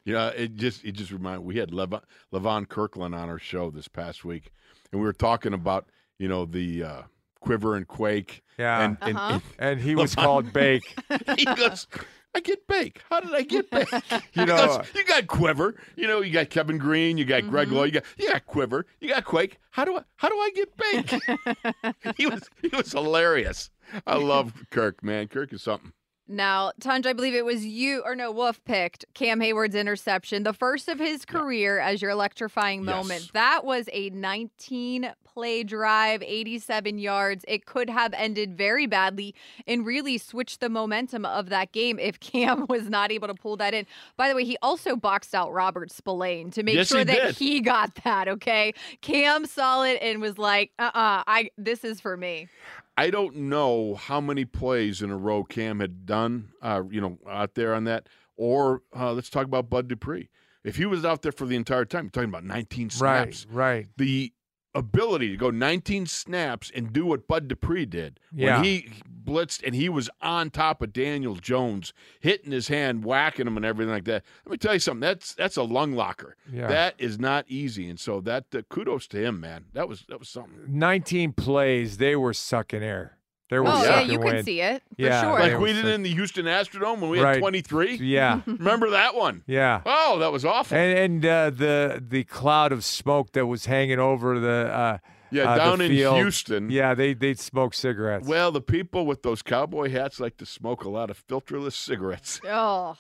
Yeah, 0.06 0.30
it 0.30 0.56
just 0.56 0.84
it 0.86 0.93
just 0.93 1.12
reminded 1.12 1.41
we 1.45 1.58
had 1.58 1.74
Lev- 1.74 2.02
Levon 2.34 2.67
Kirkland 2.67 3.13
on 3.13 3.30
our 3.30 3.39
show 3.39 3.69
this 3.69 3.88
past 3.88 4.24
week, 4.26 4.52
and 4.91 5.00
we 5.02 5.06
were 5.06 5.13
talking 5.13 5.54
about 5.54 5.89
you 6.17 6.28
know 6.28 6.45
the 6.45 6.84
uh, 6.84 7.02
quiver 7.41 7.76
and 7.76 7.88
quake, 7.88 8.41
Yeah, 8.58 8.82
and, 8.84 8.98
and, 9.02 9.17
Uh-huh. 9.17 9.39
and, 9.60 9.80
he 9.80 9.95
was 9.95 10.15
called 10.15 10.52
Bake. 10.54 10.95
he 11.38 11.45
goes, 11.45 11.88
I 12.36 12.42
get 12.42 12.68
bake. 12.68 13.02
How 13.10 13.20
did 13.20 13.34
I 13.34 13.42
get 13.42 13.70
bake? 13.72 13.92
You 14.34 14.46
know, 14.46 14.58
goes, 14.58 14.78
uh, 14.78 14.86
you 14.96 15.04
got 15.04 15.28
quiver. 15.28 15.76
You 15.96 16.08
know, 16.08 16.22
you 16.22 16.32
got 16.32 16.50
Kevin 16.50 16.78
Greene, 16.78 17.18
you 17.18 17.26
got 17.26 17.48
Greg 17.50 17.68
mm-hmm. 17.68 17.78
Lloyd, 17.78 17.88
you 17.88 18.00
got 18.00 18.04
you 18.18 18.28
got 18.28 18.46
quiver, 18.46 18.86
you 19.00 19.10
got 19.10 19.26
quake. 19.26 19.58
How 19.72 19.86
do 19.86 19.98
I 19.98 20.04
how 20.18 20.30
do 20.30 20.36
I 20.36 20.52
get 20.56 20.78
bake? 20.78 22.15
he 22.18 22.28
was 22.28 22.50
he 22.62 22.70
was 22.76 22.92
hilarious. 22.92 23.70
I 24.06 24.15
love 24.15 24.54
Kirk, 24.70 25.04
man. 25.04 25.28
Kirk 25.28 25.52
is 25.54 25.63
something. 25.63 25.94
Now, 26.32 26.74
Tunch, 26.80 27.08
I 27.08 27.13
believe 27.13 27.34
it 27.34 27.44
was 27.44 27.65
you, 27.65 28.04
or 28.06 28.15
no, 28.15 28.32
Wolf 28.32 28.63
picked 28.63 29.04
Cam 29.15 29.39
Heyward's 29.39 29.74
interception, 29.74 30.44
the 30.44 30.54
first 30.54 30.88
of 30.88 31.00
his 31.00 31.26
career 31.26 31.80
as 31.80 32.04
your 32.04 32.12
electrifying 32.12 32.84
Yes. 32.84 32.96
moment. 32.96 33.32
That 33.34 33.65
was 33.65 33.89
a 33.92 34.12
19 34.12 35.12
play 35.39 35.63
drive, 35.63 36.21
87 36.21 36.99
yards. 36.99 37.45
It 37.47 37.65
could 37.65 37.89
have 37.89 38.13
ended 38.13 38.58
very 38.58 38.88
badly 38.88 39.34
and 39.65 39.86
really 39.86 40.17
switched 40.17 40.60
the 40.60 40.67
momentum 40.67 41.23
of 41.23 41.47
that 41.47 41.71
game 41.71 41.97
if 41.97 42.19
Cam 42.19 42.65
was 42.67 42.89
not 42.89 43.10
able 43.10 43.30
to 43.30 43.34
pull 43.34 43.56
that 43.56 43.73
in. 43.73 43.86
By 44.17 44.28
the 44.28 44.36
way, 44.36 44.43
he 44.43 44.58
also 44.62 44.97
boxed 44.97 45.34
out 45.34 45.54
Robert 45.54 45.91
Spillane 45.93 46.52
to 46.52 46.62
make 46.63 46.75
Yes, 46.75 46.89
sure 46.89 46.99
he 46.99 47.04
that 47.06 47.21
did. 47.21 47.36
he 47.38 47.62
got 47.73 47.95
that, 48.04 48.28
okay? 48.28 48.73
Cam 48.99 49.45
saw 49.45 49.84
it 49.84 49.97
and 50.02 50.19
was 50.19 50.38
like, 50.38 50.71
uh 50.78 50.91
uh 50.93 51.23
I 51.25 51.52
this 51.58 51.86
is 51.86 52.02
for 52.02 52.17
me. 52.17 52.49
I 52.97 53.10
don't 53.10 53.34
know 53.36 53.95
how 53.95 54.19
many 54.19 54.43
plays 54.43 55.02
in 55.02 55.10
a 55.10 55.15
row 55.17 55.45
Cam 55.45 55.80
had 55.80 56.06
done, 56.06 56.49
uh, 56.62 56.84
you 56.91 56.99
know, 56.99 57.17
out 57.30 57.56
there 57.56 57.73
on 57.73 57.86
that. 57.86 58.10
Or 58.36 58.82
uh, 58.93 59.13
let's 59.13 59.30
talk 59.30 59.45
about 59.45 59.69
Bud 59.69 59.88
Dupree. 59.88 60.28
If 60.65 60.75
he 60.75 60.86
was 60.86 61.06
out 61.06 61.21
there 61.21 61.32
for 61.32 61.45
the 61.45 61.56
entire 61.56 61.86
time, 61.86 62.06
you're 62.06 62.12
talking 62.12 62.28
about 62.28 62.43
19 62.43 62.88
right, 62.99 63.34
snaps. 63.34 63.47
right. 63.49 63.88
The 63.95 64.34
ability 64.76 65.30
to 65.30 65.38
go 65.38 65.50
19 65.50 66.06
snaps 66.06 66.72
and 66.74 66.94
do 66.94 67.06
what 67.06 67.28
Bud 67.28 67.48
Dupree 67.48 67.86
did 67.86 68.20
Yeah. 68.34 68.56
when 68.58 68.64
he 68.66 68.90
blitzed 69.26 69.64
and 69.66 69.74
he 69.76 69.90
was 69.90 70.10
on 70.22 70.50
top 70.50 70.82
of 70.82 70.94
Daniel 70.94 71.36
Jones, 71.36 71.94
hitting 72.20 72.52
his 72.52 72.68
hand, 72.68 73.04
whacking 73.04 73.48
him, 73.48 73.58
and 73.58 73.65
everything 73.65 73.92
like 73.92 74.06
that. 74.06 74.24
Let 74.46 74.52
me 74.52 74.58
tell 74.58 74.74
you 74.74 74.80
something. 74.80 75.02
That's 75.02 75.34
that's 75.34 75.58
a 75.58 75.63
lung 75.63 75.94
locker. 75.94 76.36
Yeah. 76.52 76.67
That 76.67 76.96
is 76.98 77.20
not 77.20 77.46
easy, 77.48 77.90
and 77.90 78.00
so 78.00 78.22
that 78.22 78.46
uh, 78.56 78.62
kudos 78.70 79.08
to 79.08 79.17
him, 79.24 79.40
man. 79.40 79.65
That 79.74 79.88
was 79.90 80.06
that 80.10 80.20
was 80.20 80.30
something. 80.30 80.60
19 80.67 81.34
plays, 81.34 81.98
they 81.98 82.15
were 82.15 82.34
sucking 82.34 82.84
air. 82.84 83.17
They 83.50 83.58
were 83.60 83.67
Oh, 83.67 83.83
yeah, 83.83 84.02
you 84.02 84.19
wind. 84.19 84.31
could 84.37 84.45
see 84.45 84.62
it 84.62 84.83
for 84.95 85.02
Yeah, 85.02 85.21
sure. 85.21 85.39
Like 85.39 85.60
we 85.60 85.73
did 85.73 85.85
sick. 85.85 85.95
in 85.95 86.04
the 86.04 86.13
Houston 86.13 86.45
Astrodome 86.45 87.00
when 87.00 87.10
we 87.10 87.19
Right. 87.19 87.33
had 87.35 87.39
23. 87.39 87.95
Yeah, 87.95 88.41
Remember 88.45 88.91
that 88.91 89.15
one? 89.15 89.43
yeah. 89.47 89.81
Oh, 89.85 90.19
that 90.19 90.31
was 90.31 90.45
awful. 90.45 90.77
And 90.77 90.97
and 90.97 91.25
uh, 91.25 91.50
the 91.50 92.04
the 92.08 92.23
cloud 92.25 92.71
of 92.71 92.85
smoke 92.85 93.31
that 93.33 93.47
was 93.47 93.65
hanging 93.65 94.00
over 94.00 94.39
the 94.39 94.71
uh, 94.71 94.97
Yeah, 95.32 95.52
uh, 95.52 95.56
down 95.58 95.82
in 95.82 95.92
field. 95.92 96.15
Houston. 96.17 96.69
Yeah, 96.69 96.94
they 96.94 97.13
they 97.13 97.34
smoke 97.34 97.73
cigarettes. 97.73 98.27
Well, 98.27 98.52
the 98.52 98.62
people 98.62 99.06
with 99.06 99.23
those 99.23 99.42
cowboy 99.42 99.90
hats 99.92 100.19
like 100.19 100.38
to 100.38 100.46
smoke 100.46 100.84
a 100.84 100.90
lot 100.90 101.10
of 101.10 101.25
filterless 101.27 101.73
cigarettes. 101.73 102.40
Oh, 102.52 102.98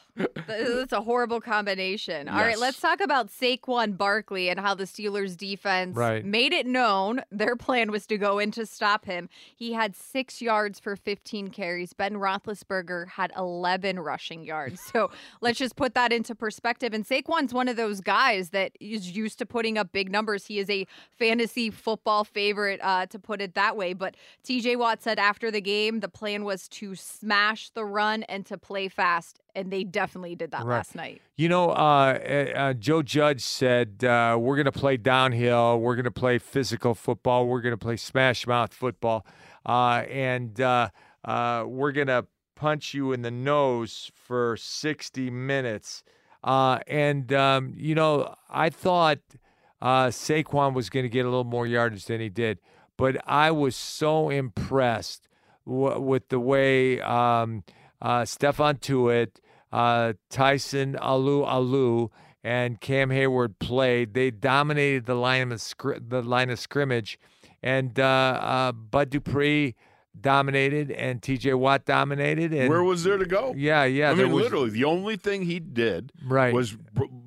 that's 0.47 0.91
a 0.93 1.01
horrible 1.01 1.41
combination. 1.41 2.27
All 2.27 2.39
right, 2.39 2.59
let's 2.59 2.79
talk 2.79 3.01
about 3.01 3.29
Saquon 3.29 3.97
Barkley 3.97 4.49
and 4.49 4.59
how 4.59 4.73
the 4.75 4.83
Steelers 4.83 5.35
defense 5.35 5.95
Right. 5.95 6.23
made 6.25 6.53
it 6.53 6.65
known 6.65 7.21
their 7.31 7.55
plan 7.55 7.89
was 7.91 8.05
to 8.07 8.17
go 8.17 8.37
in 8.39 8.51
to 8.51 8.65
stop 8.65 9.05
him. 9.05 9.29
He 9.55 9.73
had 9.73 9.95
six 9.95 10.41
yards 10.41 10.79
for 10.79 10.95
15 10.95 11.49
carries. 11.49 11.93
Ben 11.93 12.15
Roethlisberger 12.15 13.07
had 13.09 13.31
11 13.37 13.99
rushing 13.99 14.43
yards. 14.43 14.81
So 14.81 15.09
let's 15.41 15.57
just 15.57 15.75
put 15.75 15.93
that 15.95 16.11
into 16.11 16.35
perspective. 16.35 16.93
And 16.93 17.05
Saquon's 17.05 17.53
one 17.53 17.67
of 17.67 17.75
those 17.77 18.01
guys 18.01 18.49
that 18.49 18.73
is 18.79 19.15
used 19.15 19.39
to 19.39 19.45
putting 19.45 19.77
up 19.77 19.91
big 19.91 20.11
numbers. 20.11 20.45
He 20.45 20.59
is 20.59 20.69
a 20.69 20.85
fantasy 21.17 21.69
football 21.69 22.18
favorite, 22.23 22.79
uh, 22.83 23.05
to 23.07 23.19
put 23.19 23.41
it 23.41 23.55
that 23.55 23.75
way. 23.77 23.93
But 23.93 24.15
TJ 24.43 24.77
Watt 24.77 25.01
said 25.01 25.19
after 25.19 25.51
the 25.51 25.61
game, 25.61 25.99
the 25.99 26.09
plan 26.09 26.43
was 26.43 26.67
to 26.69 26.95
smash 26.95 27.69
the 27.71 27.85
run 27.85 28.23
and 28.23 28.45
to 28.47 28.57
play 28.57 28.87
fast. 28.87 29.39
And 29.55 29.71
they 29.71 29.83
definitely 29.83 30.35
did 30.35 30.51
that 30.51 30.63
Right. 30.65 30.77
last 30.77 30.95
night. 30.95 31.21
You 31.35 31.49
know, 31.49 31.71
uh, 31.71 31.73
uh, 31.75 32.51
uh, 32.59 32.73
Joe 32.73 33.01
Judge 33.01 33.41
said 33.41 34.03
uh, 34.03 34.37
we're 34.39 34.55
going 34.55 34.65
to 34.65 34.71
play 34.71 34.97
downhill. 34.97 35.79
We're 35.79 35.95
going 35.95 36.03
to 36.05 36.11
play 36.11 36.37
physical 36.37 36.93
football. 36.95 37.47
We're 37.47 37.61
going 37.61 37.73
to 37.73 37.77
play 37.77 37.97
smash 37.97 38.45
mouth 38.47 38.73
football, 38.73 39.25
uh, 39.65 40.03
and 40.09 40.59
uh, 40.61 40.89
uh, 41.25 41.63
we're 41.67 41.91
going 41.91 42.07
to 42.07 42.25
punch 42.55 42.93
you 42.93 43.13
in 43.13 43.21
the 43.21 43.31
nose 43.31 44.11
for 44.13 44.57
60 44.57 45.29
minutes. 45.29 46.03
Uh, 46.43 46.79
and 46.87 47.31
um, 47.33 47.73
you 47.75 47.95
know, 47.95 48.33
I 48.49 48.69
thought 48.69 49.19
uh, 49.81 50.07
Saquon 50.07 50.73
was 50.73 50.89
going 50.89 51.03
to 51.03 51.09
get 51.09 51.25
a 51.25 51.29
little 51.29 51.43
more 51.43 51.65
yardage 51.65 52.05
than 52.05 52.19
he 52.19 52.29
did, 52.29 52.59
but 52.97 53.17
I 53.25 53.51
was 53.51 53.75
so 53.75 54.29
impressed 54.29 55.27
w- 55.65 55.99
with 55.99 56.29
the 56.29 56.39
way 56.39 56.99
um, 57.01 57.63
uh, 58.01 58.21
Stephon 58.21 58.79
Tuitt, 58.79 59.39
uh, 59.71 60.13
Tyson 60.29 60.95
Alualu, 61.01 62.09
and 62.43 62.79
Cam 62.79 63.09
Heyward 63.09 63.59
played. 63.59 64.13
They 64.13 64.31
dominated 64.31 65.05
the 65.05 65.15
line 65.15 65.51
of 65.51 65.61
scr- 65.61 65.99
the 66.05 66.21
line 66.21 66.49
of 66.49 66.59
scrimmage, 66.59 67.19
and 67.61 67.99
uh, 67.99 68.03
uh, 68.03 68.71
Bud 68.71 69.09
Dupree 69.09 69.75
dominated, 70.21 70.91
and 70.91 71.21
T.J. 71.21 71.53
Watt 71.55 71.85
dominated. 71.85 72.53
And 72.53 72.69
Where 72.69 72.83
was 72.83 73.03
there 73.03 73.17
to 73.17 73.25
go? 73.25 73.53
yeah, 73.55 73.83
yeah, 73.85 74.11
I 74.11 74.13
mean, 74.15 74.31
was- 74.31 74.43
literally, 74.43 74.69
the 74.69 74.83
only 74.85 75.15
thing 75.15 75.43
he 75.43 75.59
did 75.59 76.11
right. 76.25 76.53
was 76.53 76.77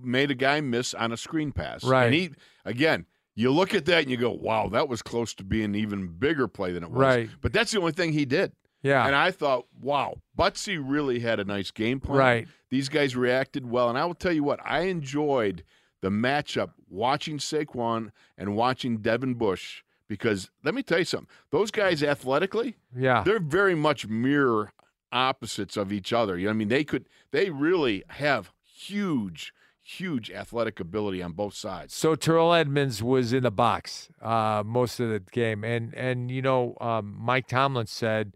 made 0.03 0.30
a 0.30 0.34
guy 0.34 0.61
miss 0.61 0.95
on 0.95 1.12
a 1.12 1.16
screen 1.16 1.53
pass. 1.53 1.84
Right. 1.84 2.05
And 2.07 2.14
he, 2.14 2.30
again, 2.64 3.07
you 3.34 3.51
look 3.51 3.74
at 3.74 3.86
that 3.86 4.03
and 4.03 4.11
you 4.11 4.16
go, 4.16 4.30
wow, 4.30 4.68
that 4.68 4.88
was 4.88 5.01
close 5.03 5.34
to 5.34 5.45
being 5.45 5.64
an 5.64 5.74
even 5.74 6.07
bigger 6.09 6.49
play 6.49 6.72
than 6.72 6.82
it 6.82 6.90
was. 6.90 6.99
Right. 7.01 7.30
But 7.40 7.53
that's 7.53 7.70
the 7.72 7.78
only 7.78 7.93
thing 7.93 8.12
he 8.12 8.24
did. 8.24 8.53
yeah, 8.82 9.07
And 9.07 9.14
I 9.14 9.30
thought, 9.30 9.66
wow, 9.80 10.16
Butsy 10.38 10.78
really 10.82 11.20
had 11.20 11.40
a 11.40 11.45
nice 11.45 11.70
game 11.70 11.99
plan. 12.01 12.18
right. 12.18 12.49
These 12.70 12.88
guys 12.88 13.14
reacted 13.16 13.70
well. 13.70 13.88
And 13.88 13.97
I 13.99 14.05
will 14.05 14.14
tell 14.14 14.32
you 14.32 14.45
what, 14.45 14.61
I 14.64 14.80
enjoyed 14.82 15.62
the 16.01 16.09
matchup 16.11 16.70
watching 16.88 17.38
Saquon 17.38 18.11
and 18.36 18.57
watching 18.57 18.99
Devin 18.99 19.34
Bush 19.34 19.82
because 20.12 20.50
let 20.62 20.74
me 20.74 20.82
tell 20.82 20.98
you 20.98 21.04
something. 21.06 21.28
Those 21.50 21.70
guys 21.70 22.02
athletically, 22.02 22.76
Yeah, 22.94 23.22
they're 23.24 23.40
very 23.40 23.74
much 23.74 24.06
mirror 24.06 24.72
opposites 25.10 25.76
of 25.76 25.90
each 25.92 26.12
other. 26.12 26.36
You 26.38 26.44
know, 26.46 26.50
what 26.50 26.54
I 26.54 26.58
mean, 26.58 26.68
they 26.68 26.84
could, 26.84 27.06
they 27.30 27.48
really 27.48 28.02
have 28.08 28.50
huge, 28.62 29.54
huge 29.82 30.30
athletic 30.30 30.80
ability 30.80 31.22
on 31.22 31.32
both 31.32 31.54
sides. 31.54 31.94
So 31.94 32.14
Terrell 32.14 32.52
Edmunds 32.52 33.02
was 33.02 33.32
in 33.32 33.42
the 33.42 33.50
box 33.50 34.10
uh, 34.20 34.62
most 34.66 35.00
of 35.00 35.08
the 35.08 35.20
game, 35.20 35.64
and 35.64 35.94
and 35.94 36.30
you 36.30 36.42
know 36.42 36.76
um, 36.80 37.16
Mike 37.18 37.46
Tomlin 37.48 37.86
said 37.86 38.34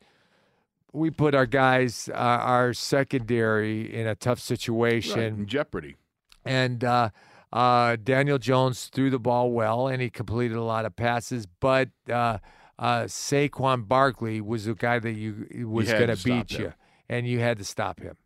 we 0.93 1.11
put 1.11 1.35
our 1.35 1.45
guys, 1.47 2.09
uh, 2.15 2.17
our 2.17 2.73
secondary, 2.73 3.95
in 3.95 4.07
a 4.07 4.15
tough 4.15 4.39
Right, 4.39 4.43
situation, 4.43 5.21
in 5.41 5.47
jeopardy. 5.47 5.97
and 6.45 6.83
uh, 6.83 7.11
uh, 7.53 7.97
Daniel 8.03 8.39
Jones 8.39 8.91
threw 8.93 9.11
the 9.11 9.19
ball 9.19 9.51
well, 9.51 9.89
and 9.89 10.03
he 10.03 10.11
completed 10.11 10.57
a 10.57 10.63
lot 10.63 10.85
of 10.85 10.97
passes, 10.97 11.47
but 11.47 11.91
uh, 12.11 12.39
uh, 12.79 13.03
Saquon 13.05 13.87
Barkley 13.87 14.41
was 14.41 14.65
the 14.65 14.75
guy 14.75 14.99
that 14.99 15.13
you 15.13 15.67
was 15.69 15.91
going 15.91 16.09
to 16.09 16.17
to 16.17 16.25
beat 16.25 16.51
him. 16.51 16.63
you, 16.63 16.73
and 17.09 17.27
you 17.27 17.41
had 17.41 17.59
to 17.59 17.65
stop 17.65 18.01
him. 18.01 18.17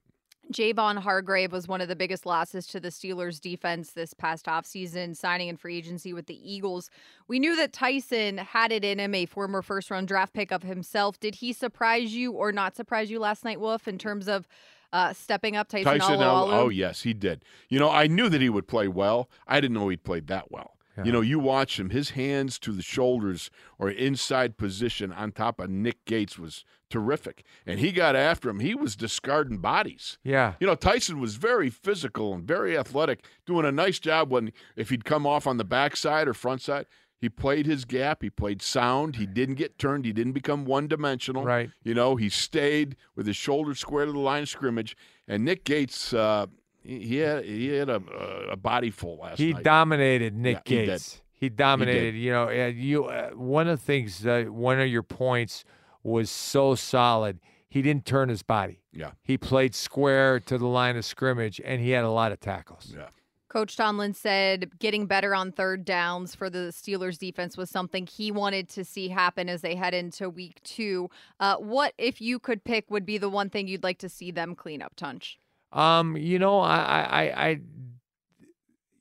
Javon 0.52 0.98
Hargrave 0.98 1.52
was 1.52 1.68
one 1.68 1.80
of 1.80 1.86
the 1.86 1.94
biggest 1.94 2.26
losses 2.26 2.66
to 2.68 2.80
the 2.80 2.88
Steelers 2.88 3.40
defense 3.40 3.92
this 3.92 4.14
past 4.14 4.46
offseason, 4.46 5.16
signing 5.16 5.46
in 5.46 5.56
free 5.56 5.76
agency 5.76 6.12
with 6.12 6.26
the 6.26 6.52
Eagles. 6.52 6.90
We 7.28 7.38
knew 7.38 7.54
that 7.54 7.72
Tyson 7.72 8.38
had 8.38 8.72
it 8.72 8.84
in 8.84 8.98
him, 8.98 9.14
a 9.14 9.26
former 9.26 9.62
first 9.62 9.92
round 9.92 10.08
draft 10.08 10.32
pick 10.32 10.50
of 10.50 10.64
himself. 10.64 11.20
Did 11.20 11.36
he 11.36 11.52
surprise 11.52 12.14
you 12.14 12.32
or 12.32 12.50
not 12.50 12.74
surprise 12.74 13.12
you 13.12 13.20
last 13.20 13.44
night, 13.44 13.60
Wolf, 13.60 13.86
in 13.86 13.96
terms 13.96 14.26
of 14.26 14.48
uh, 14.92 15.12
stepping 15.12 15.56
up 15.56 15.68
Tyson, 15.68 15.98
Tyson, 15.98 16.16
Alualu? 16.18 16.52
oh 16.52 16.68
yes, 16.68 17.02
he 17.02 17.12
did. 17.14 17.44
You 17.68 17.78
know, 17.78 17.90
I 17.90 18.06
knew 18.06 18.28
that 18.28 18.40
he 18.40 18.48
would 18.48 18.66
play 18.68 18.88
well. 18.88 19.28
I 19.46 19.60
didn't 19.60 19.74
know 19.74 19.88
he'd 19.88 20.04
played 20.04 20.26
that 20.28 20.50
well. 20.50 20.76
Yeah. 20.98 21.04
You 21.04 21.12
know, 21.12 21.20
you 21.20 21.38
watch 21.38 21.78
him; 21.78 21.90
his 21.90 22.10
hands 22.10 22.58
to 22.60 22.72
the 22.72 22.82
shoulders 22.82 23.50
or 23.78 23.88
inside 23.90 24.56
position 24.56 25.12
on 25.12 25.32
top 25.32 25.60
of 25.60 25.70
Nick 25.70 26.04
Gates 26.04 26.38
was 26.38 26.64
terrific, 26.90 27.44
and 27.64 27.78
he 27.78 27.92
got 27.92 28.16
after 28.16 28.50
him. 28.50 28.58
He 28.58 28.74
was 28.74 28.96
discarding 28.96 29.58
bodies. 29.58 30.18
Yeah, 30.24 30.54
You 30.58 30.66
know, 30.66 30.74
Tyson 30.74 31.20
was 31.20 31.36
very 31.36 31.70
physical 31.70 32.34
and 32.34 32.44
very 32.44 32.76
athletic, 32.76 33.24
doing 33.46 33.64
a 33.64 33.70
nice 33.72 34.00
job 34.00 34.30
when 34.30 34.52
if 34.76 34.90
he'd 34.90 35.04
come 35.04 35.26
off 35.26 35.46
on 35.46 35.56
the 35.56 35.64
backside 35.64 36.26
or 36.26 36.34
front 36.34 36.60
side. 36.62 36.86
He 37.20 37.28
played 37.28 37.66
his 37.66 37.84
gap. 37.84 38.22
He 38.22 38.30
played 38.30 38.62
sound. 38.62 39.16
He 39.16 39.26
didn't 39.26 39.56
get 39.56 39.78
turned. 39.78 40.06
He 40.06 40.12
didn't 40.12 40.32
become 40.32 40.64
one 40.64 40.88
dimensional. 40.88 41.44
right. 41.44 41.70
You 41.84 41.92
know, 41.92 42.16
he 42.16 42.30
stayed 42.30 42.96
with 43.14 43.26
his 43.26 43.36
shoulders 43.36 43.78
square 43.78 44.06
to 44.06 44.12
the 44.12 44.18
line 44.18 44.42
of 44.44 44.48
scrimmage. 44.48 44.96
And 45.28 45.44
Nick 45.44 45.64
Gates, 45.64 46.14
uh, 46.14 46.46
he 46.82 47.00
he 47.00 47.16
had 47.16 47.44
he 47.44 47.68
had 47.68 47.90
a, 47.90 48.02
a 48.50 48.56
body 48.56 48.90
full 48.90 49.18
last 49.18 49.38
night. 49.38 49.38
He 49.38 49.52
night. 49.52 49.64
dominated 49.64 50.34
Nick 50.34 50.62
Yeah, 50.66 50.80
he. 50.80 50.86
Gates. 50.86 51.20
He, 51.34 51.48
dominated. 51.50 52.14
You 52.14 52.32
know, 52.32 52.48
and 52.48 52.76
you. 52.78 53.04
Uh, 53.04 53.30
one 53.30 53.68
of 53.68 53.78
the 53.78 53.84
things, 53.84 54.26
uh, 54.26 54.44
one 54.48 54.80
of 54.80 54.88
your 54.88 55.02
points 55.02 55.64
was 56.02 56.30
so 56.30 56.74
solid. 56.74 57.38
He 57.68 57.82
didn't 57.82 58.04
turn 58.06 58.28
his 58.30 58.42
body. 58.42 58.80
Yeah. 58.92 59.12
He 59.22 59.38
played 59.38 59.74
square 59.74 60.40
to 60.40 60.58
the 60.58 60.66
line 60.66 60.96
of 60.96 61.04
scrimmage, 61.04 61.60
and 61.64 61.80
he 61.80 61.90
had 61.90 62.04
a 62.04 62.10
lot 62.10 62.32
of 62.32 62.40
tackles. 62.40 62.92
Yeah. 62.96 63.08
Coach 63.50 63.76
Tomlin 63.76 64.14
said 64.14 64.70
getting 64.78 65.06
better 65.06 65.34
on 65.34 65.50
third 65.50 65.84
downs 65.84 66.36
for 66.36 66.48
the 66.48 66.72
Steelers 66.72 67.18
defense 67.18 67.56
was 67.56 67.68
something 67.68 68.06
he 68.06 68.30
wanted 68.30 68.68
to 68.70 68.84
see 68.84 69.08
happen 69.08 69.48
as 69.48 69.60
they 69.60 69.74
head 69.74 69.92
into 69.92 70.30
week 70.30 70.62
two. 70.62 71.10
Uh, 71.40 71.56
what, 71.56 71.92
if 71.98 72.20
you 72.20 72.38
could 72.38 72.62
pick, 72.62 72.88
would 72.92 73.04
be 73.04 73.18
the 73.18 73.28
one 73.28 73.50
thing 73.50 73.66
you'd 73.66 73.82
like 73.82 73.98
to 73.98 74.08
see 74.08 74.30
them 74.30 74.54
clean 74.54 74.80
up, 74.80 74.94
Tunch? 74.94 75.40
Um, 75.72 76.16
you 76.16 76.38
know, 76.38 76.60
I, 76.60 76.78
I, 76.78 77.48
I, 77.48 77.60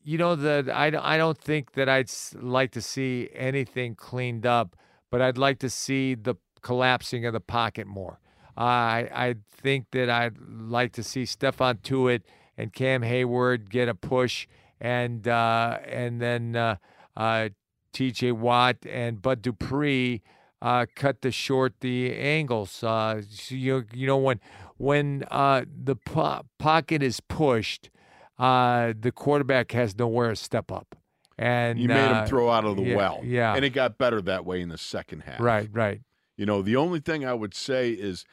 you 0.03 0.17
know 0.17 0.35
that 0.35 0.67
I, 0.67 0.91
I 0.99 1.17
don't 1.17 1.37
think 1.37 1.73
that 1.73 1.87
I'd 1.87 2.09
like 2.33 2.71
to 2.71 2.81
see 2.81 3.29
anything 3.35 3.93
cleaned 3.93 4.47
up, 4.47 4.75
but 5.11 5.21
I'd 5.21 5.37
like 5.37 5.59
to 5.59 5.69
see 5.69 6.15
the 6.15 6.35
collapsing 6.63 7.23
of 7.23 7.33
the 7.33 7.39
pocket 7.39 7.85
more. 7.85 8.19
I, 8.57 9.09
I 9.13 9.35
think 9.51 9.91
that 9.91 10.09
I'd 10.09 10.37
like 10.39 10.91
to 10.93 11.03
see 11.03 11.23
Stephon 11.23 11.81
Tuitt 11.83 12.23
and 12.59 12.73
Cam 12.73 13.01
Heyward 13.01 13.69
get 13.69 13.87
a 13.87 13.95
push, 13.95 14.45
and 14.81 15.25
uh, 15.27 15.79
and 15.85 16.21
then 16.21 16.55
uh, 16.57 16.75
uh, 17.15 17.49
T.J. 17.93 18.33
Watt 18.33 18.75
and 18.85 19.21
Bud 19.21 19.41
Dupree 19.41 20.21
uh, 20.61 20.85
cut 20.93 21.21
the 21.21 21.31
short 21.31 21.79
the 21.79 22.13
angles. 22.13 22.83
Uh, 22.83 23.21
so 23.29 23.55
you 23.55 23.85
you 23.93 24.05
know 24.05 24.17
when 24.17 24.41
when 24.77 25.23
uh, 25.31 25.63
the 25.83 25.95
po- 25.95 26.41
pocket 26.57 27.01
is 27.01 27.21
pushed, 27.21 27.89
uh, 28.37 28.93
the 28.99 29.11
quarterback 29.11 29.71
has 29.71 29.97
nowhere 29.97 30.31
to 30.31 30.35
step 30.35 30.69
up, 30.69 30.97
and 31.37 31.79
You 31.79 31.87
made 31.87 32.11
him 32.11 32.27
throw 32.27 32.49
out 32.49 32.65
of 32.65 32.75
the 32.75 32.83
yeah, 32.83 32.95
well. 32.95 33.21
Yeah, 33.23 33.55
And 33.55 33.63
it 33.63 33.69
got 33.71 33.97
better 33.97 34.21
that 34.23 34.45
way 34.45 34.61
in 34.61 34.67
the 34.67 34.77
second 34.77 35.21
half. 35.21 35.39
right, 35.39 35.69
right, 35.71 36.01
You 36.35 36.45
know, 36.45 36.61
the 36.61 36.75
only 36.75 36.99
thing 36.99 37.25
I 37.25 37.33
would 37.33 37.53
say 37.53 37.91
is 37.91 38.25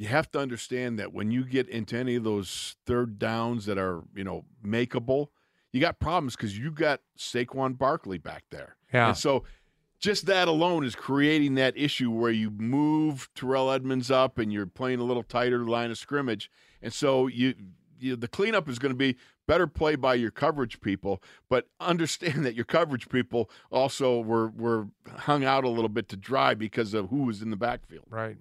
you 0.00 0.08
have 0.08 0.30
to 0.30 0.38
understand 0.38 0.98
that 0.98 1.12
when 1.12 1.30
you 1.30 1.44
get 1.44 1.68
into 1.68 1.94
any 1.94 2.16
of 2.16 2.24
those 2.24 2.74
third 2.86 3.18
downs 3.18 3.66
that 3.66 3.76
are, 3.76 4.02
you 4.16 4.24
know, 4.24 4.46
makeable, 4.64 5.26
you 5.72 5.80
got 5.80 6.00
problems 6.00 6.34
because 6.34 6.56
you 6.56 6.70
got 6.70 7.02
Saquon 7.18 7.76
Barkley 7.76 8.16
back 8.16 8.44
there. 8.50 8.76
yeah, 8.94 9.08
And 9.08 9.16
so 9.18 9.44
just 9.98 10.24
that 10.24 10.48
alone 10.48 10.86
is 10.86 10.94
creating 10.94 11.56
that 11.56 11.76
issue 11.76 12.10
where 12.10 12.30
you 12.30 12.50
move 12.50 13.28
Terrell 13.34 13.70
Edmunds 13.70 14.10
up 14.10 14.38
and 14.38 14.50
you're 14.50 14.64
playing 14.64 15.00
a 15.00 15.04
little 15.04 15.22
tighter 15.22 15.66
line 15.66 15.90
of 15.90 15.98
scrimmage. 15.98 16.50
And 16.80 16.94
so 16.94 17.26
you, 17.26 17.52
you 17.98 18.16
the 18.16 18.26
cleanup 18.26 18.70
is 18.70 18.78
going 18.78 18.92
to 18.92 18.98
be 18.98 19.18
better 19.46 19.66
play 19.66 19.96
by 19.96 20.14
your 20.14 20.30
coverage 20.30 20.80
people, 20.80 21.22
but 21.50 21.66
understand 21.78 22.46
that 22.46 22.54
your 22.54 22.64
coverage 22.64 23.10
people 23.10 23.50
also 23.70 24.18
were 24.18 24.48
were 24.48 24.88
hung 25.18 25.44
out 25.44 25.64
a 25.64 25.68
little 25.68 25.90
bit 25.90 26.08
to 26.08 26.16
dry 26.16 26.54
because 26.54 26.94
of 26.94 27.10
who 27.10 27.24
was 27.24 27.42
in 27.42 27.50
the 27.50 27.56
backfield. 27.56 28.06
right. 28.08 28.38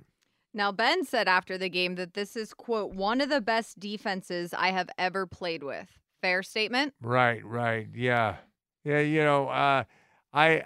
Now, 0.54 0.72
Ben 0.72 1.06
said 1.06 1.28
after 1.28 1.58
the 1.58 1.70
game 1.70 1.95
that 1.95 2.14
this 2.14 2.36
is, 2.36 2.54
quote, 2.54 2.93
one 2.93 3.22
of 3.22 3.30
the 3.30 3.41
best 3.41 3.80
defenses 3.80 4.54
I 4.54 4.72
have 4.72 4.89
ever 4.97 5.28
played 5.28 5.64
with. 5.64 6.00
Fair 6.22 6.43
statement? 6.43 6.93
Right, 7.02 7.45
right. 7.45 7.88
Yeah. 7.93 8.38
Yeah, 8.84 9.00
you 9.00 9.24
know, 9.24 9.47
uh 9.50 9.84
I 10.34 10.64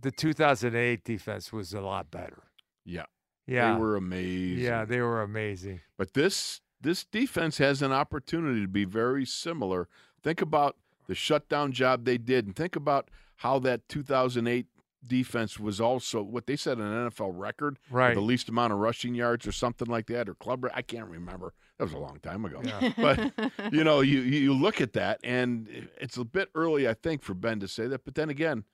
the 0.00 0.10
2008 0.10 1.04
defense 1.04 1.52
was 1.52 1.72
a 1.72 1.80
lot 1.80 2.10
better. 2.10 2.44
Yeah. 2.84 3.04
Yeah. 3.46 3.74
They 3.74 3.80
were 3.80 3.96
amazing. 3.96 4.64
Yeah, 4.64 4.84
they 4.84 5.00
were 5.00 5.22
amazing. 5.22 5.80
But 5.96 6.14
this 6.14 6.60
this 6.80 7.04
defense 7.04 7.58
has 7.58 7.82
an 7.82 7.92
opportunity 7.92 8.60
to 8.60 8.68
be 8.68 8.84
very 8.84 9.24
similar. 9.24 9.88
Think 10.22 10.42
about 10.42 10.76
the 11.06 11.14
shutdown 11.14 11.72
job 11.72 12.04
they 12.04 12.18
did, 12.18 12.46
and 12.46 12.54
think 12.54 12.76
about 12.76 13.10
how 13.36 13.58
that 13.60 13.88
2008 13.88 14.66
defense 15.06 15.58
was 15.60 15.80
also 15.80 16.22
what 16.22 16.46
they 16.46 16.56
said 16.56 16.78
an 16.78 16.84
NFL 17.10 17.32
record, 17.34 17.78
Right. 17.90 18.14
the 18.14 18.20
least 18.20 18.48
amount 18.48 18.72
of 18.72 18.78
rushing 18.78 19.14
yards 19.14 19.46
or 19.46 19.52
something 19.52 19.88
like 19.88 20.06
that, 20.06 20.28
or 20.28 20.34
club. 20.34 20.66
I 20.74 20.82
can't 20.82 21.08
remember. 21.08 21.52
That 21.78 21.84
was 21.84 21.92
a 21.94 21.98
long 21.98 22.18
time 22.22 22.44
ago. 22.44 22.60
Yeah. 22.64 22.92
But 22.96 23.72
you 23.72 23.84
know, 23.84 24.00
you 24.00 24.20
you 24.20 24.52
look 24.54 24.80
at 24.80 24.92
that, 24.94 25.20
and 25.24 25.88
it's 26.00 26.16
a 26.16 26.24
bit 26.24 26.48
early, 26.54 26.88
I 26.88 26.94
think, 26.94 27.22
for 27.22 27.34
Ben 27.34 27.60
to 27.60 27.68
say 27.68 27.86
that. 27.88 28.04
But 28.04 28.14
then 28.14 28.30
again, 28.30 28.64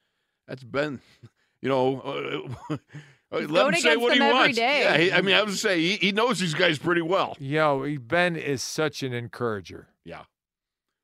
that's 0.47 0.65
Ben. 0.65 1.01
You 1.63 1.69
know. 1.69 2.49
Uh, 3.33 3.39
He's 3.39 3.49
let 3.49 3.61
going 3.63 3.75
him 3.75 3.81
say 3.81 3.97
what 3.97 4.13
he 4.13 4.19
them 4.19 4.27
every 4.27 4.39
wants. 4.41 4.57
day. 4.59 4.81
Yeah, 4.81 4.99
he, 4.99 5.13
I 5.13 5.21
mean, 5.21 5.37
I 5.37 5.45
would 5.45 5.57
say 5.57 5.79
he, 5.79 5.97
he 5.99 6.11
knows 6.11 6.41
these 6.41 6.53
guys 6.53 6.81
pretty 6.81 7.01
well. 7.03 7.37
Yo, 7.39 7.97
Ben 8.01 8.35
is 8.35 8.61
such 8.61 9.05
an 9.05 9.13
encourager. 9.13 9.87
Yeah, 10.05 10.23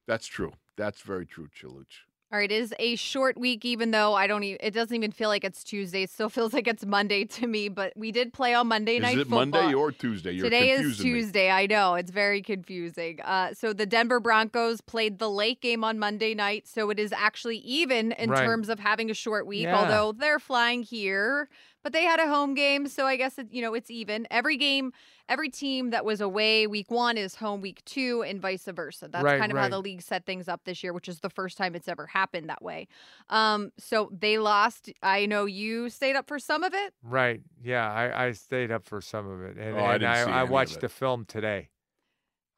that's 0.09 0.27
true. 0.27 0.55
That's 0.77 1.03
very 1.03 1.25
true, 1.25 1.47
Chiluch. 1.57 2.01
All 2.37 2.41
right, 2.41 2.53
it 2.53 2.55
is 2.55 2.75
a 2.79 2.97
short 2.97 3.39
week, 3.39 3.65
even 3.65 3.93
though 3.93 4.13
I 4.13 4.27
don't 4.27 4.45
even, 4.45 4.59
it 4.63 4.73
doesn't 4.73 4.95
even 4.95 5.11
feel 5.11 5.31
like 5.31 5.43
it's 5.43 5.65
Tuesday. 5.65 6.03
It 6.03 6.11
still 6.11 6.29
feels 6.37 6.53
like 6.53 6.69
it's 6.69 6.85
Monday 6.85 7.25
to 7.25 7.47
me, 7.47 7.71
but 7.71 7.95
we 7.97 8.13
did 8.13 8.35
play 8.35 8.53
on 8.53 8.67
Monday 8.67 8.97
Is 8.97 9.03
Night 9.05 9.15
Is 9.15 9.21
it 9.23 9.25
Football. 9.29 9.47
Monday 9.63 9.73
or 9.73 9.91
Tuesday? 9.91 10.33
You're 10.33 10.45
Today 10.45 10.69
is 10.73 10.81
confusing 10.81 11.13
me. 11.15 11.21
Tuesday. 11.21 11.51
I 11.51 11.65
know. 11.65 11.95
It's 11.95 12.11
very 12.11 12.43
confusing. 12.43 13.21
Uh, 13.25 13.55
so 13.55 13.73
the 13.73 13.87
Denver 13.87 14.21
Broncos 14.21 14.83
played 14.83 15.19
the 15.19 15.31
late 15.31 15.63
game 15.63 15.83
on 15.83 15.99
Monday 15.99 16.35
night. 16.35 16.69
So 16.69 16.91
it 16.91 16.99
is 16.99 17.11
actually 17.11 17.57
even 17.61 18.13
in 18.13 18.29
Right. 18.29 18.45
terms 18.45 18.69
of 18.69 18.81
having 18.81 19.11
a 19.11 19.15
short 19.15 19.47
week, 19.47 19.63
Yeah. 19.63 19.79
although 19.79 20.13
they're 20.13 20.39
flying 20.39 20.83
here. 20.83 21.49
But 21.87 21.93
they 21.93 22.03
had 22.03 22.19
a 22.19 22.27
home 22.27 22.55
game. 22.55 22.89
So 22.89 23.07
I 23.07 23.15
guess, 23.15 23.39
it, 23.39 23.47
you 23.53 23.63
know, 23.63 23.73
it's 23.73 23.93
even. 23.93 24.27
Every 24.29 24.57
game, 24.57 24.93
every 25.29 25.49
team 25.49 25.91
that 25.91 26.05
was 26.05 26.21
away 26.21 26.67
week 26.67 26.91
one 26.91 27.17
is 27.17 27.37
home 27.37 27.61
week 27.61 27.81
two 27.85 28.25
and 28.25 28.41
vice 28.43 28.65
versa. 28.65 29.07
That's 29.07 29.23
Right, 29.23 29.39
kind 29.39 29.53
of 29.53 29.59
how 29.59 29.69
the 29.69 29.79
league 29.79 30.03
set 30.03 30.27
things 30.27 30.49
up 30.49 30.63
this 30.65 30.83
year, 30.83 30.93
which 30.93 31.09
is 31.09 31.21
the 31.21 31.31
first 31.31 31.57
time 31.57 31.77
it's 31.77 31.87
ever 31.87 32.07
happened 32.09 32.49
that 32.49 32.61
way. 32.61 32.89
Um, 33.31 33.71
so 33.79 34.11
they 34.13 34.39
lost. 34.39 34.91
I 35.01 35.27
know 35.27 35.45
you 35.45 35.89
stayed 35.89 36.17
up 36.17 36.27
for 36.27 36.41
some 36.41 36.65
of 36.65 36.75
it. 36.75 36.93
Right. 37.05 37.43
Yeah, 37.63 37.89
I, 37.89 38.25
I 38.27 38.33
stayed 38.33 38.73
up 38.73 38.85
for 38.85 39.01
some 39.01 39.31
of 39.31 39.43
it. 39.43 39.57
And, 39.57 39.77
Oh, 39.77 39.85
I 39.85 39.93
and 39.95 40.01
didn't 40.01 40.13
I, 40.13 40.25
see 40.25 40.31
I 40.33 40.35
any 40.39 40.43
of 40.43 40.51
watched 40.51 40.77
it. 40.79 40.81
the 40.81 40.89
film 40.89 41.25
today. 41.25 41.69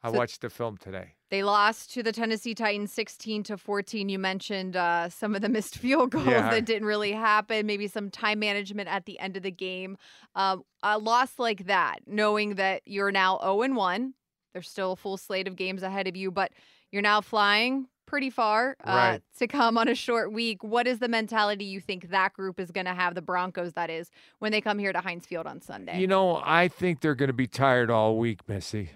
I 0.02 0.10
So- 0.10 0.16
watched 0.16 0.40
the 0.40 0.48
film 0.48 0.78
today. 0.78 1.16
They 1.30 1.42
lost 1.42 1.92
to 1.92 2.02
the 2.02 2.10
Tennessee 2.12 2.54
Titans 2.54 2.92
16 2.92 3.42
to 3.44 3.58
14. 3.58 4.08
You 4.08 4.18
mentioned 4.18 4.76
uh, 4.76 5.08
some 5.10 5.34
of 5.34 5.42
the 5.42 5.48
missed 5.56 5.76
field 5.76 6.10
goals 6.10 6.26
Yeah. 6.26 6.50
that 6.50 6.64
didn't 6.64 6.86
really 6.86 7.12
happen, 7.12 7.66
maybe 7.66 7.86
some 7.86 8.10
time 8.10 8.38
management 8.38 8.88
at 8.88 9.04
the 9.04 9.18
end 9.18 9.36
of 9.36 9.42
the 9.42 9.50
game. 9.50 9.98
Um, 10.34 10.62
a 10.82 10.98
loss 10.98 11.38
like 11.38 11.66
that, 11.66 11.98
knowing 12.06 12.54
that 12.54 12.82
you're 12.86 13.12
now 13.12 13.38
0 13.42 13.62
and 13.62 13.76
1, 13.76 14.14
there's 14.54 14.68
still 14.70 14.92
a 14.92 14.96
full 14.96 15.16
slate 15.18 15.46
of 15.46 15.56
games 15.56 15.82
ahead 15.82 16.08
of 16.08 16.16
you, 16.16 16.30
but 16.30 16.50
you're 16.90 17.02
now 17.02 17.20
flying 17.20 17.88
pretty 18.06 18.30
far 18.30 18.74
uh, 18.86 18.90
Right. 18.90 19.22
to 19.38 19.46
come 19.46 19.76
on 19.76 19.86
a 19.86 19.94
short 19.94 20.32
week. 20.32 20.64
What 20.64 20.86
is 20.86 20.98
the 20.98 21.08
mentality 21.08 21.66
you 21.66 21.78
think 21.78 22.08
that 22.08 22.32
group 22.32 22.58
is 22.58 22.70
going 22.70 22.86
to 22.86 22.94
have, 22.94 23.14
the 23.14 23.20
Broncos, 23.20 23.74
that 23.74 23.90
is, 23.90 24.10
when 24.38 24.50
they 24.50 24.62
come 24.62 24.78
here 24.78 24.94
to 24.94 25.00
Heinz 25.00 25.26
Field 25.26 25.46
on 25.46 25.60
Sunday? 25.60 26.00
You 26.00 26.06
know, 26.06 26.40
I 26.42 26.68
think 26.68 27.02
they're 27.02 27.14
going 27.14 27.26
to 27.26 27.34
be 27.34 27.46
tired 27.46 27.90
all 27.90 28.16
week, 28.16 28.48
Missy. 28.48 28.92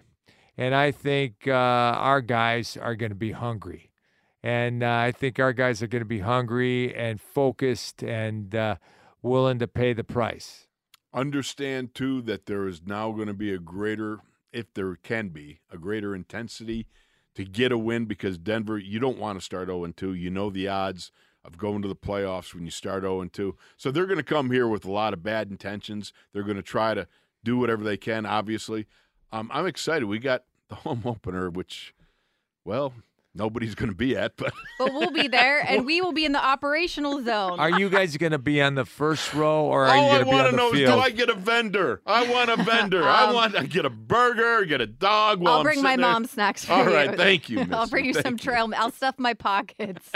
And 0.57 0.75
I 0.75 0.91
think 0.91 1.47
uh, 1.47 1.53
our 1.53 2.21
guys 2.21 2.77
are 2.77 2.95
going 2.95 3.11
to 3.11 3.17
be 3.17 3.33
hungry. 3.33 3.91
And 4.43 4.83
uh, 4.83 4.91
I 4.91 5.13
think 5.13 5.39
our 5.39 5.53
guys 5.53 5.83
are 5.83 5.87
going 5.87 6.03
to 6.03 6.07
be 6.07 6.19
hungry 6.21 6.95
and 6.95 7.21
focused 7.21 8.03
and 8.03 8.55
uh, 8.55 8.77
willing 9.23 9.59
to 9.61 9.69
pay 9.69 9.93
the 9.93 10.05
price. 10.05 10.67
Understand 11.15 11.95
too 11.95 12.23
that 12.23 12.47
there 12.47 12.67
is 12.67 12.83
now 12.85 13.13
going 13.13 13.29
to 13.29 13.35
be 13.35 13.53
a 13.53 13.59
greater, 13.59 14.21
if 14.53 14.73
there 14.75 14.97
can 14.97 15.29
be, 15.29 15.61
a 15.71 15.79
greater 15.79 16.15
intensity 16.15 16.87
to 17.35 17.45
get 17.45 17.73
a 17.73 17.79
win 17.79 18.07
because 18.07 18.39
Denver, 18.39 18.79
you 18.79 18.99
don't 18.99 19.19
want 19.19 19.39
to 19.39 19.45
start 19.45 19.69
0 19.69 19.87
2. 19.87 20.15
You 20.15 20.31
know 20.31 20.51
the 20.51 20.69
odds 20.69 21.13
of 21.45 21.59
going 21.59 21.83
to 21.83 21.89
the 21.89 21.97
playoffs 21.97 22.55
when 22.55 22.65
you 22.65 22.71
start 22.71 23.03
0 23.03 23.25
2. 23.25 23.57
So 23.77 23.91
they're 23.91 24.07
going 24.07 24.19
to 24.19 24.23
come 24.23 24.51
here 24.51 24.69
with 24.69 24.85
a 24.85 24.91
lot 24.91 25.13
of 25.13 25.23
bad 25.23 25.51
intentions. 25.51 26.13
They're 26.33 26.43
going 26.43 26.57
to 26.57 26.63
try 26.63 26.95
to 26.95 27.07
do 27.45 27.59
whatever 27.59 27.85
they 27.85 27.97
can, 27.97 28.27
obviously. 28.27 28.87
Um, 29.33 29.51
I'm 29.53 29.67
excited. 29.67 30.05
We 30.07 30.19
got 30.19 30.45
the 30.69 30.75
home 30.77 31.03
opener, 31.05 31.49
which, 31.51 31.95
well, 32.65 32.93
nobody's 33.35 33.75
going 33.75 33.89
to 33.89 33.97
be 33.97 34.15
at, 34.17 34.37
but 34.37 34.53
but 34.79 34.93
we'll 34.93 35.11
be 35.11 35.27
there, 35.27 35.61
and 35.67 35.87
we 35.87 36.01
will 36.03 36.13
be 36.13 36.27
in 36.27 36.33
the 36.33 36.45
operational 36.45 37.23
zone. 37.25 37.59
Are 37.59 37.71
you 37.79 37.89
guys 37.89 38.15
going 38.19 38.33
to 38.33 38.39
be 38.39 38.61
on 38.61 38.75
the 38.75 38.85
first 38.85 39.33
row 39.33 39.65
or 39.65 39.87
are 39.87 39.97
all 39.97 39.97
you 39.97 40.03
I 40.03 40.11
going 40.11 40.19
to 40.19 40.25
be 40.27 40.31
want 40.33 40.41
on 40.47 40.51
to 40.51 40.51
the 40.53 40.57
know 40.57 40.73
is 40.75 40.91
do 40.91 40.99
I 40.99 41.11
get 41.11 41.31
a 41.31 41.35
vendor? 41.35 42.03
I 42.07 42.31
want 42.31 42.51
a 42.51 42.63
vendor. 42.63 43.03
I 43.05 43.25
Um, 43.29 43.35
want 43.35 43.55
to 43.55 43.67
get 43.67 43.87
a 43.87 43.91
burger, 43.91 44.65
get 44.67 44.81
a 44.83 44.87
dog. 44.87 45.41
While 45.41 45.55
I'll 45.55 45.59
I'm 45.61 45.65
bring 45.65 45.81
my 45.83 45.97
there. 45.97 46.05
mom 46.07 46.27
snacks 46.27 46.65
for 46.67 46.73
All 46.75 46.85
you. 46.89 46.95
right, 46.95 47.17
thank 47.17 47.49
you, 47.49 47.67
I'll 47.73 47.87
bring 47.89 48.05
you 48.05 48.13
some 48.15 48.23
Thank 48.23 48.45
you. 48.45 48.51
trail. 48.53 48.71
I'll 48.77 48.91
stuff 48.91 49.15
my 49.19 49.33
pockets. 49.35 50.11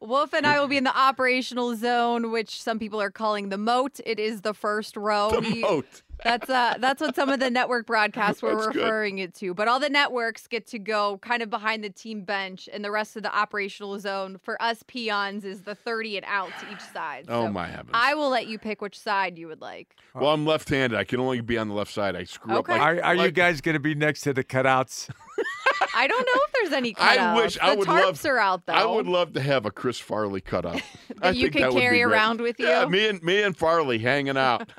Wolf 0.00 0.32
and 0.32 0.46
I 0.46 0.58
will 0.60 0.68
be 0.68 0.76
in 0.76 0.84
the 0.84 0.96
operational 0.96 1.76
zone, 1.76 2.30
which 2.32 2.60
some 2.62 2.78
people 2.78 3.00
are 3.00 3.10
calling 3.10 3.48
the 3.50 3.58
moat. 3.58 4.00
It 4.04 4.18
is 4.18 4.40
the 4.40 4.54
first 4.54 4.96
row. 4.96 5.30
The 5.30 5.40
We- 5.40 5.60
moat. 5.60 6.02
That's 6.24 6.50
uh 6.50 6.74
that's 6.78 7.00
what 7.00 7.14
some 7.16 7.28
of 7.30 7.40
the 7.40 7.50
network 7.50 7.86
broadcasts 7.86 8.42
were 8.42 8.54
That's 8.54 8.66
good. 8.68 8.76
referring 8.76 9.18
it 9.18 9.34
to. 9.36 9.54
But 9.54 9.68
all 9.68 9.80
the 9.80 9.88
networks 9.88 10.46
get 10.46 10.66
to 10.68 10.78
go 10.78 11.18
kind 11.22 11.42
of 11.42 11.50
behind 11.50 11.82
the 11.82 11.90
team 11.90 12.22
bench, 12.24 12.68
and 12.72 12.84
the 12.84 12.90
rest 12.90 13.16
of 13.16 13.22
the 13.22 13.34
operational 13.34 13.98
zone 13.98 14.38
for 14.42 14.60
us 14.62 14.82
peons 14.86 15.44
is 15.44 15.62
the 15.62 15.74
30 15.74 16.18
and 16.18 16.26
out 16.28 16.50
to 16.60 16.72
each 16.72 16.80
side. 16.80 17.26
Oh 17.28 17.48
my 17.48 17.66
heavens! 17.66 17.90
I 17.94 18.14
will 18.14 18.28
let 18.30 18.46
you 18.48 18.58
pick 18.58 18.80
which 18.82 18.98
side 18.98 19.38
you 19.38 19.48
would 19.48 19.60
like. 19.60 19.96
well, 20.14 20.32
I'm 20.32 20.44
left-handed. 20.46 20.98
I 20.98 21.04
can 21.04 21.20
only 21.20 21.40
be 21.40 21.56
on 21.58 21.68
the 21.68 21.74
left 21.74 21.92
side. 21.92 22.16
I 22.16 22.24
screw 22.24 22.56
Okay. 22.56 22.72
up. 22.74 22.78
Like, 22.80 22.80
Are, 22.80 23.02
are 23.04 23.14
you 23.16 23.30
guys 23.30 23.60
going 23.60 23.74
to 23.74 23.80
be 23.80 23.94
next 23.94 24.22
to 24.22 24.32
the 24.32 24.44
cutouts? 24.44 25.08
I 25.94 26.06
don't 26.06 26.24
know 26.24 26.40
if 26.46 26.52
there's 26.52 26.72
any 26.72 26.94
I 26.98 27.34
wish- 27.34 27.54
the 27.54 27.64
I 27.64 27.74
would 27.74 27.88
tarps 27.88 28.24
love- 28.24 28.26
are 28.26 28.38
out 28.38 28.66
though. 28.66 28.72
I 28.74 28.84
would 28.84 29.06
love 29.06 29.32
to 29.32 29.40
have 29.40 29.64
a 29.66 29.70
Chris 29.70 29.98
Farley 29.98 30.40
cutout. 30.40 30.82
That 31.22 31.36
you 31.36 31.50
could 31.50 31.72
carry 31.72 32.02
around 32.02 32.40
with 32.40 32.58
you. 32.58 32.66
Yeah, 32.66 32.86
me 32.86 33.06
and 33.08 33.22
me 33.22 33.42
and 33.42 33.54
Farley 33.54 33.98
hanging 33.98 34.38
out. 34.38 34.70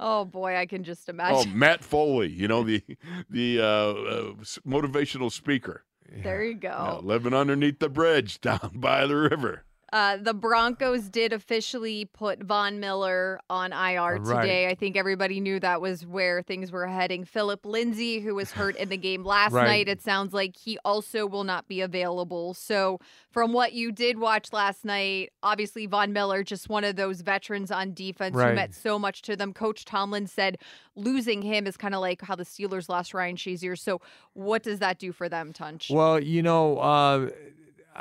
Oh 0.00 0.24
boy, 0.24 0.56
I 0.56 0.66
can 0.66 0.84
just 0.84 1.08
imagine. 1.08 1.50
oh. 1.52 1.56
Matt 1.56 1.82
Foley, 1.84 2.28
you 2.28 2.48
know 2.48 2.62
the 2.64 2.82
the 3.28 3.60
uh, 3.60 3.64
uh, 3.64 4.32
motivational 4.66 5.30
speaker, 5.32 5.84
There 6.22 6.44
you 6.44 6.54
go. 6.54 6.68
Yeah, 6.68 6.98
living 7.02 7.34
underneath 7.34 7.78
the 7.80 7.88
bridge 7.88 8.40
down 8.40 8.70
by 8.74 9.06
the 9.06 9.16
river. 9.16 9.64
Uh, 9.92 10.18
the 10.18 10.34
Broncos 10.34 11.08
did 11.08 11.32
officially 11.32 12.04
put 12.04 12.42
Von 12.42 12.78
Miller 12.78 13.40
on 13.48 13.72
IR 13.72 14.16
Right. 14.18 14.42
today. 14.42 14.68
I 14.68 14.74
think 14.74 14.96
everybody 14.96 15.40
knew 15.40 15.58
that 15.60 15.80
was 15.80 16.04
where 16.04 16.42
things 16.42 16.70
were 16.70 16.86
heading. 16.86 17.24
Philip 17.24 17.64
Lindsay, 17.64 18.20
who 18.20 18.34
was 18.34 18.50
hurt 18.52 18.76
in 18.76 18.90
the 18.90 18.98
game 18.98 19.24
last 19.24 19.52
Right. 19.52 19.64
night, 19.66 19.88
it 19.88 20.02
sounds 20.02 20.34
like 20.34 20.56
he 20.56 20.78
also 20.84 21.26
will 21.26 21.44
not 21.44 21.68
be 21.68 21.80
available. 21.80 22.52
So, 22.52 22.98
from 23.30 23.52
what 23.54 23.72
you 23.72 23.90
did 23.90 24.18
watch 24.18 24.52
last 24.52 24.84
night, 24.84 25.32
obviously 25.42 25.86
Von 25.86 26.12
Miller, 26.12 26.42
just 26.44 26.68
one 26.68 26.84
of 26.84 26.96
those 26.96 27.22
veterans 27.22 27.70
on 27.70 27.94
defense 27.94 28.34
who 28.34 28.52
meant 28.54 28.74
so 28.74 28.98
much 28.98 29.22
to 29.22 29.36
them. 29.36 29.54
Coach 29.54 29.84
Tomlin 29.86 30.26
said 30.26 30.58
losing 30.96 31.40
him 31.42 31.66
is 31.66 31.76
kind 31.78 31.94
of 31.94 32.00
like 32.02 32.20
how 32.20 32.34
the 32.34 32.44
Steelers 32.44 32.88
lost 32.90 33.14
Ryan 33.14 33.36
Shazier. 33.36 33.78
So, 33.78 34.02
what 34.34 34.62
does 34.62 34.80
that 34.80 34.98
do 34.98 35.12
for 35.12 35.28
them, 35.30 35.52
Tunch? 35.54 35.88
Well, 35.90 36.20
you 36.20 36.42
know, 36.42 36.78
uh, 36.78 37.30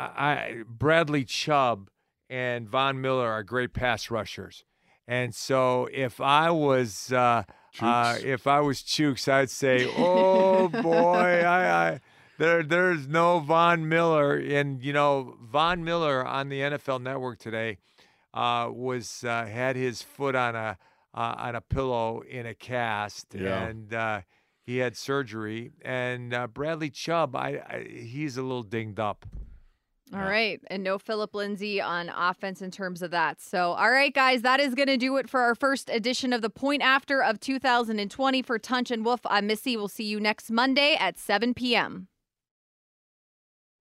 I, 0.02 0.64
Bradley 0.68 1.24
Chubb 1.26 1.90
and 2.30 2.70
Von 2.70 3.02
Miller 3.02 3.28
are 3.28 3.44
great 3.44 3.74
pass 3.74 4.12
rushers, 4.12 4.64
and 5.08 5.34
so 5.34 5.88
if 5.92 6.22
I 6.22 6.52
was 6.52 7.12
uh, 7.12 7.44
uh, 7.80 8.18
if 8.24 8.48
I 8.48 8.60
was 8.62 8.82
Chuks, 8.82 9.28
I'd 9.32 9.50
say, 9.50 9.92
"Oh 9.98 10.68
boy, 10.68 11.44
I, 11.46 11.88
I 11.90 12.00
there 12.38 12.64
there's 12.64 13.08
no 13.08 13.40
Von 13.40 13.88
Miller." 13.90 14.36
And 14.36 14.84
you 14.84 14.94
know, 14.94 15.36
Von 15.42 15.84
Miller 15.84 16.26
on 16.26 16.50
the 16.50 16.60
NFL 16.62 17.02
Network 17.02 17.40
today 17.40 17.78
uh, 18.34 18.70
was 18.72 19.24
uh, 19.24 19.46
had 19.46 19.76
his 19.76 20.02
foot 20.02 20.36
on 20.36 20.56
a 20.56 20.78
uh, 21.14 21.36
on 21.38 21.56
a 21.56 21.62
pillow 21.62 22.22
in 22.30 22.46
a 22.46 22.54
cast, 22.54 23.34
Yeah. 23.34 23.64
and 23.64 23.94
uh, 23.94 24.22
he 24.62 24.78
had 24.78 24.96
surgery. 24.96 25.72
And 25.82 26.34
uh, 26.34 26.46
Bradley 26.48 26.90
Chubb, 26.92 27.36
I, 27.36 27.62
I 27.68 27.88
he's 27.90 28.38
a 28.38 28.42
little 28.44 28.62
dinged 28.64 29.00
up. 29.00 29.26
All 30.14 30.22
right. 30.22 30.62
And 30.68 30.84
no 30.84 30.98
Philip 30.98 31.36
Lindsay 31.36 31.82
on 31.82 32.10
offense 32.10 32.62
in 32.62 32.72
terms 32.72 33.02
of 33.02 33.12
that. 33.12 33.42
So, 33.42 33.74
all 33.74 33.92
right, 33.92 34.14
guys, 34.14 34.42
that 34.42 34.60
is 34.60 34.74
going 34.74 34.88
to 34.88 34.98
do 34.98 35.18
it 35.18 35.30
for 35.30 35.42
our 35.42 35.56
first 35.56 35.90
edition 35.90 36.32
of 36.32 36.42
the 36.42 36.50
Point 36.50 36.82
After 36.82 37.22
of 37.22 37.40
2020 37.40 38.42
for 38.42 38.58
Tunch 38.58 38.90
and 38.92 39.04
Wolf. 39.04 39.22
I'm 39.26 39.48
Missy. 39.48 39.76
We'll 39.76 39.88
see 39.88 40.06
you 40.06 40.20
next 40.20 40.50
Monday 40.50 40.96
at 41.00 41.18
7 41.18 41.54
p.m. 41.54 42.08